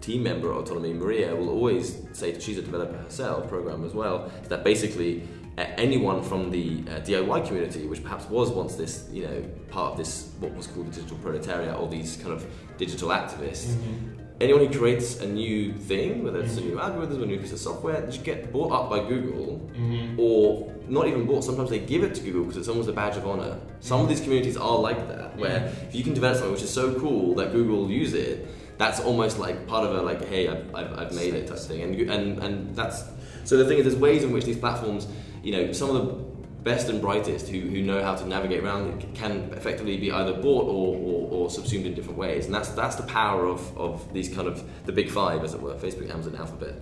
team 0.00 0.22
member 0.22 0.52
at 0.52 0.58
Autonomy, 0.58 0.92
Maria, 0.94 1.34
will 1.34 1.50
always 1.50 2.02
say 2.12 2.32
that 2.32 2.42
she's 2.42 2.58
a 2.58 2.62
developer 2.62 2.96
herself, 2.96 3.48
programmer 3.48 3.86
as 3.86 3.94
well, 3.94 4.30
is 4.42 4.48
that 4.48 4.64
basically 4.64 5.28
anyone 5.58 6.22
from 6.22 6.50
the 6.50 6.82
uh, 6.88 7.00
DIY 7.00 7.46
community, 7.46 7.86
which 7.86 8.02
perhaps 8.02 8.28
was 8.28 8.50
once 8.50 8.76
this, 8.76 9.08
you 9.12 9.24
know, 9.24 9.42
part 9.68 9.92
of 9.92 9.98
this, 9.98 10.30
what 10.40 10.54
was 10.54 10.66
called 10.66 10.86
the 10.86 10.96
digital 10.96 11.18
proletariat, 11.18 11.76
or 11.76 11.88
these 11.88 12.16
kind 12.16 12.32
of 12.32 12.46
digital 12.78 13.10
activists, 13.10 13.66
mm-hmm. 13.66 14.20
anyone 14.40 14.66
who 14.66 14.78
creates 14.78 15.20
a 15.20 15.26
new 15.26 15.72
thing, 15.72 16.24
whether 16.24 16.40
it's 16.40 16.56
a 16.56 16.60
mm-hmm. 16.60 16.70
new 16.70 16.80
algorithm 16.80 17.20
or 17.20 17.24
a 17.24 17.26
new 17.26 17.38
piece 17.38 17.52
of 17.52 17.58
software, 17.58 18.00
they 18.00 18.12
should 18.12 18.24
get 18.24 18.52
bought 18.52 18.72
up 18.72 18.90
by 18.90 19.06
Google, 19.06 19.70
mm-hmm. 19.74 20.18
or 20.18 20.72
not 20.88 21.06
even 21.06 21.26
bought. 21.26 21.44
Sometimes 21.44 21.70
they 21.70 21.80
give 21.80 22.02
it 22.04 22.14
to 22.14 22.22
Google 22.22 22.44
because 22.44 22.56
it's 22.56 22.68
almost 22.68 22.88
a 22.88 22.92
badge 22.92 23.16
of 23.16 23.26
honor. 23.26 23.58
Some 23.80 24.00
of 24.00 24.08
these 24.08 24.20
communities 24.20 24.56
are 24.56 24.78
like 24.78 25.08
that, 25.08 25.36
where 25.36 25.72
if 25.88 25.94
you 25.94 26.04
can 26.04 26.14
develop 26.14 26.36
something 26.36 26.52
which 26.52 26.62
is 26.62 26.72
so 26.72 26.98
cool 26.98 27.34
that 27.36 27.52
Google 27.52 27.82
will 27.82 27.90
use 27.90 28.14
it, 28.14 28.48
that's 28.78 28.98
almost 29.00 29.38
like 29.38 29.66
part 29.66 29.84
of 29.86 29.94
a 29.94 30.00
like, 30.00 30.26
hey, 30.26 30.48
I've, 30.48 30.74
I've, 30.74 30.98
I've 30.98 31.14
made 31.14 31.34
it 31.34 31.48
type 31.48 31.58
thing, 31.58 31.82
and 31.82 32.10
and 32.10 32.38
and 32.38 32.74
that's 32.74 33.04
so 33.44 33.56
the 33.56 33.64
thing 33.64 33.78
is, 33.78 33.84
there's 33.84 33.96
ways 33.96 34.22
in 34.22 34.32
which 34.32 34.44
these 34.44 34.58
platforms, 34.58 35.06
you 35.42 35.52
know, 35.52 35.72
some 35.72 35.94
of 35.94 36.06
the 36.06 36.30
best 36.62 36.88
and 36.88 37.00
brightest 37.00 37.48
who, 37.48 37.58
who 37.58 37.80
know 37.82 38.02
how 38.02 38.14
to 38.14 38.26
navigate 38.26 38.62
around 38.62 39.14
can 39.14 39.50
effectively 39.52 39.96
be 39.96 40.12
either 40.12 40.34
bought 40.34 40.66
or, 40.66 40.96
or, 40.96 41.28
or 41.30 41.50
subsumed 41.50 41.86
in 41.86 41.94
different 41.94 42.18
ways. 42.18 42.46
And 42.46 42.54
that's 42.54 42.68
that's 42.70 42.96
the 42.96 43.04
power 43.04 43.46
of, 43.46 43.76
of 43.78 44.12
these 44.12 44.28
kind 44.28 44.46
of 44.46 44.62
the 44.86 44.92
big 44.92 45.10
five, 45.10 45.42
as 45.42 45.54
it 45.54 45.60
were, 45.60 45.74
Facebook, 45.74 46.10
Amazon, 46.10 46.36
Alphabet, 46.36 46.74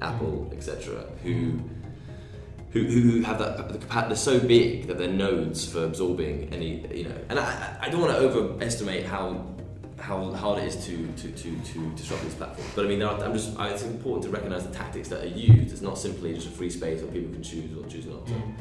Apple, 0.00 0.48
mm. 0.50 0.56
etc., 0.56 1.04
who 1.22 1.58
who, 2.70 2.82
who 2.82 3.22
have 3.22 3.38
that 3.38 3.68
the 3.68 3.78
capacity 3.78 4.08
they're 4.08 4.16
so 4.16 4.40
big 4.40 4.88
that 4.88 4.98
they're 4.98 5.08
nodes 5.08 5.64
for 5.70 5.84
absorbing 5.84 6.52
any 6.52 6.84
you 6.92 7.04
know 7.04 7.16
and 7.28 7.38
I, 7.38 7.78
I 7.80 7.88
don't 7.88 8.00
want 8.00 8.12
to 8.14 8.18
overestimate 8.18 9.06
how 9.06 9.46
how 10.04 10.22
hard 10.32 10.58
it 10.58 10.66
is 10.66 10.76
to, 10.84 10.96
to, 11.16 11.30
to, 11.32 11.58
to 11.60 11.78
disrupt 11.96 12.22
these 12.24 12.34
platforms 12.34 12.70
but 12.76 12.84
I 12.84 12.88
mean 12.88 13.02
are, 13.02 13.24
I'm 13.24 13.32
just 13.32 13.58
I, 13.58 13.70
it's 13.70 13.84
important 13.84 14.24
to 14.24 14.30
recognize 14.30 14.66
the 14.66 14.74
tactics 14.74 15.08
that 15.08 15.24
are 15.24 15.34
used 15.50 15.72
it's 15.72 15.80
not 15.80 15.96
simply 15.96 16.34
just 16.34 16.48
a 16.48 16.50
free 16.50 16.68
space 16.68 17.00
where 17.00 17.10
people 17.10 17.32
can 17.32 17.42
choose 17.42 17.70
or 17.76 17.88
choose 17.88 18.04
not 18.04 18.26
to 18.26 18.32
mm. 18.32 18.54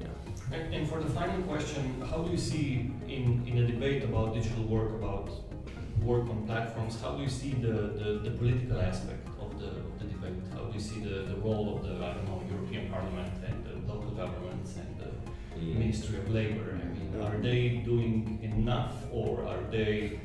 yeah. 0.00 0.56
And, 0.56 0.74
and 0.74 0.88
for 0.88 0.98
the 1.00 1.10
final 1.10 1.42
question, 1.42 2.00
how 2.08 2.18
do 2.22 2.30
you 2.30 2.38
see 2.38 2.90
in, 3.06 3.44
in 3.46 3.58
a 3.58 3.66
debate 3.66 4.02
about 4.04 4.32
digital 4.32 4.64
work, 4.64 4.92
about 4.94 5.28
work 6.02 6.28
on 6.30 6.46
platforms, 6.46 7.00
how 7.02 7.12
do 7.16 7.22
you 7.22 7.28
see 7.28 7.50
the, 7.50 7.74
the, 8.00 8.20
the 8.24 8.30
political 8.30 8.80
aspect 8.80 9.28
of 9.40 9.60
the, 9.60 9.68
of 9.68 9.98
the 9.98 10.06
debate? 10.06 10.40
How 10.54 10.64
do 10.64 10.72
you 10.74 10.80
see 10.80 11.00
the, 11.00 11.16
the 11.32 11.36
role 11.36 11.76
of 11.76 11.84
the, 11.84 11.94
I 12.04 12.14
don't 12.14 12.26
know, 12.28 12.42
European 12.48 12.90
Parliament 12.90 13.32
and 13.46 13.58
the 13.66 13.92
local 13.92 14.10
governments 14.12 14.76
and 14.76 14.91
the. 15.64 15.74
Ministry 15.78 16.18
of 16.18 16.30
Labor? 16.30 16.78
I 16.80 16.84
mean, 16.86 17.22
are 17.22 17.36
they 17.38 17.82
doing 17.84 18.38
enough 18.42 18.94
or 19.12 19.44
are 19.46 19.62
they 19.70 20.20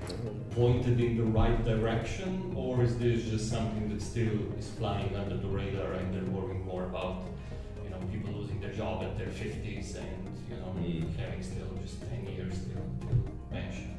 pointed 0.52 1.00
in 1.00 1.17
the 1.17 1.23
right 1.23 1.63
direction 1.65 2.54
or 2.56 2.82
is 2.84 2.97
this 2.97 3.23
just 3.26 3.50
something 3.50 3.89
that 3.89 4.02
still 4.02 4.38
is 4.58 4.69
flying 4.78 5.15
under 5.15 5.38
the 5.38 5.47
radar 5.47 5.93
and 5.93 6.13
they're 6.13 6.32
worrying 6.34 6.65
more 6.65 6.86
about 6.86 7.23
you 7.84 7.89
know 7.89 7.97
people 8.12 8.34
losing 8.34 8.60
their 8.62 8.73
job 8.73 9.04
at 9.04 9.17
their 9.17 9.28
50s 9.28 9.95
and 9.95 10.17
you 10.50 10.56
know 10.58 10.63
Mm. 10.78 11.15
having 11.17 11.41
still 11.41 11.67
just 11.82 11.97
10 12.10 12.28
years 12.36 12.54
till, 12.69 12.86
till 13.02 13.17
pension 13.52 13.95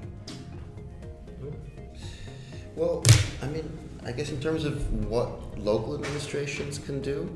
Well, 2.77 3.03
I 3.43 3.47
mean, 3.47 3.67
I 4.07 4.13
guess 4.13 4.31
in 4.31 4.41
terms 4.41 4.65
of 4.65 4.77
what 5.11 5.59
local 5.59 5.95
administrations 5.95 6.79
can 6.79 7.01
do, 7.03 7.29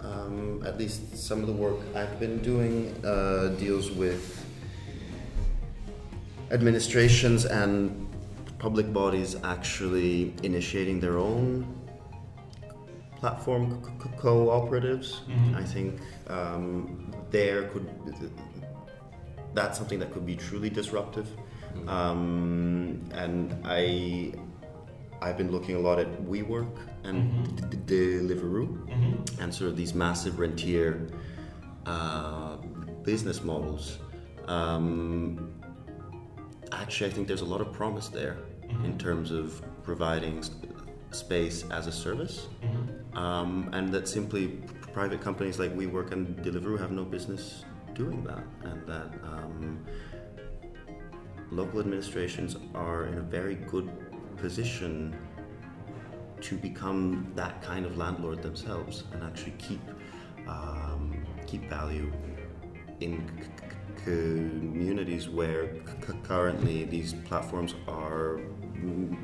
um, 0.00 0.62
at 0.66 0.78
least 0.78 1.16
some 1.16 1.40
of 1.40 1.46
the 1.46 1.52
work 1.52 1.78
I've 1.94 2.18
been 2.20 2.38
doing 2.38 2.94
uh, 3.04 3.48
deals 3.58 3.90
with 3.90 4.44
administrations 6.50 7.44
and 7.44 8.06
public 8.58 8.92
bodies 8.92 9.36
actually 9.44 10.32
initiating 10.42 11.00
their 11.00 11.18
own 11.18 11.66
platform 13.16 13.80
co- 13.82 13.92
co- 13.98 14.22
cooperatives. 14.22 15.20
Mhm. 15.26 15.56
I 15.56 15.64
think 15.64 16.00
um, 16.28 17.12
there 17.30 17.64
could 17.64 17.88
that's 19.54 19.76
something 19.78 19.98
that 19.98 20.12
could 20.12 20.26
be 20.26 20.36
truly 20.36 20.70
disruptive. 20.70 21.26
Mm. 21.74 21.88
Um, 21.88 23.10
and 23.12 23.54
I 23.64 24.32
I've 25.20 25.36
been 25.36 25.50
looking 25.50 25.74
a 25.74 25.80
lot 25.80 25.98
at 25.98 26.08
WeWork 26.22 26.70
and 27.08 27.16
Mhm. 27.32 27.70
D- 27.70 27.76
D- 27.86 27.94
Deliveroo 27.94 28.68
mm-hmm. 28.86 29.42
and 29.42 29.52
sort 29.54 29.70
of 29.70 29.76
these 29.76 29.94
massive 29.94 30.38
rentier 30.38 31.06
uh, 31.86 32.56
business 33.02 33.42
models. 33.42 33.98
Um, 34.46 35.50
actually, 36.72 37.10
I 37.10 37.12
think 37.14 37.28
there's 37.28 37.40
a 37.40 37.50
lot 37.54 37.60
of 37.62 37.72
promise 37.72 38.08
there 38.08 38.36
in 38.84 38.98
terms 38.98 39.30
of 39.30 39.62
providing 39.82 40.42
space 41.10 41.64
as 41.70 41.86
a 41.86 41.92
service, 41.92 42.36
Mm-hmm. 42.62 43.16
um, 43.16 43.70
and 43.72 43.88
that 43.94 44.06
simply 44.06 44.44
private 44.92 45.20
companies 45.22 45.58
like 45.58 45.72
WeWork 45.74 46.12
and 46.12 46.36
Deliveroo 46.44 46.78
have 46.78 46.92
no 46.92 47.04
business 47.04 47.64
doing 47.94 48.22
that, 48.24 48.44
and 48.64 48.86
that 48.86 49.08
um, 49.24 49.78
local 51.50 51.80
administrations 51.80 52.56
are 52.74 53.06
in 53.06 53.16
a 53.18 53.22
very 53.38 53.54
good 53.54 53.88
position 54.36 55.16
to 56.42 56.56
become 56.56 57.30
that 57.34 57.62
kind 57.62 57.84
of 57.86 57.96
landlord 57.96 58.42
themselves 58.42 59.04
and 59.12 59.22
actually 59.22 59.54
keep 59.58 59.80
um, 60.46 61.14
keep 61.46 61.68
value 61.68 62.10
in 63.00 63.28
c- 63.38 63.44
c- 63.44 64.04
communities 64.04 65.28
where 65.28 65.74
c- 66.06 66.12
currently 66.22 66.84
these 66.84 67.12
platforms 67.12 67.74
are 67.86 68.40
mm, 68.76 69.16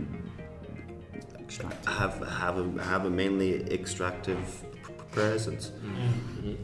have 1.87 2.18
have 2.27 2.59
a, 2.59 2.83
have 2.85 3.05
a 3.07 3.11
mainly 3.11 3.62
extractive 3.72 4.64
p- 4.87 4.92
presence. 5.12 5.70
Mhm. 5.83 6.57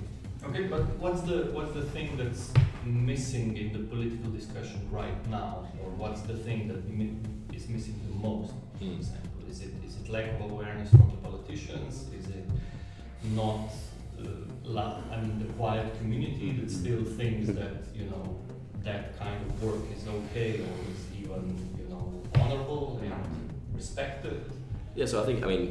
okay 0.47 0.65
but 0.67 0.83
what's 0.99 1.21
the 1.23 1.39
what's 1.55 1.73
the 1.73 1.83
thing 1.95 2.17
that's 2.17 2.53
missing 2.85 3.57
in 3.57 3.73
the 3.73 3.79
political 3.93 4.31
discussion 4.31 4.81
right 4.91 5.21
now 5.31 5.67
or 5.83 5.91
what's 6.01 6.23
the 6.23 6.35
thing 6.47 6.67
that 6.69 6.89
mi- 6.89 7.17
is 7.61 7.69
missing 7.69 7.97
the 8.09 8.15
most 8.29 8.53
for 8.79 8.85
Mm. 8.85 8.97
example 8.99 9.41
is 9.51 9.61
it 9.67 9.73
is 9.87 9.97
it 10.01 10.09
lack 10.11 10.27
of 10.35 10.51
awareness 10.51 10.91
from 10.91 11.09
the 11.15 11.21
politicians 11.29 11.95
is 12.19 12.27
it 12.39 12.47
not 13.41 13.69
uh, 14.19 14.23
la- 14.65 15.01
I 15.13 15.21
mean 15.21 15.39
the 15.45 15.53
quiet 15.61 15.87
community 16.01 16.49
that 16.59 16.71
still 16.71 17.05
thinks 17.19 17.49
that 17.61 17.77
you 17.99 18.07
know 18.13 18.25
that 18.85 19.19
kind 19.19 19.39
of 19.47 19.63
work 19.63 19.83
is 19.97 20.03
okay 20.19 20.51
or 20.67 20.75
is 20.93 21.01
even 21.21 21.43
you 21.81 21.87
know 21.93 22.05
honorable 22.43 23.01
and 23.05 23.15
respected 23.75 24.41
Yeah, 24.97 25.07
so 25.07 25.23
I 25.23 25.27
think, 25.27 25.45
I 25.45 25.47
mean, 25.47 25.67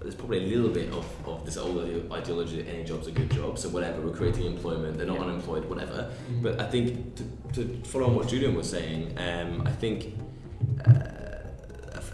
there's 0.00 0.14
probably 0.14 0.40
a 0.44 0.48
little 0.54 0.68
bit 0.80 0.88
of, 0.92 1.06
of 1.26 1.38
this 1.46 1.56
old 1.56 1.78
ideology 2.12 2.56
that 2.60 2.68
any 2.74 2.84
job's 2.84 3.06
a 3.06 3.14
good 3.20 3.30
job, 3.38 3.58
so 3.58 3.66
whatever, 3.70 3.98
we're 4.02 4.14
creating 4.20 4.44
employment, 4.54 4.98
they're 4.98 5.06
not 5.14 5.16
Yeah. 5.20 5.28
unemployed, 5.28 5.64
whatever. 5.72 5.98
But 6.42 6.60
I 6.60 6.66
think 6.72 7.14
to, 7.18 7.24
to 7.56 7.60
follow 7.92 8.06
on 8.08 8.14
what 8.16 8.28
Julian 8.28 8.54
was 8.54 8.68
saying, 8.68 9.00
um, 9.28 9.50
I 9.66 9.72
think 9.82 9.98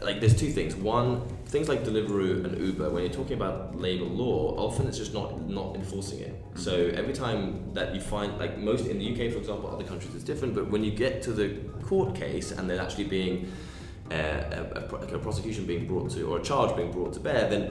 like 0.06 0.20
there's 0.20 0.38
two 0.38 0.50
things. 0.50 0.76
One, 0.76 1.26
things 1.46 1.68
like 1.68 1.84
Deliveroo 1.84 2.44
and 2.44 2.56
Uber, 2.64 2.90
when 2.90 3.02
you're 3.02 3.12
talking 3.12 3.34
about 3.34 3.78
labor 3.78 4.04
law, 4.04 4.54
often 4.56 4.86
it's 4.86 4.98
just 4.98 5.12
not 5.12 5.48
not 5.48 5.74
enforcing 5.74 6.20
it. 6.20 6.34
So 6.54 6.72
every 6.94 7.12
time 7.12 7.74
that 7.74 7.94
you 7.94 8.00
find, 8.00 8.38
like 8.38 8.56
most 8.56 8.86
in 8.86 8.98
the 9.00 9.06
UK, 9.12 9.32
for 9.32 9.38
example, 9.38 9.68
other 9.68 9.84
countries 9.84 10.14
it's 10.14 10.24
different, 10.24 10.54
but 10.54 10.70
when 10.70 10.84
you 10.84 10.92
get 10.92 11.22
to 11.22 11.32
the 11.32 11.48
court 11.84 12.14
case 12.14 12.52
and 12.52 12.70
there's 12.70 12.80
actually 12.80 13.04
being 13.04 13.52
uh, 14.10 14.14
a, 14.14 14.88
a, 14.92 15.16
a 15.16 15.18
prosecution 15.18 15.66
being 15.66 15.86
brought 15.88 16.10
to 16.12 16.22
or 16.28 16.38
a 16.38 16.42
charge 16.42 16.74
being 16.76 16.92
brought 16.92 17.12
to 17.14 17.20
bear, 17.20 17.50
then 17.50 17.62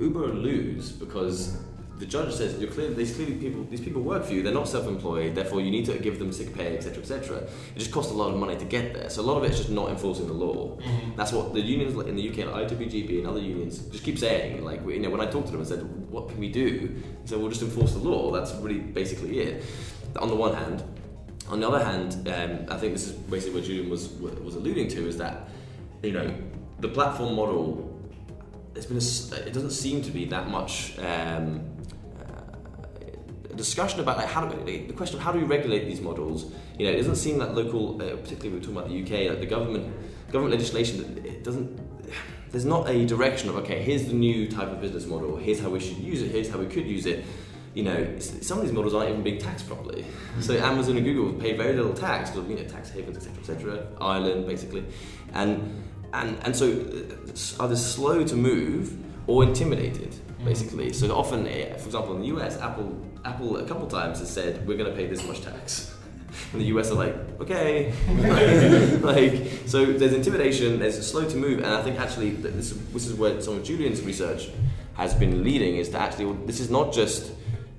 Uber 0.00 0.26
lose 0.26 0.90
because 0.90 1.56
the 1.98 2.06
judge 2.06 2.34
says 2.34 2.58
you're 2.58 2.70
clearly 2.70 2.94
these 2.94 3.14
clearly 3.14 3.34
people 3.34 3.64
these 3.70 3.80
people 3.80 4.02
work 4.02 4.24
for 4.24 4.32
you. 4.32 4.42
They're 4.42 4.52
not 4.52 4.68
self-employed. 4.68 5.34
Therefore 5.34 5.60
you 5.60 5.70
need 5.70 5.84
to 5.86 5.98
give 5.98 6.18
them 6.18 6.32
sick 6.32 6.54
pay 6.54 6.76
etc 6.76 7.02
etc 7.02 7.36
it 7.38 7.78
just 7.78 7.92
costs 7.92 8.10
a 8.10 8.14
lot 8.14 8.30
of 8.32 8.36
money 8.38 8.56
to 8.56 8.64
get 8.64 8.94
there. 8.94 9.08
So 9.10 9.22
a 9.22 9.26
lot 9.30 9.36
of 9.38 9.44
it's 9.44 9.58
just 9.58 9.70
not 9.70 9.90
enforcing 9.90 10.26
the 10.26 10.32
law. 10.32 10.76
Mhm. 10.78 11.16
that's 11.16 11.32
what 11.32 11.54
the 11.54 11.60
unions 11.60 11.94
in 12.08 12.16
the 12.16 12.28
UK 12.28 12.38
like 12.46 12.68
IWGB 12.68 13.18
and 13.18 13.26
other 13.28 13.40
unions 13.40 13.78
just 13.92 14.04
keep 14.04 14.18
saying. 14.18 14.64
Like 14.64 14.80
you 14.86 14.98
know 15.00 15.10
when 15.10 15.20
I 15.20 15.26
talked 15.26 15.46
to 15.46 15.52
them 15.52 15.60
and 15.60 15.68
said 15.68 15.82
what 16.10 16.28
can 16.28 16.38
we 16.38 16.48
do? 16.48 16.88
They 16.88 17.26
said 17.26 17.38
we'll 17.38 17.50
just 17.50 17.62
enforce 17.62 17.92
the 17.92 18.00
law. 18.00 18.32
That's 18.32 18.52
really 18.56 18.80
basically 18.80 19.38
it. 19.40 19.64
On 20.16 20.28
the 20.28 20.36
one 20.36 20.54
hand. 20.54 20.82
On 21.48 21.60
the 21.60 21.68
other 21.68 21.84
hand 21.84 22.26
um, 22.28 22.74
I 22.74 22.78
think 22.78 22.94
this 22.94 23.08
is 23.08 23.12
basically 23.12 23.56
what 23.60 23.64
Julian 23.64 23.90
was 23.90 24.08
was 24.08 24.54
alluding 24.56 24.88
to 24.88 25.06
is 25.06 25.18
that 25.18 25.48
you 26.02 26.12
know 26.12 26.34
the 26.80 26.88
platform 26.88 27.34
model 27.36 27.90
there's 28.72 28.86
been 28.86 28.96
a 28.96 29.46
it 29.46 29.52
doesn't 29.52 29.70
seem 29.70 30.02
to 30.02 30.10
be 30.10 30.24
that 30.24 30.48
much 30.48 30.98
um, 30.98 31.60
discussion 33.56 34.00
about 34.00 34.16
like 34.16 34.28
how 34.28 34.46
do 34.46 34.64
the 34.64 34.92
question 34.92 35.16
of 35.18 35.22
how 35.22 35.32
do 35.32 35.38
we 35.38 35.44
regulate 35.44 35.84
these 35.84 36.00
models 36.00 36.52
you 36.78 36.86
know 36.86 36.92
it 36.92 36.96
doesn't 36.96 37.16
seem 37.16 37.38
that 37.38 37.54
local 37.54 37.94
uh, 38.02 38.16
particularly 38.16 38.50
we're 38.50 38.60
talking 38.60 38.76
about 38.76 38.88
the 38.88 39.02
UK 39.02 39.30
like 39.30 39.40
the 39.40 39.46
government 39.46 39.92
government 40.34 40.52
legislation 40.52 41.22
it 41.24 41.44
doesn't. 41.44 41.80
There's 42.50 42.64
not 42.64 42.88
a 42.88 43.06
direction 43.06 43.48
of 43.48 43.56
okay, 43.56 43.82
here's 43.82 44.06
the 44.06 44.12
new 44.12 44.48
type 44.50 44.68
of 44.68 44.80
business 44.80 45.06
model. 45.06 45.36
Here's 45.36 45.60
how 45.60 45.70
we 45.70 45.80
should 45.80 45.98
use 45.98 46.22
it. 46.22 46.30
Here's 46.30 46.50
how 46.50 46.58
we 46.58 46.66
could 46.66 46.86
use 46.86 47.06
it. 47.06 47.24
You 47.74 47.82
know, 47.82 48.18
some 48.18 48.58
of 48.58 48.64
these 48.64 48.72
models 48.72 48.94
aren't 48.94 49.10
even 49.10 49.22
being 49.24 49.38
taxed 49.38 49.66
properly. 49.66 50.04
So 50.40 50.54
Amazon 50.54 50.96
and 50.96 51.04
Google 51.04 51.32
pay 51.40 51.56
very 51.56 51.74
little 51.74 51.94
tax 51.94 52.30
because 52.30 52.48
you 52.48 52.56
know 52.56 52.64
tax 52.64 52.90
havens, 52.90 53.16
etc., 53.16 53.38
etc. 53.40 53.86
Ireland, 54.00 54.46
basically, 54.46 54.84
and 55.32 55.84
and 56.12 56.38
and 56.44 56.54
so 56.54 56.66
uh, 56.70 57.64
either 57.64 57.76
slow 57.76 58.24
to 58.24 58.36
move 58.36 58.96
or 59.26 59.42
intimidated 59.42 60.14
basically. 60.44 60.92
So 60.92 61.14
often, 61.14 61.46
eh, 61.46 61.76
for 61.76 61.86
example, 61.86 62.16
in 62.16 62.22
the 62.22 62.28
US, 62.36 62.58
Apple 62.60 62.96
Apple 63.24 63.56
a 63.56 63.66
couple 63.66 63.86
times 63.86 64.18
has 64.20 64.30
said 64.30 64.66
we're 64.66 64.76
going 64.76 64.90
to 64.90 64.96
pay 64.96 65.06
this 65.06 65.26
much 65.26 65.40
tax. 65.42 65.90
And 66.52 66.60
the 66.60 66.66
US 66.76 66.90
are 66.90 66.94
like, 66.94 67.14
okay, 67.40 67.92
like 69.02 69.48
so. 69.66 69.84
There's 69.84 70.12
intimidation. 70.12 70.80
There's 70.80 71.06
slow 71.06 71.28
to 71.28 71.36
move, 71.36 71.58
and 71.58 71.68
I 71.68 71.80
think 71.80 72.00
actually 72.00 72.30
this, 72.30 72.70
this 72.92 73.06
is 73.06 73.14
where 73.14 73.40
some 73.40 73.58
of 73.58 73.62
Julian's 73.62 74.02
research 74.02 74.50
has 74.94 75.14
been 75.14 75.44
leading 75.44 75.76
is 75.76 75.90
to 75.90 76.00
actually 76.00 76.32
this 76.46 76.58
is 76.58 76.70
not 76.70 76.92
just 76.92 77.32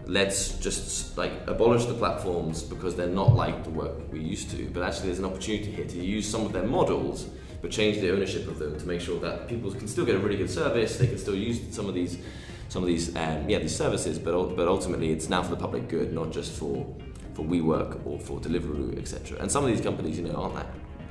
let's 0.06 0.58
just 0.60 1.18
like 1.18 1.34
abolish 1.48 1.86
the 1.86 1.94
platforms 1.94 2.64
because 2.64 2.96
they're 2.96 3.08
not 3.08 3.36
like 3.36 3.64
the 3.66 3.72
work 3.72 4.12
we 4.12 4.22
used 4.22 4.52
to, 4.52 4.70
but 4.74 4.84
actually 4.84 5.08
there's 5.08 5.20
an 5.20 5.26
opportunity 5.26 5.72
here 5.72 5.86
to 5.86 5.98
use 5.98 6.30
some 6.30 6.46
of 6.46 6.54
their 6.54 6.64
models 6.64 7.28
but 7.62 7.72
change 7.72 8.00
the 8.00 8.12
ownership 8.12 8.48
of 8.48 8.60
them 8.60 8.78
to 8.78 8.86
make 8.86 9.02
sure 9.02 9.20
that 9.20 9.48
people 9.48 9.72
can 9.72 9.88
still 9.88 10.06
get 10.06 10.16
a 10.16 10.20
really 10.20 10.38
good 10.38 10.50
service. 10.50 10.98
They 10.98 11.08
can 11.08 11.18
still 11.18 11.36
use 11.36 11.60
some 11.72 11.88
of 11.90 11.96
these 11.96 12.20
some 12.70 12.84
of 12.84 12.88
these 12.88 13.16
um, 13.16 13.50
yeah 13.50 13.60
these 13.60 13.76
services, 13.76 14.20
but 14.20 14.56
but 14.56 14.68
ultimately 14.68 15.12
it's 15.12 15.30
now 15.30 15.44
for 15.44 15.50
the 15.50 15.58
public 15.58 15.88
good, 15.88 16.14
not 16.14 16.32
just 16.32 16.52
for 16.54 16.86
for 17.34 17.44
WeWork 17.44 18.06
or 18.06 18.20
for 18.20 18.40
Deliveroo, 18.40 18.98
etc. 18.98 19.38
And 19.40 19.52
some 19.52 19.64
of 19.64 19.70
these 19.70 19.82
companies, 19.82 20.18
you 20.18 20.26
know, 20.26 20.36
aren't 20.36 20.56
that 20.56 20.68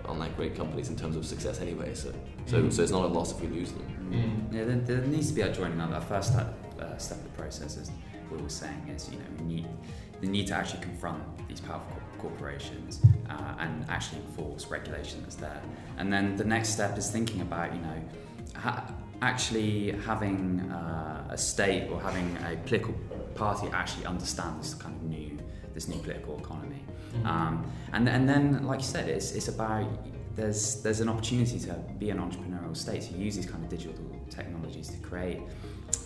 aren't 0.07 0.21
that 0.21 0.37
great 0.37 0.55
companies 0.55 0.89
in 0.89 0.97
terms 0.97 1.17
of 1.17 1.25
success 1.27 1.61
anyway. 1.61 1.95
So 1.95 2.13
so, 2.47 2.63
mm. 2.63 2.73
so 2.73 2.83
it's 2.83 2.93
not 2.93 3.05
a 3.05 3.07
loss 3.07 3.33
if 3.33 3.41
we 3.41 3.49
lose 3.49 3.73
them. 3.73 3.87
Mm. 4.11 4.55
Yeah, 4.55 4.65
there, 4.65 4.77
there, 4.77 5.07
needs 5.07 5.29
to 5.29 5.35
be 5.35 5.41
a 5.43 5.53
joining 5.53 5.81
up. 5.81 5.91
That 5.91 6.05
first 6.05 6.33
step, 6.33 6.55
uh, 6.81 6.97
step 6.99 7.19
of 7.19 7.25
the 7.25 7.31
process, 7.31 7.79
as 7.79 7.91
we 8.31 8.37
were 8.39 8.49
saying, 8.49 8.89
is 8.95 9.11
you 9.11 9.19
know 9.19 9.25
we 9.39 9.45
need 9.45 9.67
the 10.21 10.27
need 10.27 10.47
to 10.49 10.55
actually 10.55 10.83
confront 10.83 11.23
these 11.49 11.61
powerful 11.61 11.97
corporations 12.19 13.01
uh, 13.29 13.55
and 13.59 13.85
actually 13.89 14.21
enforce 14.23 14.67
regulation 14.67 15.21
that's 15.23 15.37
there. 15.37 15.63
And 15.99 16.13
then 16.13 16.37
the 16.37 16.45
next 16.45 16.71
step 16.71 16.97
is 16.99 17.11
thinking 17.11 17.41
about 17.41 17.75
you 17.75 17.81
know. 17.81 18.03
Ha- 18.57 18.95
actually 19.25 19.93
having 20.11 20.61
uh, 20.71 21.37
a 21.37 21.39
state 21.39 21.89
or 21.91 22.01
having 22.01 22.29
a 22.49 22.57
political 22.67 22.95
party 23.35 23.67
actually 23.73 24.07
understand 24.07 24.61
this 24.61 24.75
kind 24.75 24.95
of 24.95 25.03
new 25.03 25.31
this 25.75 25.89
new 25.89 25.99
political 25.99 26.39
economy. 26.39 26.83
Mm-hmm. 26.87 27.27
Um, 27.27 27.55
and 27.93 28.09
and 28.09 28.29
then, 28.29 28.65
like 28.71 28.81
you 28.81 28.91
said, 28.97 29.09
it's 29.09 29.33
it's 29.33 29.49
about 29.49 29.89
there's 30.37 30.83
there's 30.83 31.01
an 31.01 31.09
opportunity 31.09 31.59
to 31.67 31.73
be 31.99 32.11
an 32.11 32.19
entrepreneurial 32.19 32.77
state 32.77 33.03
to 33.09 33.15
use 33.15 33.35
these 33.37 33.51
kind 33.53 33.63
of 33.65 33.71
digital 33.71 34.05
technologies 34.31 34.89
to 34.89 34.99
create 34.99 35.41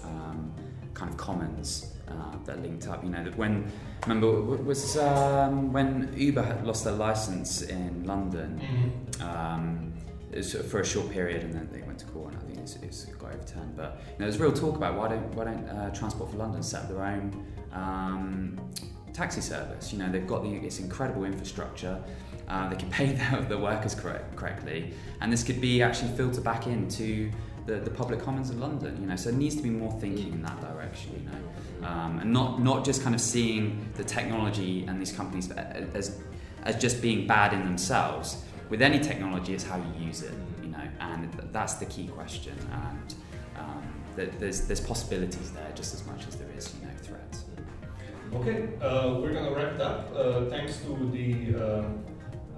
um, 0.04 0.52
kind 0.94 1.10
of 1.10 1.16
commons 1.16 1.68
uh, 2.08 2.36
that 2.46 2.62
linked 2.62 2.86
up. 2.88 3.02
You 3.04 3.10
know, 3.10 3.24
that 3.24 3.36
when 3.36 3.70
remember 4.06 4.30
was 4.70 4.96
um, 4.96 5.72
when 5.72 5.90
Uber 6.16 6.42
had 6.42 6.66
lost 6.66 6.84
their 6.84 6.98
license 7.08 7.62
in 7.62 8.04
London. 8.06 8.50
Mm-hmm. 8.60 9.28
Um, 9.28 9.92
for 10.70 10.80
a 10.80 10.84
short 10.84 11.10
period, 11.10 11.42
and 11.42 11.54
then 11.54 11.68
they 11.72 11.80
it's, 12.76 13.04
it's 13.04 13.16
got 13.16 13.32
overturned. 13.32 13.76
But 13.76 14.00
you 14.06 14.18
know, 14.18 14.26
there's 14.26 14.38
real 14.38 14.52
talk 14.52 14.76
about 14.76 14.96
why 14.96 15.08
don't 15.08 15.34
why 15.34 15.44
don't 15.44 15.68
uh, 15.68 15.90
Transport 15.90 16.30
for 16.30 16.36
London 16.36 16.62
set 16.62 16.82
up 16.82 16.88
their 16.88 17.02
own 17.02 17.46
um, 17.72 18.60
taxi 19.12 19.40
service? 19.40 19.92
You 19.92 19.98
know, 19.98 20.10
they've 20.10 20.26
got 20.26 20.42
the, 20.42 20.58
this 20.58 20.80
incredible 20.80 21.24
infrastructure. 21.24 22.02
Uh, 22.48 22.68
they 22.68 22.76
can 22.76 22.90
pay 22.98 23.12
their, 23.12 23.42
the 23.42 23.58
workers 23.58 23.94
correct, 23.94 24.36
correctly, 24.36 24.94
and 25.20 25.32
this 25.32 25.42
could 25.42 25.60
be 25.60 25.82
actually 25.82 26.10
filtered 26.12 26.44
back 26.44 26.66
into 26.66 27.30
the, 27.66 27.74
the 27.74 27.90
public 27.90 28.20
commons 28.22 28.50
of 28.50 28.58
London. 28.58 28.96
You 29.00 29.06
know, 29.08 29.16
so 29.16 29.30
there 29.30 29.38
needs 29.38 29.56
to 29.56 29.62
be 29.62 29.70
more 29.70 29.92
thinking 29.92 30.32
in 30.32 30.42
that 30.42 30.60
direction. 30.60 31.12
You 31.18 31.30
know, 31.30 31.88
um, 31.88 32.18
and 32.20 32.32
not 32.32 32.60
not 32.60 32.84
just 32.84 33.02
kind 33.02 33.14
of 33.14 33.20
seeing 33.20 33.88
the 33.94 34.04
technology 34.04 34.84
and 34.86 35.00
these 35.00 35.12
companies 35.12 35.50
as 35.50 36.20
as 36.64 36.76
just 36.76 37.00
being 37.00 37.26
bad 37.26 37.52
in 37.52 37.64
themselves 37.64 38.44
with 38.68 38.82
any 38.82 38.98
technology, 38.98 39.54
it's 39.54 39.64
how 39.64 39.76
you 39.76 40.06
use 40.06 40.22
it, 40.22 40.34
and 41.00 41.32
that's 41.52 41.74
the 41.74 41.86
key 41.86 42.08
question. 42.08 42.54
And 42.72 43.14
um, 43.58 43.82
there's 44.16 44.66
there's 44.66 44.80
possibilities 44.80 45.52
there 45.52 45.70
just 45.74 45.94
as 45.94 46.06
much 46.06 46.26
as 46.26 46.36
there 46.36 46.50
is, 46.56 46.74
you 46.80 46.86
know, 46.86 46.94
threats. 47.02 47.44
Okay, 48.34 48.68
uh, 48.82 49.18
we're 49.20 49.32
gonna 49.32 49.52
wrap 49.52 49.74
it 49.74 49.80
up. 49.80 50.14
Uh, 50.14 50.44
thanks 50.46 50.78
to 50.80 51.10
the. 51.10 51.58
Uh, 51.58 51.84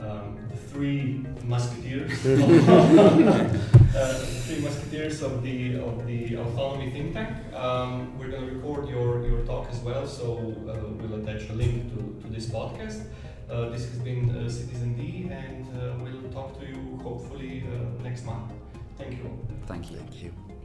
um, 0.00 0.38
three 0.72 1.24
musketeers, 1.44 2.26
uh, 2.26 4.26
three 4.46 4.60
musketeers 4.60 5.22
of 5.22 5.42
the 5.42 5.78
of 5.78 6.06
the 6.06 6.36
autonomy 6.36 6.90
think 6.90 7.12
tank. 7.12 7.36
Um, 7.54 8.18
we're 8.18 8.30
going 8.30 8.46
to 8.46 8.54
record 8.54 8.88
your, 8.88 9.26
your 9.26 9.44
talk 9.44 9.68
as 9.70 9.78
well, 9.80 10.06
so 10.06 10.54
uh, 10.68 10.78
we'll 10.96 11.20
attach 11.20 11.50
a 11.50 11.52
link 11.52 11.92
to, 11.92 11.98
to 12.22 12.28
this 12.32 12.46
podcast. 12.46 13.02
Uh, 13.50 13.68
this 13.68 13.88
has 13.88 13.98
been 13.98 14.30
uh, 14.30 14.48
Citizen 14.48 14.94
D, 14.94 15.28
and 15.28 15.66
uh, 15.76 15.92
we'll 16.00 16.30
talk 16.30 16.56
to 16.60 16.64
you 16.64 16.96
hopefully 17.02 17.64
next 18.00 18.24
month. 18.24 18.52
Thank 18.96 19.18
you. 19.18 19.38
Thank 19.66 19.90
you. 19.90 19.96
Thank 19.96 20.22
you. 20.22 20.59